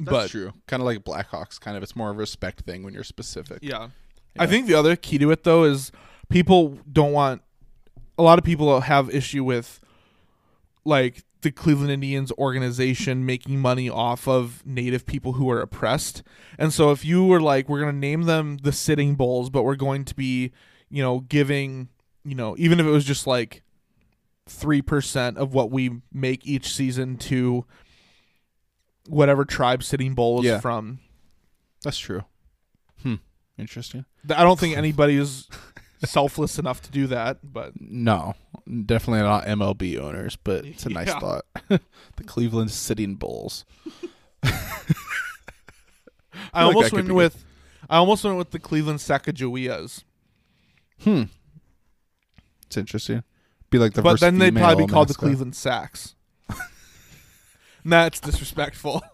[0.00, 0.52] That's but true.
[0.66, 1.60] Kind of like Blackhawks.
[1.60, 3.58] Kind of, it's more of a respect thing when you're specific.
[3.62, 3.88] Yeah.
[4.38, 5.92] I think the other key to it though is
[6.28, 7.42] people don't want
[8.18, 9.80] a lot of people have issue with
[10.84, 16.22] like the Cleveland Indians organization making money off of native people who are oppressed.
[16.58, 19.62] And so if you were like we're going to name them the Sitting Bulls but
[19.62, 20.52] we're going to be,
[20.88, 21.88] you know, giving,
[22.24, 23.62] you know, even if it was just like
[24.48, 27.64] 3% of what we make each season to
[29.08, 30.60] whatever tribe Sitting Bull is Yeah.
[30.60, 30.98] from
[31.82, 32.24] That's true.
[33.02, 33.16] Hmm.
[33.58, 34.04] Interesting.
[34.26, 35.48] Th- I don't think anybody is
[36.04, 38.34] selfless enough to do that, but No,
[38.66, 41.18] definitely not MLB owners, but it's a nice Yeah.
[41.20, 41.44] thought.
[41.68, 43.64] the Cleveland Sitting Bulls.
[46.52, 47.44] I like almost that could went be with
[47.88, 50.04] I almost went with the Cleveland Sacagaweas.
[51.02, 51.24] Hmm.
[52.66, 53.22] It's interesting.
[53.74, 55.24] Be like the But first then they'd probably be female called the mascot.
[55.26, 56.14] Cleveland Sacks.
[56.48, 56.58] And
[57.92, 59.02] That's disrespectful.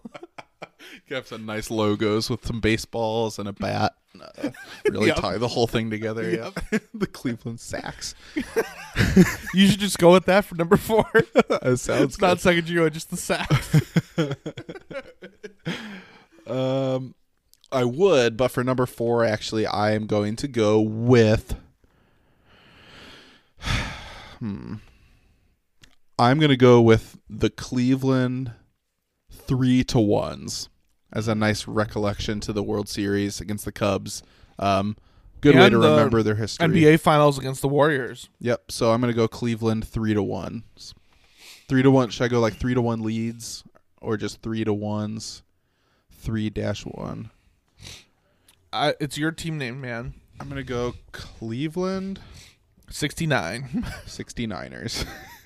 [1.07, 3.93] You have some nice logos with some baseballs and a bat.
[4.19, 4.49] Uh,
[4.89, 5.15] really Yep.
[5.17, 6.29] tie the whole thing together.
[6.29, 6.79] Yeah.
[6.93, 8.13] the Cleveland Sacks.
[9.53, 11.05] you should just go with that for number four.
[11.13, 13.81] That sounds it's not Sacagawea, just the Sacks.
[16.47, 17.15] Um,
[17.71, 21.55] I would, but for number four, actually, I am going to go with.
[24.41, 24.75] Hmm.
[26.19, 28.51] I'm going to go with the Cleveland
[29.31, 30.69] three to ones
[31.13, 34.23] as a nice recollection to the World Series against the Cubs.
[34.59, 34.97] Um,
[35.41, 36.67] good way to remember their history.
[36.67, 38.29] NBA Finals against the Warriors.
[38.39, 38.71] Yep.
[38.71, 40.63] So I'm gonna go Cleveland three to one.
[41.67, 42.09] Three to one.
[42.09, 43.63] Should I go like three to one leads
[44.01, 45.43] or just three to ones?
[46.11, 47.31] Three dash one.
[48.71, 50.13] I, it's your team name, man.
[50.39, 52.19] I'm gonna go Cleveland
[52.91, 53.63] 69.
[54.05, 55.05] 69ers.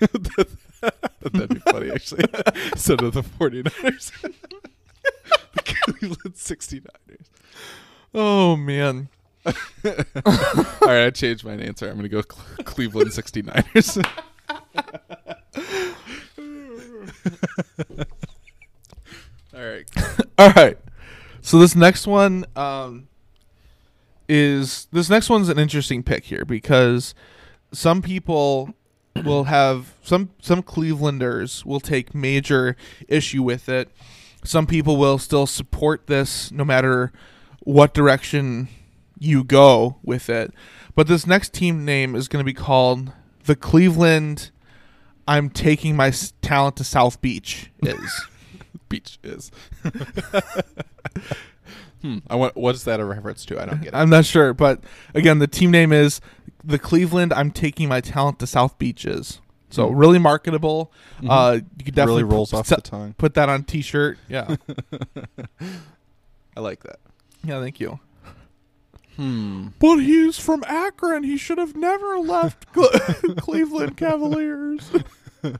[1.32, 2.24] That'd be funny actually.
[2.72, 4.12] Instead of the 49ers.
[5.54, 7.26] the Cleveland 69ers.
[8.14, 9.08] oh, man.
[9.46, 9.52] All
[10.82, 11.88] right, I changed my answer.
[11.88, 14.04] I'm gonna go Cle- Cleveland 69ers.
[19.56, 19.88] All right.
[20.38, 20.78] All right.
[21.40, 23.08] So this next one um,
[24.28, 27.14] is this next one's an interesting pick here because
[27.72, 28.74] some people
[29.24, 32.76] will have some some Clevelanders will take major
[33.08, 33.90] issue with it.
[34.44, 37.12] Some people will still support this no matter
[37.60, 38.68] what direction
[39.18, 40.52] you go with it.
[40.94, 43.12] But this next team name is going to be called
[43.44, 44.50] the Cleveland
[45.28, 48.26] I'm taking my talent to South Beach is.
[48.88, 49.50] Beach is.
[52.00, 52.18] hmm.
[52.30, 52.56] I want.
[52.56, 53.60] What is that a reference to?
[53.60, 53.96] I don't get it.
[53.96, 54.84] I'm not sure, but
[55.14, 56.20] again, the team name is
[56.66, 57.32] the Cleveland.
[57.32, 59.40] I'm taking my talent to South Beaches.
[59.70, 60.92] So really marketable.
[61.28, 62.30] Uh, you could definitely Mm-hmm.
[62.30, 63.14] really rolls put, off the tongue.
[63.18, 64.18] put that on T-shirt.
[64.28, 64.56] Yeah,
[66.56, 66.96] I like that.
[67.44, 67.60] yeah.
[67.60, 67.98] Thank you.
[69.16, 69.68] Hmm.
[69.78, 71.22] But he's from Akron.
[71.24, 72.88] He should have never left Cle-
[73.38, 74.90] Cleveland Cavaliers.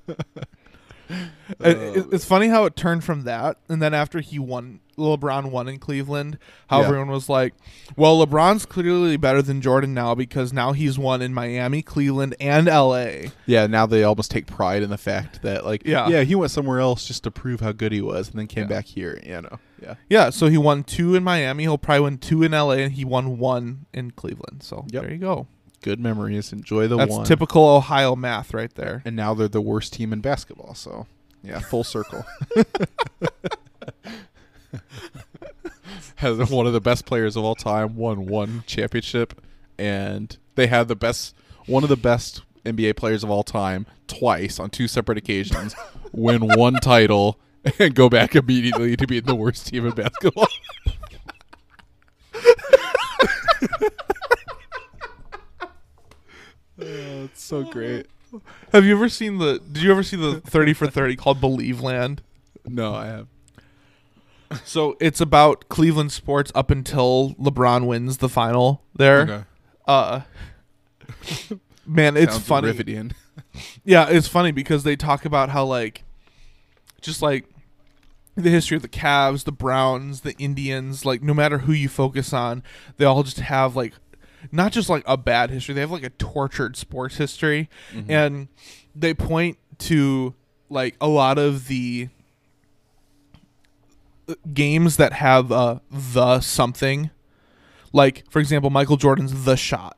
[1.61, 5.51] It- it- it's funny how it turned from that, and then after he won, LeBron
[5.51, 6.39] won in Cleveland.
[6.69, 6.87] How Yeah.
[6.87, 7.55] everyone was like,
[7.97, 12.69] "Well, LeBron's clearly better than Jordan now because now he's won in Miami, Cleveland, and
[12.69, 13.67] L.A." Yeah.
[13.67, 16.09] Now they almost take pride in the fact that, like, Yeah.
[16.09, 18.63] yeah, he went somewhere else just to prove how good he was, and then came
[18.65, 18.69] Yeah.
[18.69, 19.21] back here.
[19.25, 19.59] You know.
[19.83, 19.95] Yeah.
[20.09, 21.65] Yeah, so he won two in Miami.
[21.65, 22.79] He'll probably win two in L.A.
[22.83, 24.63] and he won one in Cleveland.
[24.63, 25.03] So Yep.
[25.03, 25.47] there you go.
[25.83, 26.53] Good memories.
[26.53, 27.27] Enjoy the That's one.
[27.27, 29.03] typical Ohio math right there.
[29.05, 30.75] and now they're the worst team in basketball.
[30.75, 31.07] So,
[31.45, 32.25] yeah, full circle.
[36.17, 39.41] Has one of the best players of all time won one championship,
[39.79, 41.35] and they had the best,
[41.67, 45.75] one of the best NBA players of all time twice on two separate occasions,
[46.13, 47.39] win one title,
[47.79, 50.49] and go back immediately to being the worst team in basketball.
[56.79, 58.07] oh, it's so great.
[58.73, 59.61] Have you ever seen the?
[59.61, 62.19] Did you ever see the thirty for thirty called Believeland?
[62.67, 63.29] No, I have.
[64.65, 68.83] So it's about Cleveland sports up until LeBron wins the final.
[68.95, 69.45] There, Okay.
[69.87, 70.21] uh,
[71.87, 72.73] man, it's Sounds funny.
[73.85, 76.05] Yeah, it's funny because they talk about how like,
[77.01, 77.47] just like
[78.35, 81.05] the history of the Cavs, the Browns, the Indians.
[81.07, 82.63] Like, no matter who you focus on,
[82.99, 83.95] they all just have like,
[84.53, 85.75] not just like a bad history.
[85.75, 87.71] They have like a tortured sports history,
[88.09, 88.49] and
[88.95, 90.35] they point to
[90.69, 92.09] like a lot of the
[94.53, 97.11] games that have uh, the something,
[97.93, 99.97] like for example, Michael Jordan's The Shot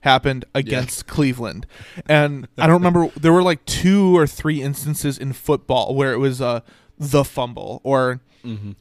[0.00, 1.66] happened against Cleveland,
[2.08, 6.18] and I don't remember there were like two or three instances in football where it
[6.18, 6.60] was uh,
[6.98, 8.20] the fumble or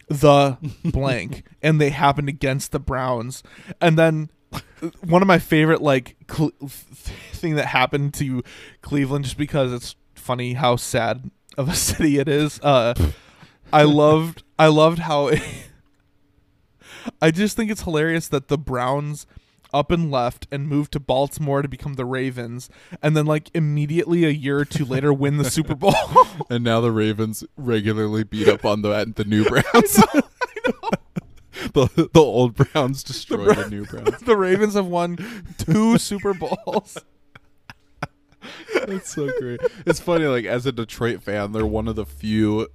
[0.07, 3.43] the blank, and they happened against the Browns,
[3.81, 4.29] and then
[5.05, 8.43] one of my favorite like cl- thing that happened to
[8.81, 12.59] Cleveland just because it's funny how sad of a city it is.
[12.61, 12.93] Uh,
[13.73, 15.31] I loved I loved how
[17.21, 19.25] I just think it's hilarious that the Browns
[19.73, 22.69] up and left and moved to Baltimore to become the Ravens
[23.01, 25.93] and then like immediately a year or two later win the Super Bowl.
[26.49, 29.99] And now the Ravens regularly beat up on the the new Browns.
[29.99, 30.21] I
[30.65, 30.89] know.
[31.73, 34.19] the the old Browns destroy the, new Browns.
[34.21, 35.17] the Ravens have won
[35.57, 36.97] two Super Bowls.
[38.73, 39.59] That's so great.
[39.85, 42.67] It's funny, like as a Detroit fan, they're one of the few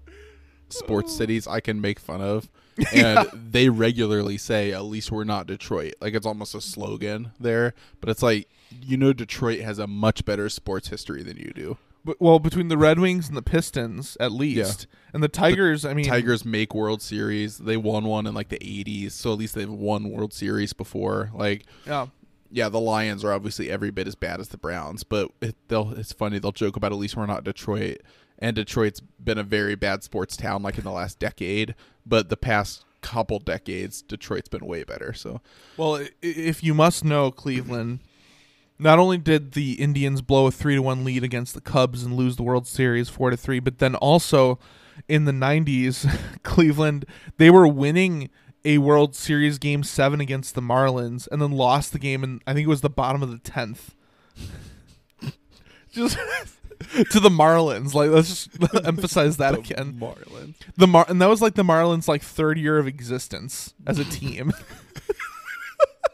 [0.72, 2.48] sports cities I can make fun of.
[2.94, 5.92] And they regularly say, at least we're not Detroit.
[6.00, 7.74] Like it's almost a slogan there.
[8.00, 8.48] But it's like
[8.80, 11.76] you know Detroit has a much better sports history than you do.
[12.04, 15.84] But, well, between the Red Wings and the Pistons, at least, and the Tigers.
[15.84, 17.58] I mean, Tigers make World Series.
[17.58, 21.30] They won one in like the eighties, so at least they've won World Series before.
[21.34, 22.06] Like Yeah,
[22.50, 25.92] yeah, the Lions are obviously every bit as bad as the Browns, but it, they'll
[25.92, 27.98] it's funny they'll joke about at least we're not Detroit,
[28.42, 32.36] and Detroit's been a very bad sports town like in the last decade, but the
[32.36, 35.12] past couple decades Detroit's been way better.
[35.12, 35.40] So
[35.76, 38.00] Well, if you must know, Cleveland,
[38.78, 42.14] not only did the Indians blow a three to one lead against the Cubs and
[42.14, 44.58] lose the World Series four to three, but then also
[45.08, 46.12] in the '90s,
[46.42, 47.06] Cleveland
[47.38, 48.28] they were winning
[48.64, 52.54] a World Series game seven against the Marlins and then lost the game, and I
[52.54, 53.94] think it was the bottom of the tenth.
[55.92, 56.18] Just.
[57.10, 58.50] to the Marlins, like let's just
[58.86, 59.94] emphasize that again.
[60.00, 60.54] Marlins.
[60.76, 64.04] The Mar- and that was like the Marlins' like third year of existence as a
[64.04, 64.52] team.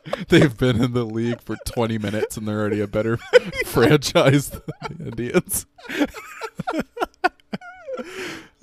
[0.29, 3.19] They've been in the league for 20 minutes and they're already a better
[3.67, 4.63] franchise than
[4.99, 5.67] the Indians.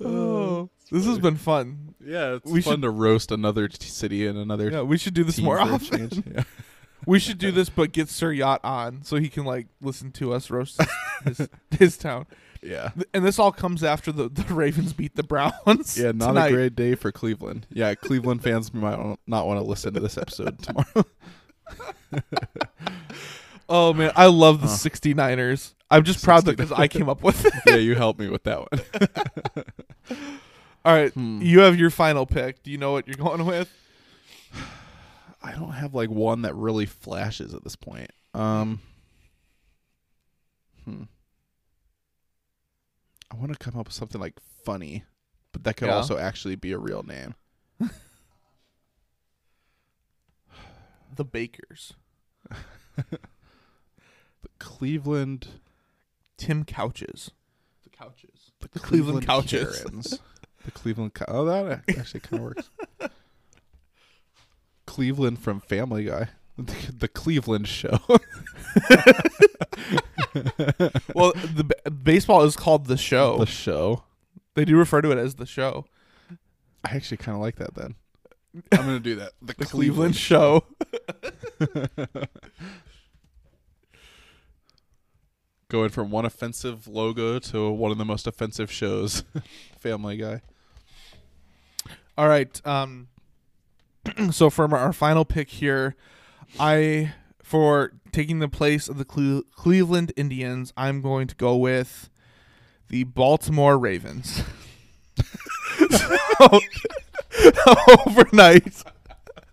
[0.04, 1.94] Oh, this has been fun.
[2.04, 5.14] Yeah, it's We fun should- to roast another t- city and another Yeah, we should
[5.14, 6.10] do this more often.
[6.10, 6.22] change.
[6.34, 6.42] Yeah.
[7.04, 10.32] We should do this, but get Sir Yacht on so he can like listen to
[10.32, 10.80] us roast
[11.24, 11.48] his, his,
[11.78, 12.26] his town.
[12.62, 12.90] yeah.
[13.12, 15.98] And this all comes after the, the Ravens beat the Browns.
[15.98, 16.48] Yeah, not tonight.
[16.48, 17.66] a great day for Cleveland.
[17.70, 21.04] Yeah, Cleveland fans might not want to listen to this episode tomorrow.
[23.68, 24.74] Oh man, I love the Huh.
[24.74, 25.74] 69ers.
[25.90, 27.52] I'm just proud that because I came up with it.
[27.66, 30.18] yeah, you helped me with that one.
[30.84, 31.42] All right, Hmm.
[31.42, 32.62] you have your final pick.
[32.62, 33.68] Do you know what you're going with?
[35.46, 38.10] I don't have like one that really flashes at this point.
[38.34, 38.80] Um,
[40.84, 41.04] hmm.
[43.30, 45.04] I want to come up with something like funny,
[45.52, 45.94] but that could Yeah.
[45.94, 47.34] also actually be a real name.
[51.14, 51.94] The Bakers.
[52.96, 53.18] The
[54.58, 55.48] Cleveland,
[56.36, 57.30] Tim Couches.
[57.84, 59.78] the couches, the, Cleveland Couches.
[59.82, 60.18] Karens.
[60.64, 61.14] the Cleveland.
[61.14, 62.70] Cou- oh, that actually kind of works.
[64.86, 66.28] Cleveland from Family Guy.
[66.58, 67.98] The, the Cleveland Show.
[71.14, 73.36] Well, the b- baseball is called the show.
[73.38, 74.04] the show.
[74.54, 75.84] they do refer to it as the show.
[76.84, 77.74] I actually kind of like that.
[77.74, 77.94] Then
[78.72, 79.32] I'm gonna do that.
[79.42, 80.64] The, The Cleveland, show.
[85.68, 89.24] Going from one offensive logo to one of the most offensive shows.
[89.78, 90.40] Family Guy.
[92.16, 92.64] All right.
[92.66, 93.08] Um.
[94.30, 95.96] so for our final pick here,
[96.58, 102.10] I for taking the place of the Cle- Cleveland Indians, I'm going to go with
[102.88, 104.42] the Baltimore Ravens.
[105.90, 106.16] So,
[108.06, 108.82] overnight,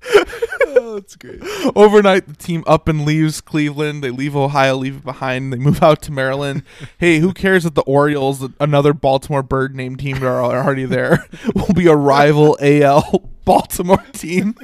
[0.06, 1.42] oh, that's great.
[1.76, 4.04] overnight, the team up and leaves Cleveland.
[4.04, 5.54] They leave Ohio, leave it behind.
[5.54, 6.64] They move out to Maryland.
[6.98, 11.26] hey, who cares that the Orioles, another Baltimore bird named team, are already there?
[11.56, 14.56] Will be a rival AL Baltimore team.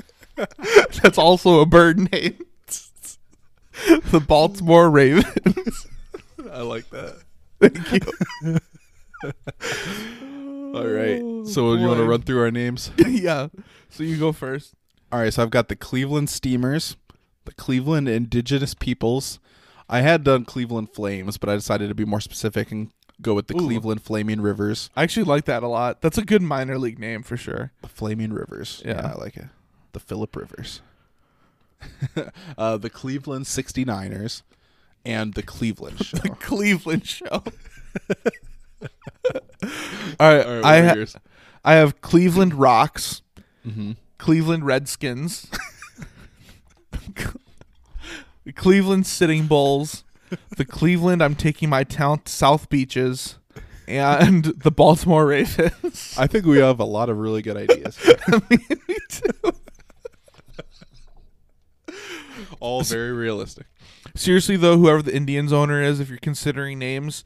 [1.02, 2.40] That's also a bird name.
[4.12, 5.88] the Baltimore Ravens.
[6.52, 7.22] I like that.
[7.60, 8.58] Thank you.
[10.74, 11.48] All right.
[11.48, 12.92] So you want to run through our names?
[12.98, 13.48] yeah.
[13.90, 14.76] So you go first.
[15.12, 15.34] All right.
[15.34, 16.96] So I've got the Cleveland Steamers,
[17.46, 19.40] the Cleveland Indigenous Peoples.
[19.90, 22.92] I had done Cleveland Flames, but I decided to be more specific and
[23.22, 23.60] go with the Ooh.
[23.66, 24.90] Cleveland Flaming Rivers.
[24.96, 26.02] I actually like that a lot.
[26.02, 27.72] That's a good minor league name for sure.
[27.82, 28.84] The Flaming Rivers.
[28.86, 29.14] Yeah.
[29.16, 29.48] I like it.
[29.94, 30.82] The Philip Rivers.
[32.58, 34.44] uh, the Cleveland 69ers
[35.06, 36.18] and the Cleveland Show.
[36.18, 37.26] The Cleveland show.
[40.20, 41.06] All right, All right, I ha-
[41.66, 43.22] I have Cleveland Rocks,
[43.68, 43.92] Mm-hmm.
[44.20, 45.48] Cleveland Redskins,
[48.56, 50.04] Cleveland Sitting Bulls,
[50.56, 53.40] the Cleveland I'm taking my talent to South Beaches,
[53.88, 56.14] and the Baltimore Ravens.
[56.18, 57.98] I think we have a lot of really good ideas.
[58.50, 58.60] Me
[59.10, 59.32] too.
[62.60, 63.68] All very realistic.
[64.16, 67.24] Seriously though, whoever the Indians owner is, if you're considering names,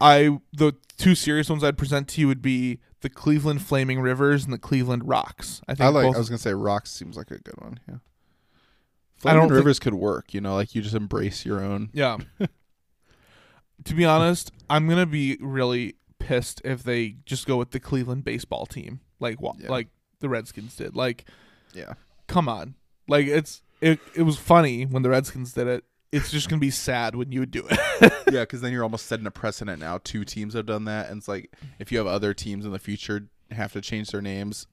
[0.00, 4.44] I the two serious ones I'd present to you would be the Cleveland Flaming Rivers
[4.44, 5.60] and the Cleveland Rocks.
[5.68, 6.06] I think I like.
[6.06, 7.78] both I was gonna say rocks seems like a good one.
[7.88, 7.94] Yeah.
[7.94, 10.34] I don't Flaming think- rivers could work.
[10.34, 11.90] You know, like you just embrace your own.
[11.92, 12.16] Yeah.
[13.84, 18.24] to be honest, I'm gonna be really pissed if they just go with the Cleveland
[18.24, 19.70] baseball team, like wa- Yeah.
[19.70, 19.88] like
[20.20, 20.96] the Redskins did.
[20.96, 21.26] Like,
[21.74, 21.94] Yeah.
[22.26, 22.74] come on,
[23.08, 24.00] like it's it.
[24.14, 25.84] It was funny when the Redskins did it.
[26.14, 27.78] It's just gonna be sad when you do it.
[28.32, 29.98] yeah, because then you're almost setting a precedent now.
[30.02, 32.78] Two teams have done that, and it's like if you have other teams in the
[32.78, 34.66] future have to change their names,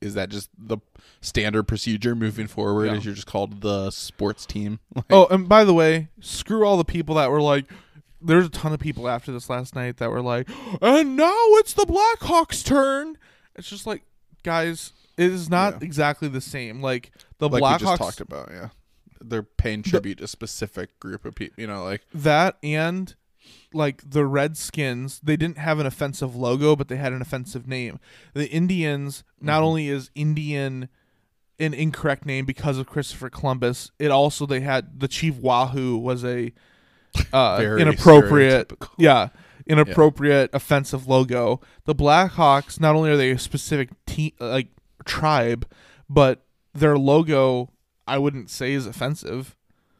[0.00, 0.78] is that just the
[1.20, 2.86] standard procedure moving forward?
[2.86, 2.94] Yeah.
[2.94, 4.80] Is you're just called the sports team?
[4.94, 7.66] Like, oh, and by the way, screw all the people that were like.
[8.20, 10.48] There's a ton of people after this last night that were like,
[10.82, 13.16] and now it's the Blackhawks' turn.
[13.54, 14.02] It's just like,
[14.42, 15.78] guys, it is not Yeah.
[15.86, 16.82] exactly the same.
[16.82, 18.48] Like the like Blackhawks talked about.
[18.50, 18.68] Yeah,
[19.22, 21.54] they're paying tribute to a specific group of people.
[21.60, 23.14] You know, like that and
[23.72, 27.98] like the Redskins, they didn't have an offensive logo, but they had an offensive name.
[28.34, 29.64] The Indians, not Mhm.
[29.64, 30.88] only is Indian
[31.60, 36.24] an incorrect name because of Christopher Columbus, it also they had the Chief Wahoo was
[36.24, 36.52] a
[37.32, 39.28] uh, very inappropriate, yeah,
[39.66, 41.60] inappropriate offensive logo.
[41.84, 44.68] The Blackhawks, not only are they a specific team like
[45.04, 45.66] tribe,
[46.08, 47.70] but their logo
[48.08, 49.54] I wouldn't say is offensive.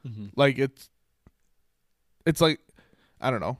[0.07, 0.31] Mhm.
[0.37, 0.89] Like it's
[2.27, 2.61] it's like
[3.21, 3.59] I don't know.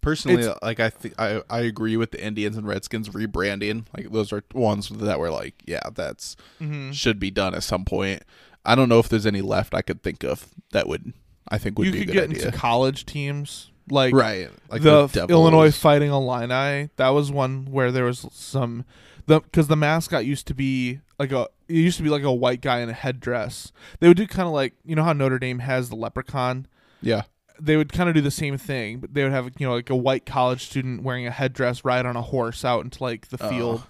[0.00, 3.86] Personally, It's- like I think I I agree with the Indians and Redskins rebranding.
[3.96, 6.92] Like those are ones that were like, yeah, that's Mm-hmm.
[6.92, 8.22] should be done at some point.
[8.64, 11.12] I don't know if there's any left I could think of that would
[11.48, 12.46] I think would You be could a get idea.
[12.46, 15.26] into college teams like right, like the, the.
[15.30, 16.90] Illinois Fighting Illini.
[16.96, 18.84] That was one where there was some
[19.28, 22.32] the because the mascot used to be like a it used to be like a
[22.32, 23.72] white guy in a headdress.
[24.00, 26.66] They would do kind of like you know how Notre Dame has the leprechaun.
[27.00, 27.22] Yeah,
[27.60, 29.90] They would kind of do the same thing, but they would have you know like
[29.90, 33.38] a white college student wearing a headdress ride on a horse out into like the
[33.40, 33.50] Oh.
[33.50, 33.82] field,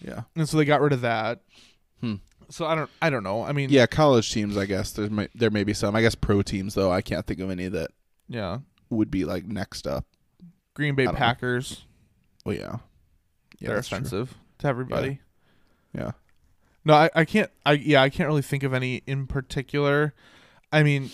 [0.00, 1.40] yeah, and so they got rid of that.
[2.00, 2.14] Hmm.
[2.48, 3.42] So I don't I don't know.
[3.44, 3.86] I mean yeah.
[3.86, 5.94] College teams, I guess there's may, there may be some.
[5.94, 6.90] I guess pro teams though.
[6.90, 7.90] I can't think of any that
[8.28, 8.58] yeah.
[8.88, 10.06] would be like next up.
[10.74, 11.18] Green Bay I don't know.
[11.18, 11.84] Packers.
[12.46, 12.78] Well, yeah,
[13.58, 13.98] yeah, they're that's true.
[13.98, 15.20] offensive to everybody.
[15.92, 16.12] Yeah,
[16.84, 17.50] No, I, I can't.
[17.66, 20.14] I yeah, I can't really think of any in particular.
[20.72, 21.10] I mean,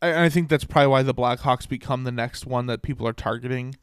[0.00, 3.12] I, I think that's probably why the Blackhawks become the next one that people are
[3.12, 3.76] targeting.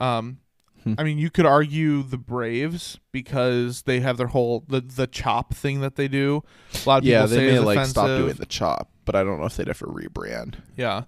[0.00, 0.38] Um,
[0.84, 0.94] Hmm.
[0.96, 5.54] I mean, you could argue the Braves because they have their whole the the chop
[5.54, 6.42] thing that they do.
[6.84, 7.22] A lot of yeah.
[7.22, 9.66] people They say may like stop doing the chop, but I don't know if they'd
[9.66, 10.56] to rebrand.
[10.76, 11.04] Yeah.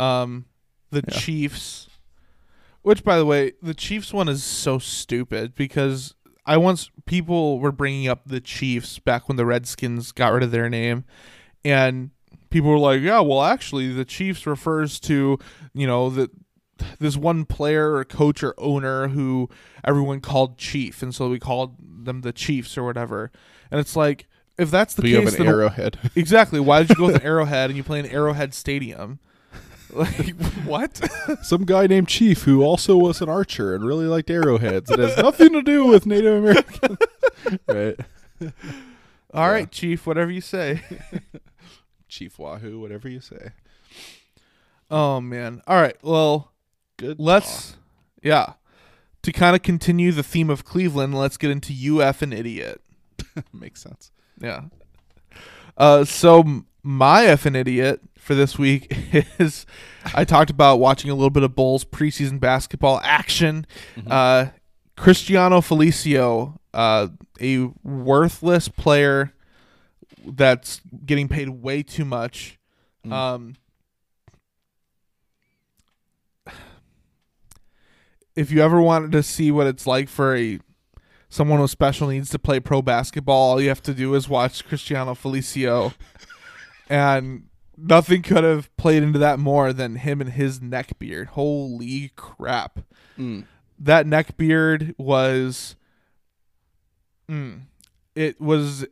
[0.00, 0.46] Um,
[0.90, 1.18] the Yeah.
[1.18, 1.88] Chiefs,
[2.82, 6.14] which by the way, the Chiefs one is so stupid because
[6.46, 10.50] I once people were bringing up the Chiefs back when the Redskins got rid of
[10.50, 11.04] their name,
[11.64, 12.10] and
[12.50, 15.38] people were like, "Yeah, well, actually, the Chiefs refers to
[15.74, 16.30] you know the."
[16.98, 19.48] This one player or coach or owner who
[19.84, 23.30] everyone called Chief, and so we called them the Chiefs or whatever.
[23.70, 24.26] And it's like,
[24.58, 25.98] if that's the But you case, have an arrowhead.
[26.16, 26.58] Exactly.
[26.58, 29.20] Why did you go with an Arrowhead and you play in Arrowhead Stadium?
[29.94, 30.34] Like
[30.64, 31.00] what?
[31.42, 34.90] Some guy named Chief who also was an archer and really liked arrowheads.
[34.90, 36.98] It has nothing to do with Native Americans,
[37.68, 37.96] right?
[39.32, 39.48] All Yeah.
[39.50, 40.06] right, Chief.
[40.06, 40.82] Whatever you say.
[42.08, 43.50] Chief Wahoo, whatever you say.
[44.90, 45.62] Oh man.
[45.66, 45.96] All right.
[46.02, 46.52] Well,
[46.96, 47.18] Good.
[47.18, 47.76] let's.
[48.22, 48.54] Yeah.
[49.22, 51.72] To kind of continue the theme of Cleveland, let's get into
[52.02, 52.80] UF and idiot.
[53.52, 54.10] makes sense.
[54.38, 54.64] Yeah.
[55.76, 58.96] Uh, so my F an idiot for this week
[59.38, 59.66] is
[60.14, 63.66] I talked about watching a little bit of Bulls preseason basketball action.
[63.96, 64.10] Mhm.
[64.10, 64.50] Uh,
[64.96, 67.08] Cristiano Felicio, uh,
[67.40, 69.32] a worthless player
[70.24, 72.58] that's getting paid way too much.
[73.04, 73.12] Mm.
[73.12, 73.56] Um,
[78.34, 80.58] if you ever wanted to see what it's like for a
[81.28, 84.64] someone with special needs to play pro basketball, all you have to do is watch
[84.64, 85.92] Cristiano Felicio,
[86.88, 91.28] and nothing could have played into that more than him and his neck beard.
[91.28, 92.80] Holy crap!
[93.18, 93.44] Mm.
[93.78, 95.76] that neck beard was
[97.28, 97.60] mm,
[98.14, 98.86] it was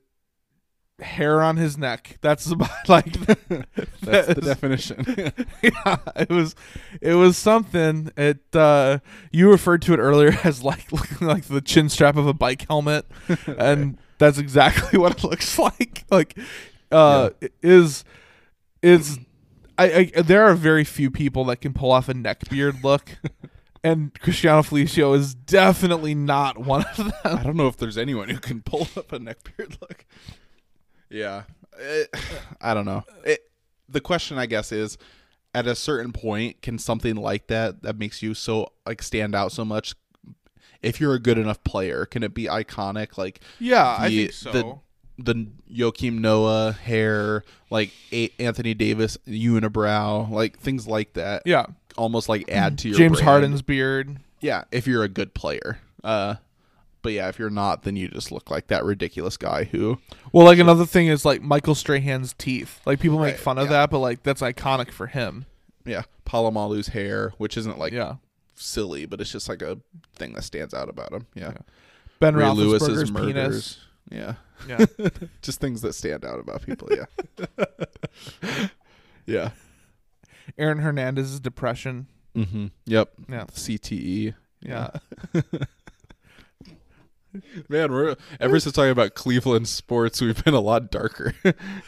[1.01, 2.19] hair on his neck.
[2.21, 3.13] That's about like
[4.01, 5.05] That's the definition.
[5.63, 6.55] yeah, it was
[7.01, 8.11] it was something.
[8.17, 8.99] It uh
[9.31, 12.67] you referred to it earlier as like looking like the chin strap of a bike
[12.69, 13.07] helmet,
[13.47, 16.05] and that's exactly what it looks like.
[16.11, 16.39] Like
[16.91, 18.05] uh it is
[18.83, 19.19] is
[19.79, 23.19] I, I there are very few people that can pull off a neck beard look.
[23.85, 27.13] And Cristiano Felicio is definitely not one of them.
[27.25, 30.05] I don't know if there's anyone who can pull up a neck beard look.
[31.11, 31.43] Yeah,
[31.77, 32.15] It-
[32.61, 33.03] I don't know.
[33.25, 33.41] It,
[33.89, 34.99] the question, I guess, is
[35.53, 39.51] at a certain point, can something like that that makes you so like stand out
[39.51, 39.97] so much?
[40.81, 43.19] If you're a good enough player, can it be iconic?
[43.19, 44.53] Like Yeah, I think so.
[44.53, 44.79] the
[45.19, 51.43] the Joakim Noah hair, like A- Anthony Davis unibrow, like things like that.
[51.47, 51.67] yeah,
[51.97, 53.25] almost like add to your James brand.
[53.29, 54.17] Harden's beard.
[54.41, 55.79] Yeah, if you're a good player.
[56.03, 56.37] Uh,
[57.03, 59.99] but yeah, if you're not, then you just look like that ridiculous guy who.
[60.33, 62.81] Well, like another thing is like Michael Strahan's teeth.
[62.87, 63.71] Like people make Right, fun of yeah.
[63.73, 65.45] that, but like that's iconic for him.
[65.85, 68.15] Yeah, Polamalu's hair, which isn't like yeah.
[68.55, 69.79] silly, but it's just like a
[70.15, 71.27] thing that stands out about him.
[71.35, 71.55] Yeah,
[72.21, 73.79] Ben Ray Roethlisberger's Lewis's penis.
[74.11, 74.35] Yeah,
[74.69, 74.85] Yeah.
[75.43, 76.89] just things that stand out about people.
[76.91, 77.07] Yeah,
[79.27, 79.51] yeah.
[80.59, 82.09] Aaron Hernandez's depression.
[82.37, 82.67] Mm-hmm.
[82.87, 83.11] Yep.
[83.29, 83.45] Yeah.
[83.45, 84.35] CTE.
[84.61, 84.91] Yeah.
[87.71, 91.33] Man, we're ever since talking about Cleveland sports, we've been a lot darker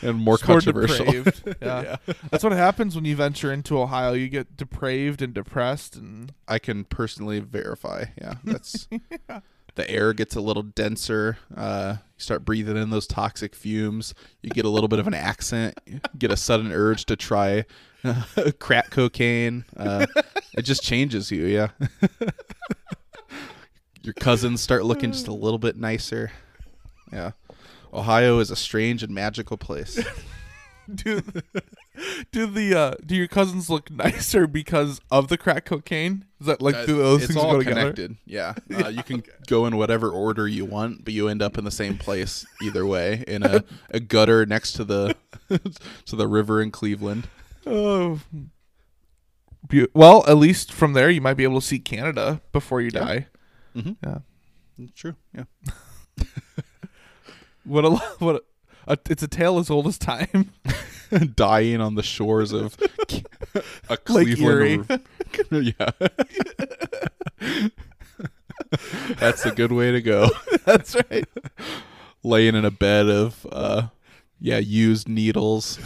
[0.00, 1.04] and more more controversial.
[1.04, 1.56] depraved.
[1.60, 1.96] Yeah.
[2.30, 4.14] That's what happens when you venture into Ohio.
[4.14, 8.06] You get depraved and depressed and I can personally verify.
[8.18, 8.88] Yeah, that's
[9.74, 11.38] the air gets a little denser.
[11.56, 14.14] Uh, you start breathing in those toxic fumes.
[14.42, 15.78] You get a little bit of an accent.
[15.86, 17.64] You get a sudden urge to try
[18.04, 18.22] uh,
[18.58, 19.64] crack cocaine.
[19.76, 20.06] Uh,
[20.56, 21.46] it just changes you.
[21.46, 21.68] Yeah.
[24.02, 26.30] Your cousins start looking just a little bit nicer.
[27.10, 27.32] Yeah.
[27.92, 29.98] Ohio is a strange and magical place.
[30.94, 31.22] do
[32.32, 36.24] do the uh do your cousins look nicer because of the crack cocaine?
[36.40, 37.80] Is that like do those things go together?
[37.92, 38.16] connected.
[38.26, 38.54] Yeah,
[38.84, 41.70] uh, you can go in whatever order you want, but you end up in the
[41.70, 45.16] same place either way in a, a gutter next to the
[46.06, 47.28] to the river in Cleveland.
[47.66, 48.20] Oh.
[49.68, 52.90] Beau- well, at least from there you might be able to see Canada before you
[52.92, 53.00] Yeah.
[53.04, 53.26] die.
[53.74, 53.96] Mhm.
[54.04, 54.18] Yeah.
[54.94, 55.14] True.
[55.34, 55.44] Yeah.
[57.64, 58.42] What a what a,
[58.86, 60.52] a, it's a tale as old as time.
[61.36, 62.76] Dying on the shores of
[63.88, 65.00] a Lake Cleveland.
[65.50, 65.90] yeah.
[69.18, 70.30] That's a good way to go.
[70.64, 71.28] That's right.
[72.22, 73.88] Laying in a bed of uh
[74.40, 75.78] yeah, used needles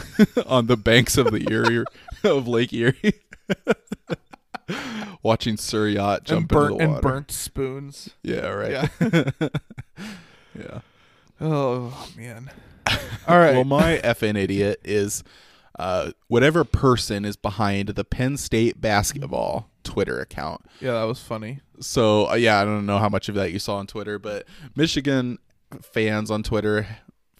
[0.47, 1.85] on the banks of the Erie
[2.23, 3.13] of Lake Erie.
[5.21, 7.01] Watching Sir Yacht jump and burnt into the and water.
[7.01, 8.09] burnt spoons.
[8.23, 8.89] Yeah, right.
[9.01, 9.49] Yeah.
[10.57, 10.79] yeah.
[11.39, 12.49] Oh man.
[13.27, 13.53] All right.
[13.53, 15.23] Well, my effing idiot is
[15.77, 20.61] uh, whatever person is behind the Penn State basketball Twitter account.
[20.81, 21.61] yeah, that was funny.
[21.79, 24.45] So uh, yeah, I don't know how much of that you saw on Twitter, but
[24.75, 25.37] Michigan
[25.81, 26.87] fans on Twitter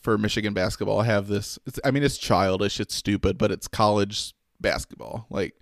[0.02, 1.60] for Michigan basketball have this.
[1.66, 5.26] It's, I mean, it's childish, it's stupid, but it's college basketball.
[5.30, 5.56] Like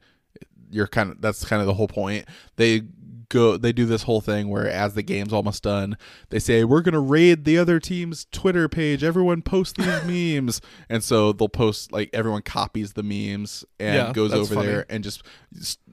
[0.69, 2.25] you're kind of that's kind of the whole point.
[2.57, 2.81] They
[3.29, 5.97] go they do this whole thing where as the game's almost done,
[6.29, 9.03] they say we're going to raid the other team's Twitter page.
[9.03, 10.61] Everyone post these memes.
[10.89, 14.67] And so they'll post like everyone copies the memes and Yeah, goes over funny.
[14.67, 15.23] there and just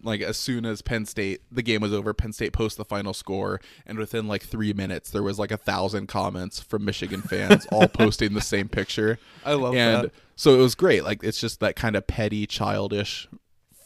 [0.03, 3.15] like as soon as Penn State the game was over, Penn State posts the final
[3.15, 7.67] score and within like 3 minutes there was like a 1000 comments from Michigan fans
[7.73, 10.13] all posting the same picture I love and that.
[10.37, 11.03] so it was great.
[11.05, 13.29] Like it's just that kind of petty, childish,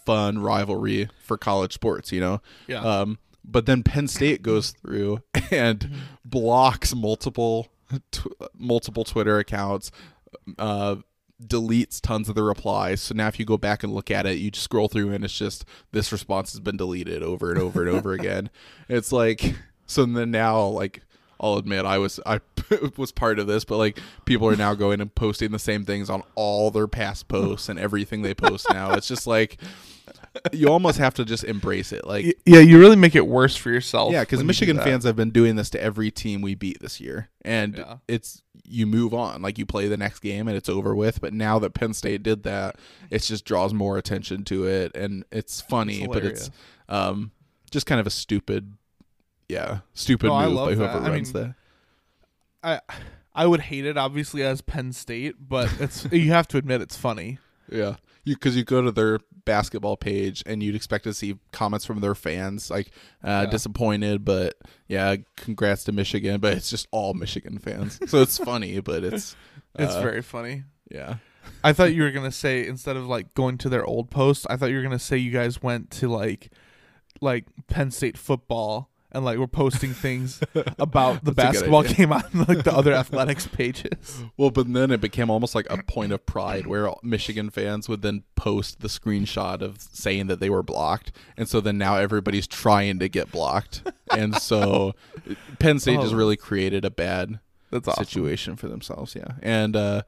[0.05, 2.41] fun rivalry for college sports, you know.
[2.67, 2.81] Yeah.
[2.83, 3.19] Um,
[3.51, 5.91] but then Penn State goes through and
[6.25, 7.69] blocks multiple,
[8.13, 8.27] tw-
[8.57, 9.91] multiple Twitter accounts.
[10.59, 10.97] Uh,
[11.43, 13.01] deletes tons of the replies.
[13.01, 15.25] So now if you go back and look at it, you just scroll through and
[15.25, 18.51] it's just this response has been deleted over and over and over again.
[18.89, 19.55] It's like
[19.87, 21.03] so then now like
[21.41, 22.41] I'll admit I was I
[22.97, 26.11] was part of this, but like people are now going and posting the same things
[26.11, 28.93] on all their past posts and everything they post now.
[28.95, 29.59] It's just like
[30.53, 32.07] you almost have to just embrace it.
[32.07, 34.13] Like yeah, you really make it worse for yourself.
[34.13, 36.55] yeah, because when you do Michigan fans have been doing this to every team we
[36.55, 37.97] beat this year, and Yeah.
[38.09, 41.21] it's you move on, like you play the next game and it's over with.
[41.21, 42.77] But now that Penn State did that,
[43.11, 46.51] it just draws more attention to it, and it's funny, It's but it's
[46.89, 47.31] um
[47.71, 48.75] just kind of a stupid,
[49.49, 51.11] yeah, stupid No, move by whoever that.
[51.11, 51.55] I mean, that.
[52.63, 52.81] I
[53.35, 56.97] I would hate it obviously as Penn State, but it's you have to admit it's
[56.97, 57.39] funny.
[57.71, 57.97] Yeah,
[58.29, 62.01] you because you go to their basketball page and you'd expect to see comments from
[62.01, 62.89] their fans like
[63.25, 63.47] uh, Yeah.
[63.47, 64.55] disappointed, but
[64.89, 69.35] yeah, congrats to Michigan, but it's just all Michigan fans, so it's funny, but it's
[69.79, 70.65] It's Uh, very funny.
[70.91, 71.17] yeah.
[71.65, 74.57] I thought you were gonna say instead of like going to their old post, I
[74.57, 76.51] thought you were gonna say you guys went to like
[77.21, 80.41] like Penn State football and like were posting things
[80.79, 84.23] about the That's basketball game on like the other athletics pages.
[84.37, 88.03] Well, but then it became almost like a point of pride where Michigan fans would
[88.03, 91.11] then post the screenshot of saying that they were blocked.
[91.37, 93.83] And so then now everybody's trying to get blocked.
[94.13, 94.95] and so
[95.59, 96.17] Penn State just Oh.
[96.17, 97.41] really created a bad
[97.71, 98.05] That's awesome.
[98.05, 99.15] situation for themselves.
[99.17, 99.33] Yeah.
[99.43, 100.03] And, uh,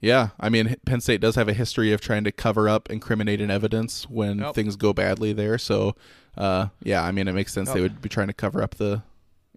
[0.00, 3.50] yeah, I mean, Penn State does have a history of trying to cover up incriminating
[3.50, 4.54] evidence when Yep.
[4.54, 5.58] things go badly there.
[5.58, 5.94] So,
[6.36, 9.02] uh, yeah, I mean, it makes sense they would be trying to cover up the,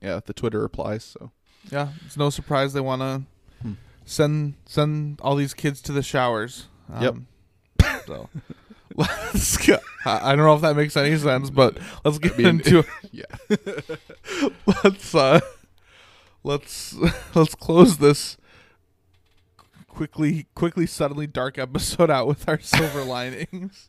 [0.01, 1.03] yeah, the Twitter replies.
[1.03, 1.31] So,
[1.71, 3.21] Yeah, it's no surprise they want to
[3.61, 3.73] Hmm.
[4.05, 6.65] send send all these kids to the showers.
[6.99, 7.13] Yep.
[7.15, 7.27] Um,
[8.07, 8.29] So
[8.95, 9.77] let's go.
[10.05, 13.25] I I don't know if that makes any sense, but let's get mean, into yeah.
[14.83, 15.39] let's uh
[16.43, 16.95] let's
[17.35, 18.37] let's close this
[20.01, 23.87] quickly quickly suddenly dark episode out with our silver linings.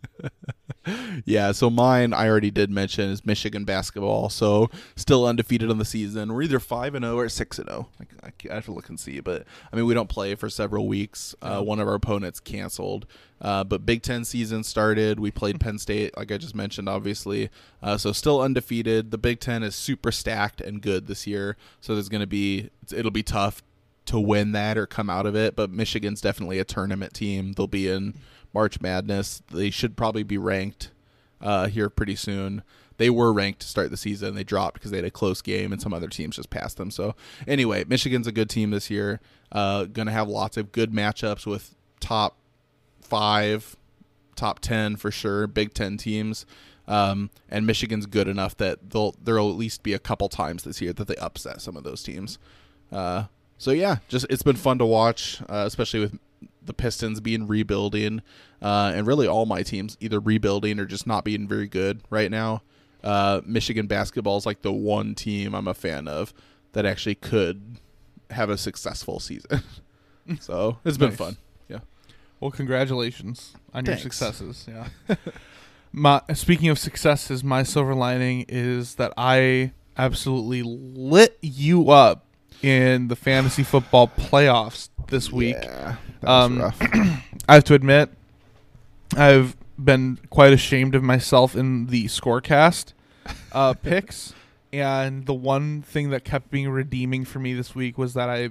[1.25, 4.29] Yeah, so mine I already did mention is Michigan basketball.
[4.29, 6.35] So still undefeated on the season.
[6.35, 7.89] We're either five and zero or six and zero.
[8.23, 10.87] I, I have to look and see, but I mean we don't play for several
[10.87, 11.35] weeks.
[11.41, 13.07] Uh, one of our opponents canceled,
[13.41, 15.19] uh, but Big Ten season started.
[15.19, 17.49] We played Penn State, like I just mentioned, obviously.
[17.83, 19.13] Uh, so still undefeated.
[19.13, 21.57] The Big Ten is super stacked and good this year.
[21.81, 23.63] So there's going to be it'll be tough
[24.07, 25.57] to win that or come out of it.
[25.57, 27.53] But Michigan's definitely a tournament team.
[27.53, 28.15] They'll be in
[28.53, 29.43] March Madness.
[29.53, 30.91] They should probably be ranked
[31.41, 32.63] uh, here pretty soon.
[32.99, 34.35] They were ranked to start the season.
[34.35, 36.91] They dropped because they had a close game, and some other teams just passed them.
[36.91, 37.15] So
[37.49, 39.21] anyway, Michigan's a good team this year.
[39.51, 42.37] Uh, going to have lots of good matchups with top
[43.01, 43.77] five,
[44.37, 46.47] top ten for sure, Big Ten teams.
[46.87, 50.81] Um, and Michigan's good enough that they'll there'll at least be a couple times this
[50.81, 52.39] year that they upset some of those teams.
[52.91, 53.25] Uh,
[53.63, 56.19] so yeah, just it's been fun to watch, uh, especially with
[56.65, 58.21] the Pistons being rebuilding,
[58.61, 62.29] uh, and really all my teams either rebuilding or just not being very good right
[62.29, 62.63] now.
[63.05, 66.35] Uh, Michigan basketball is like the one team I'm a fan of
[66.73, 67.79] that actually could
[68.31, 69.63] have a successful season.
[70.41, 71.37] so it's been fun.
[71.69, 71.79] Yeah.
[72.41, 74.67] Well, congratulations on your successes.
[74.69, 74.89] Yeah.
[75.93, 82.27] my speaking of successes, my silver lining is that I absolutely lit you up
[82.63, 85.57] in the fantasy football playoffs this week.
[85.63, 86.79] Yeah, Um, rough.
[87.49, 88.11] I have to admit,
[89.17, 92.93] I've been quite ashamed of myself in the scorecast
[93.53, 94.33] uh, picks,
[94.73, 98.51] and the one thing that kept being redeeming for me this week was that I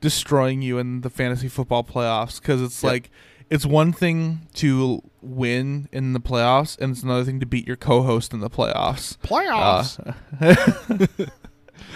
[0.00, 2.92] destroying you in the fantasy football playoffs because it's Yep.
[2.92, 3.10] like
[3.48, 7.76] it's one thing to win in the playoffs, and it's another thing to beat your
[7.76, 9.16] co-host in the playoffs.
[9.18, 9.98] Playoffs.
[10.40, 11.26] Uh,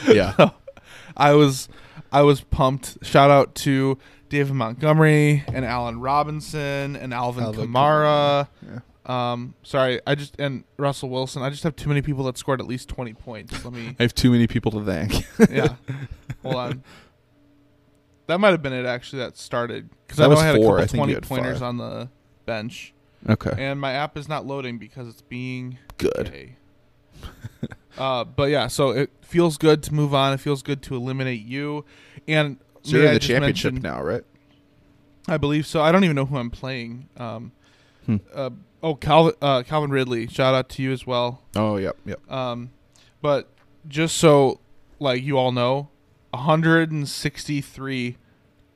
[0.13, 0.51] yeah.
[1.17, 1.69] I was
[2.13, 2.99] I was pumped.
[3.05, 8.49] Shout out to David Montgomery and Allen Robinson and Alvin, Alvin Kamara.
[8.63, 8.81] Yeah.
[9.07, 11.43] Um, sorry, I just and Russell Wilson.
[11.43, 13.65] I just have too many people that scored at least twenty points.
[13.65, 15.27] Let me, I have too many people to thank.
[15.51, 15.75] yeah,
[16.43, 16.85] hold on.
[18.27, 20.79] That might have been it actually that started because I know I had four.
[20.79, 21.63] a couple twenty pointers five.
[21.63, 22.09] on the
[22.47, 22.95] bench,
[23.29, 23.51] okay.
[23.59, 26.55] and my app is not loading because it's being Good.
[27.99, 30.33] Uh, but yeah, so it feels good to move on.
[30.33, 31.85] It feels good to eliminate you,
[32.29, 34.23] and So you're in I the championship now, right?
[35.29, 35.83] I believe so.
[35.83, 37.09] I don't even know who I'm playing.
[37.17, 37.53] Um,
[38.07, 38.17] Hmm.
[38.35, 38.51] uh,
[38.83, 40.27] oh, Calvin, uh, Calvin Ridley.
[40.27, 41.43] Shout out to you as well.
[41.55, 42.19] Oh, yep, yep.
[42.33, 42.71] Um,
[43.21, 43.49] but
[43.87, 44.61] just so
[44.99, 45.91] like you all know,
[46.31, 48.17] 163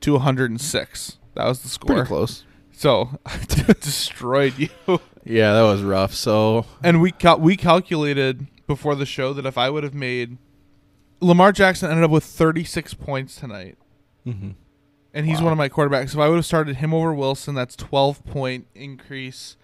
[0.01, 1.17] to 106.
[1.33, 1.95] That was the score.
[1.95, 2.43] Pretty close.
[2.71, 3.37] So I
[3.79, 4.69] destroyed you.
[5.23, 6.13] Yeah, that was rough.
[6.13, 10.37] So And we cal- we calculated before the show that if I would have made
[11.21, 13.77] Lamar Jackson ended up with 36 points tonight.
[14.27, 14.51] mm-hmm.
[15.13, 15.45] and he's Wow.
[15.45, 16.13] one of my quarterbacks.
[16.13, 19.55] If I would have started him over Wilson, that's 12 point increase.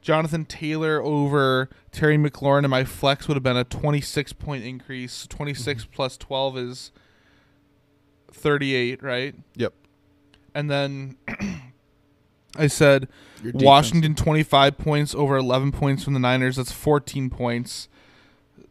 [0.00, 5.26] Jonathan Taylor over Terry McLaurin, and my flex would have been a 26 point increase.
[5.26, 6.92] 26 plus 12 is
[8.32, 9.34] 38, right?
[9.56, 9.72] Yep.
[10.54, 11.16] And then
[12.56, 13.08] I said
[13.52, 16.56] Washington 25 points over 11 points from the Niners.
[16.56, 17.88] That's 14 points.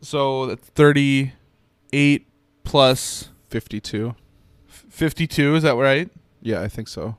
[0.04, 2.28] So that's 38
[2.64, 4.16] plus 52.
[4.68, 5.56] 52.
[5.56, 6.10] Is that right?
[6.42, 7.16] Yeah, I think so.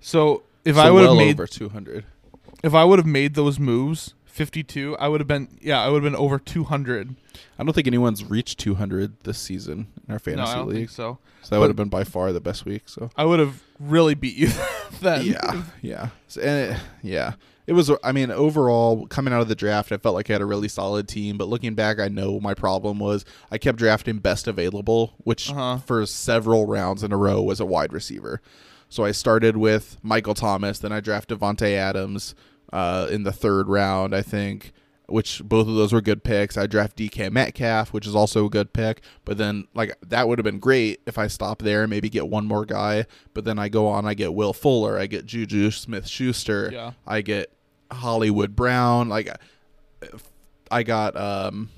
[0.00, 2.04] So if So I would have well made over 200.
[2.62, 6.02] if I would have made those moves, 52, I would have been yeah, I would
[6.04, 7.16] have been over 200.
[7.58, 10.76] I don't think anyone's reached 200 this season in our No, fantasy I don't league.
[10.76, 11.18] think so.
[11.42, 12.82] So that But- would have been by far the best week.
[12.88, 14.50] So I would have really beat you
[15.00, 15.26] then.
[15.26, 17.32] yeah, yeah, so, and it, yeah.
[17.68, 17.90] It was.
[18.02, 20.68] I mean, overall, coming out of the draft, I felt like I had a really
[20.68, 21.36] solid team.
[21.36, 25.76] But looking back, I know my problem was I kept drafting best available, which Uh-huh.
[25.78, 28.40] for several rounds in a row was a wide receiver.
[28.88, 32.34] So I started with Michael Thomas, then I drafted Davante Adams
[32.72, 34.72] uh, in the third round, I think,
[35.06, 36.56] which both of those were good picks.
[36.56, 40.38] I draft DK Metcalf, which is also a good pick, but then like that would
[40.38, 43.04] have been great if I stop there and maybe get one more guy.
[43.34, 46.92] But then I go on, I get Will Fuller, I get Juju Smith Schuster, Yeah.
[47.06, 47.52] I get
[47.90, 49.28] Hollywood Brown, like
[50.70, 51.70] I got um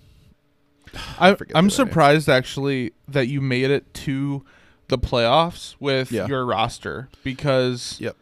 [1.19, 1.75] I, their names.
[1.75, 4.45] surprised actually that you made it to
[4.89, 6.27] the playoffs with Yeah.
[6.27, 8.17] your roster because Yep.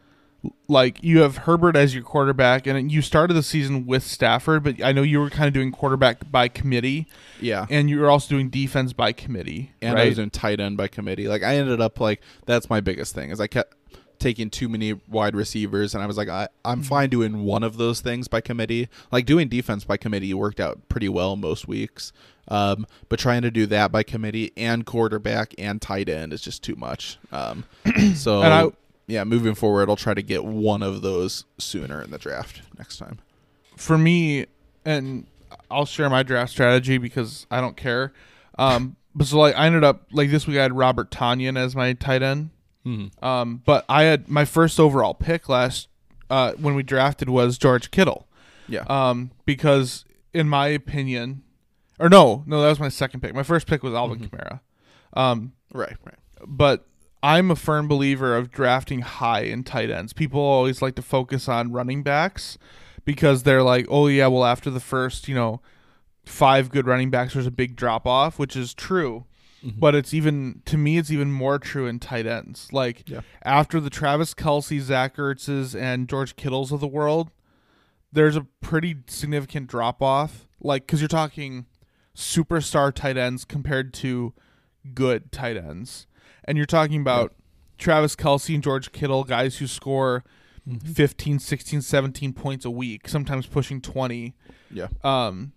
[0.69, 4.85] like you have Herbert as your quarterback and you started the season with Stafford, but
[4.85, 7.07] I know you were kind of doing quarterback by committee
[7.41, 7.65] yeah.
[7.71, 10.03] and you were also doing defense by committee, and right?
[10.03, 11.27] I was doing tight end by committee.
[11.27, 13.78] Like I ended up like that's my biggest thing is I kept
[14.19, 16.89] taking too many wide receivers and I was like I, I'm Mm-hmm.
[16.89, 18.89] fine doing one of those things by committee.
[19.13, 22.13] Like doing defense by committee worked out pretty well most weeks.
[22.49, 26.63] Um, but trying to do that by committee and quarterback and tight end is just
[26.63, 27.19] too much.
[27.31, 27.65] Um,
[28.15, 28.71] so And I-
[29.07, 32.99] yeah, moving forward, I'll try to get one of those sooner in the draft next
[32.99, 33.19] time.
[33.77, 34.45] for me,
[34.85, 35.27] and
[35.71, 38.13] I'll share my draft strategy because I don't care.
[38.59, 41.75] Um, but so like I ended up like this week I had Robert Tonyan as
[41.77, 42.51] my tight end.
[43.23, 45.89] Um, but I had my first overall pick last
[46.31, 48.27] uh, when we drafted was George Kittle.
[48.69, 48.85] Yeah.
[48.89, 51.43] Um, because in my opinion,
[51.99, 53.35] or no, no, that was my second pick.
[53.35, 54.61] My first pick was Alvin Kamara.
[55.15, 55.97] Um, right.
[56.05, 56.19] Right.
[56.47, 56.85] but
[57.23, 60.13] I'm a firm believer of drafting high in tight ends.
[60.13, 62.59] People always like to focus on running backs
[63.05, 65.61] because they're like, oh yeah, well after the first, you know,
[66.25, 69.25] five good running backs, there's a big drop off, which is true.
[69.63, 72.73] But it's even to me, it's even more true in tight ends.
[72.73, 73.23] Like Yeah.
[73.43, 77.31] after the Travis Kelce, Zach Ertz's, and George Kittles of the world,
[78.13, 80.47] there's a pretty significant drop off.
[80.61, 81.67] Like because you're talking
[82.17, 84.33] superstar tight ends compared to
[84.95, 86.07] good tight ends.
[86.45, 87.35] And you're talking about
[87.79, 90.25] Travis Kelce and George Kittle, guys who score
[90.85, 94.35] 15, 16, 17 points a week, sometimes pushing 20,
[94.71, 94.89] Yeah.
[95.05, 95.53] um,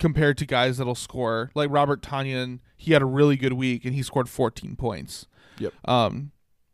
[0.00, 3.94] compared to guys that'll score, like Robert Tonyan, he had a really good week and
[3.94, 5.26] he scored 14 points.
[5.58, 5.72] Yep.
[5.84, 6.32] Um,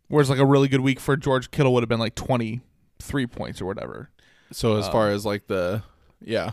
[0.09, 3.61] whereas like a really good week for George Kittle would have been like 23 points
[3.61, 4.11] or whatever.
[4.53, 5.82] So as Um, far as like the
[6.20, 6.53] yeah,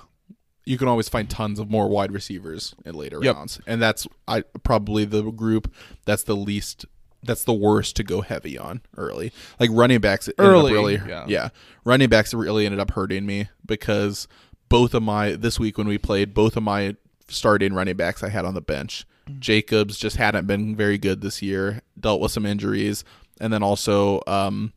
[0.65, 3.35] you can always find tons of more wide receivers in later Yep.
[3.35, 5.71] rounds, and that's I probably the group
[6.05, 6.85] that's the least.
[7.25, 9.31] That's the worst to go heavy on early.
[9.57, 10.95] Like running backs Early, really
[11.27, 11.49] yeah.
[11.85, 14.27] running backs really ended up hurting me because
[14.73, 16.95] both of my this week when we played both of my
[17.27, 19.05] starting running backs I had on the bench.
[19.37, 23.03] Jacobs just hadn't been very good this year, dealt with some injuries,
[23.39, 24.73] and then also um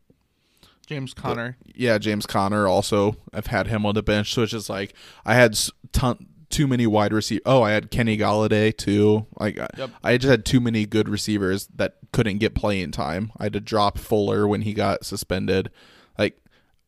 [0.86, 1.56] James Conner.
[1.74, 2.68] yeah, James Conner.
[2.68, 3.16] also.
[3.32, 4.92] I've had him on the bench, so it's just like
[5.24, 5.58] I had
[5.92, 7.40] ton too many wide receiver.
[7.46, 9.26] Oh, I had Kenny Golladay too.
[9.40, 9.90] Like Yep.
[10.04, 13.32] I just had too many good receivers that couldn't get playing time.
[13.38, 15.70] I had to drop Fuller when he got suspended.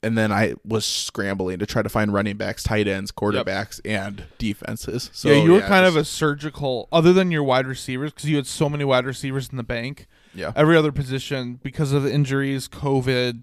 [0.01, 4.25] And then I was scrambling to try to find running backs, tight ends, quarterbacks, and
[4.39, 5.11] defenses.
[5.13, 8.31] So yeah, you were kind just- of a surgical, other than your wide receivers, because
[8.31, 10.07] you had so many wide receivers in the bank.
[10.35, 10.53] yeah.
[10.55, 13.43] Every other position, because of the injuries, COVID,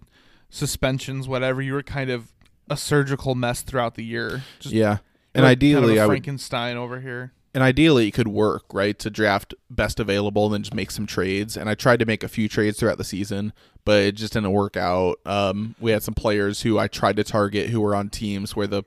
[0.49, 2.31] suspensions, whatever, you were kind of
[2.69, 4.43] a surgical mess throughout the year.
[4.59, 4.97] Just yeah.
[5.33, 7.33] And ideally, kind of a I would Frankenstein over here.
[7.55, 11.07] And ideally it could work right to draft best available and then just make some
[11.07, 13.51] trades and i tried to make a few trades throughout the season
[13.83, 17.23] but it just didn't work out um, we had some players who i tried to
[17.23, 18.83] target who were on teams where the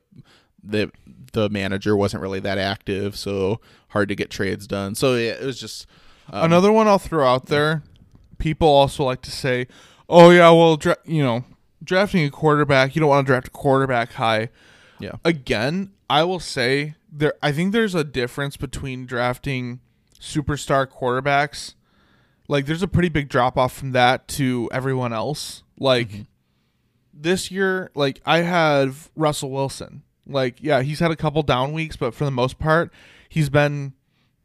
[0.62, 0.92] the
[1.32, 5.44] the manager wasn't really that active so hard to get trades done so yeah, it
[5.44, 5.86] was just
[6.30, 7.82] um, Another one I'll throw out there.
[8.36, 9.66] People also like to say,
[10.08, 11.44] "Oh yeah, well, dra- you know,
[11.82, 14.50] drafting a quarterback, you don't want to draft a quarterback high."
[15.00, 17.34] yeah Again, I will say there.
[17.42, 19.80] I think there's a difference between drafting
[20.20, 21.74] superstar quarterbacks.
[22.48, 25.62] Like, there's a pretty big drop off from that to everyone else.
[25.78, 26.26] Like
[27.12, 30.02] this year, like I have Russell Wilson.
[30.26, 32.92] Like, yeah, he's had a couple down weeks, but for the most part,
[33.28, 33.94] he's been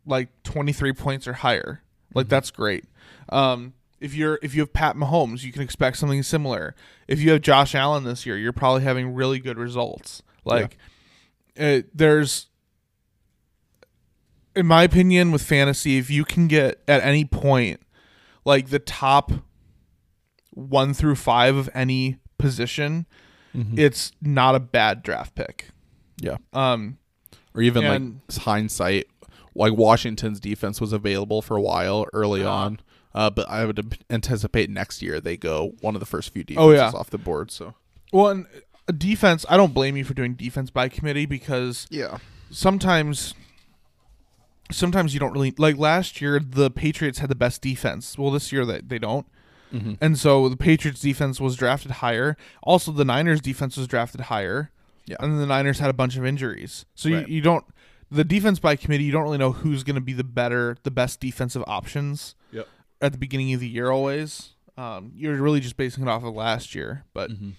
[0.05, 1.81] like 23 points or higher.
[2.13, 2.85] Like that's great.
[3.29, 6.75] Um, if you're if you have Pat Mahomes, you can expect something similar.
[7.07, 10.21] If you have Josh Allen this year, you're probably having really good results.
[10.45, 10.77] Like
[11.55, 12.47] it, there's
[14.55, 17.79] in my opinion with fantasy, if you can get at any point
[18.45, 19.31] like the top
[20.51, 23.05] 1 through 5 of any position,
[23.75, 25.69] it's not a bad draft pick.
[26.19, 26.97] yeah Um
[27.55, 29.05] or even And- like hindsight
[29.55, 32.47] like washington's defense was available for a while early Yeah.
[32.47, 32.79] on
[33.13, 36.71] uh, but i would anticipate next year they go one of the first few Oh,
[36.71, 36.99] defenses yeah.
[36.99, 37.75] off the board so
[38.11, 38.47] Well, and
[38.87, 42.17] a defense, I don't blame you for doing defense by committee because yeah
[42.49, 43.35] sometimes
[44.71, 48.17] sometimes you don't really like last year the Patriots had the best defense.
[48.17, 49.25] Well, this year that they don't.
[49.73, 49.97] Mhm.
[49.99, 52.37] And so the Patriots defense was drafted higher.
[52.61, 54.71] Also, the Niners defense was drafted higher.
[55.05, 55.17] Yeah.
[55.19, 56.85] And the Niners had a bunch of injuries.
[56.95, 57.27] So Right.
[57.27, 57.65] you, you don't
[58.11, 60.91] the defense by committee, you don't really know who's going to be the better, the
[60.91, 62.67] best defensive options Yep.
[63.01, 64.51] at the beginning of the year always.
[64.77, 67.05] Um, you're really just basing it off of last year.
[67.15, 67.53] But Mhm.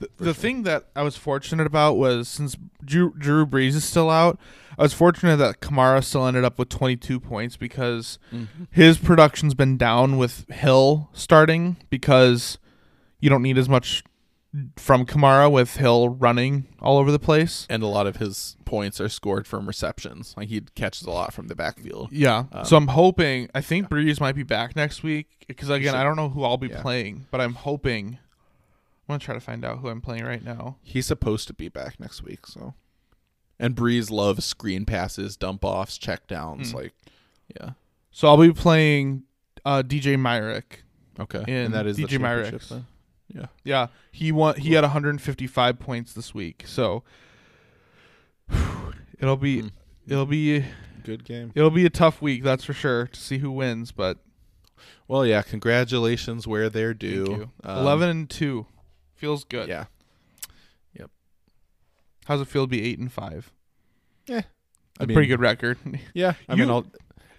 [0.00, 4.10] the, the thing that I was fortunate about was since Drew, Drew Brees is still
[4.10, 4.38] out,
[4.80, 8.64] I was fortunate that Kamara still ended up with 22 points because Mm-hmm.
[8.70, 12.56] his production's been down with Hill starting because
[13.20, 14.02] you don't need as much
[14.76, 17.66] from Kamara with Hill running all over the place.
[17.68, 20.34] And a lot of his points are scored from receptions.
[20.36, 22.08] Like he catches a lot from the backfield.
[22.10, 22.44] Yeah.
[22.50, 23.48] Um, so I'm hoping.
[23.54, 26.56] I think Brees might be back next week because again, I don't know who I'll
[26.56, 26.80] be yeah.
[26.80, 28.18] playing, but I'm hoping.
[29.08, 30.78] I'm gonna try to find out who I'm playing right now.
[30.82, 32.74] He's supposed to be back next week, so.
[33.60, 36.70] And Brees loves screen passes, dump offs, check downs.
[36.70, 36.78] Hmm.
[36.78, 36.94] Like,
[37.60, 37.70] yeah.
[38.10, 39.24] So I'll be playing
[39.64, 40.82] uh, DJ Myrick.
[41.18, 41.44] Okay.
[41.46, 42.72] And that is DJ Myrick's.
[43.32, 43.46] Yeah.
[43.62, 44.56] Yeah, he won.
[44.56, 46.64] He had 155 points this week.
[46.66, 47.04] So
[49.20, 49.68] it'll be Hmm.
[50.08, 50.64] it'll be
[51.04, 51.52] Good game.
[51.54, 52.42] it'll be a tough week.
[52.42, 53.92] That's for sure to see who wins.
[53.92, 54.18] But
[55.06, 55.42] Well, yeah.
[55.42, 57.26] Congratulations where they're due.
[57.26, 57.50] thank you.
[57.64, 58.66] Um, 11 and two
[59.14, 59.68] feels good.
[59.68, 59.84] Yeah.
[62.30, 63.50] How's it feel to be eight and five?
[64.28, 64.44] I
[65.00, 65.78] A mean, pretty good record.
[66.14, 66.34] Yeah.
[66.48, 66.86] I You- mean, I'll,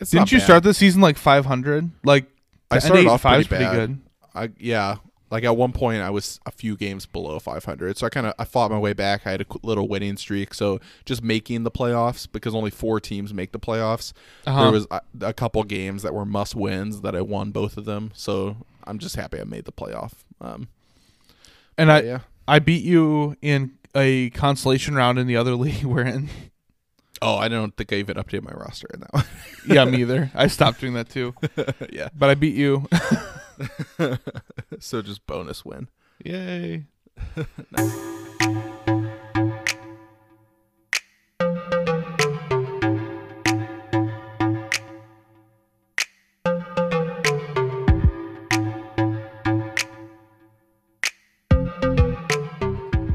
[0.01, 0.43] it's Didn't you bad.
[0.43, 1.89] start the season like 500?
[2.03, 2.25] Like
[2.69, 3.99] I started off five's pretty good.
[4.35, 4.97] I yeah,
[5.29, 8.33] like at one point I was a few games below 500, so I kind of
[8.37, 9.25] I fought my way back.
[9.25, 13.33] I had a little winning streak, so just making the playoffs because only four teams
[13.33, 14.11] make the playoffs.
[14.45, 14.63] Uh-huh.
[14.63, 17.85] There was a, a couple games that were must wins that I won both of
[17.85, 20.11] them, so I'm just happy I made the playoff.
[20.41, 20.67] Um,
[21.77, 26.05] and I yeah, I beat you in a consolation round in the other league we're
[26.05, 26.29] in.
[27.21, 29.25] oh, I don't think I even updated my roster in that one.
[29.67, 30.31] yeah, me either.
[30.35, 31.33] I stopped doing that too.
[31.91, 32.87] yeah, But I beat you.
[34.79, 35.87] so just bonus win.
[36.23, 36.85] Yay.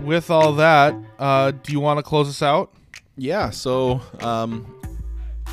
[0.07, 2.73] With all that, uh, do you want to close us out?
[3.19, 4.67] yeah so um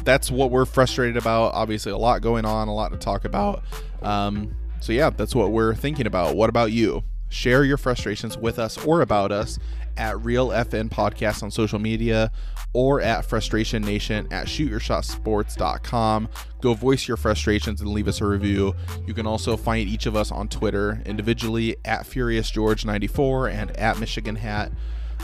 [0.04, 1.54] that's what we're frustrated about.
[1.54, 3.64] Obviously a lot going on a lot to talk about.
[4.02, 6.36] Um so yeah that's what we're thinking about.
[6.36, 7.04] What about you?
[7.30, 9.60] Share your frustrations with us or about us
[9.98, 12.32] at real fn podcast on social media
[12.74, 16.30] or at frustration nation at shootyourshotsports.com
[16.62, 18.74] go voice your frustrations and leave us a review.
[19.06, 23.78] You can also find each of us on twitter individually at furious george 94 and
[23.78, 24.72] at michigan hat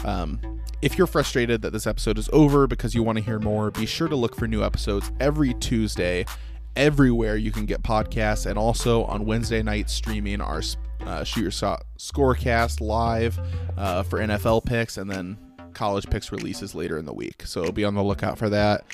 [0.06, 0.40] um,
[0.82, 3.86] if you're frustrated that this episode is over because you want to hear more, be
[3.86, 6.26] sure to look for new episodes every Tuesday,
[6.76, 10.62] everywhere you can get podcasts, and also on Wednesday night streaming our
[11.06, 13.40] uh, Shoot Your Shot Scorecast live
[13.78, 15.38] uh, for NFL picks, and then
[15.74, 17.44] college picks releases later in the week.
[17.46, 18.86] So be on the lookout for that.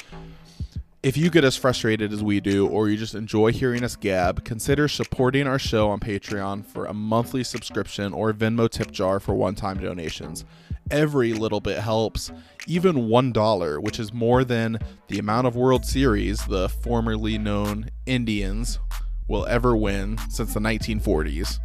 [1.06, 4.44] If you get as frustrated as we do, or you just enjoy hearing us gab,
[4.44, 9.36] consider supporting our show on Patreon for a monthly subscription or Venmo tip jar for
[9.36, 10.46] one time donations.
[10.90, 12.32] Every little bit helps,
[12.66, 18.80] even $1, which is more than the amount of World Series the formerly known Indians
[19.28, 21.60] will ever win since the 1940s,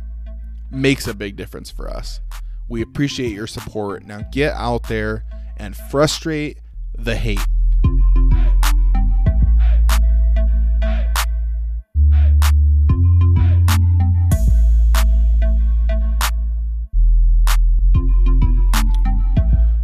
[0.70, 2.20] makes a big difference for us.
[2.68, 4.04] We appreciate your support.
[4.04, 5.24] Now get out there
[5.56, 6.58] and frustrate
[6.96, 7.40] the hate.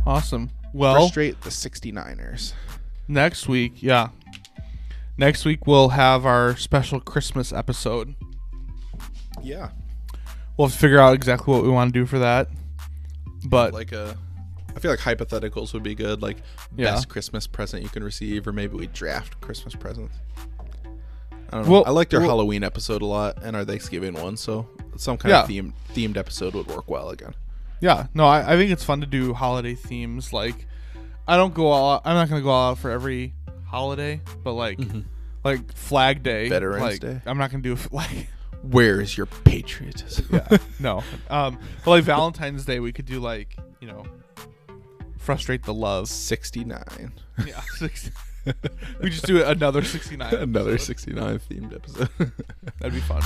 [0.07, 0.51] Awesome.
[0.73, 2.53] Well, frustrate the 69ers.
[3.09, 4.11] next week, yeah.
[5.19, 8.15] Next week we'll have our special Christmas episode.
[9.43, 9.71] Yeah.
[10.57, 12.49] We'll have to figure out exactly what we want to do for that.
[13.45, 14.17] But Like a
[14.75, 16.39] I feel like hypotheticals would be good, like
[16.77, 16.93] Yeah.
[16.93, 20.15] best Christmas present you can receive, or maybe we draft Christmas presents.
[21.51, 21.73] I don't know.
[21.73, 25.17] Well- I liked our well- Halloween episode a lot and our Thanksgiving one, so some
[25.17, 27.35] kind of themed themed episode would work well again.
[27.81, 30.33] yeah, no, I, I think it's fun to do holiday themes.
[30.33, 30.67] Like,
[31.29, 32.01] I don't go all.
[32.05, 33.35] I'm not gonna go all out for every
[33.67, 35.01] holiday, but like, mm-hmm.
[35.45, 37.21] like Flag Day, Veterans like, Day.
[37.27, 38.29] I'm not gonna do like,
[38.71, 40.27] Where is your patriotism?
[40.33, 41.03] yeah, no.
[41.31, 44.05] Um, but like Valentine's Day, we could do like, you know,
[45.19, 46.09] frustrate the love.
[46.09, 47.13] 69.
[47.47, 48.11] Yeah, 60.
[49.03, 50.35] we just do another 69.
[50.35, 50.87] Another episode.
[50.87, 52.33] 69 themed episode.
[52.79, 53.23] That'd be fun.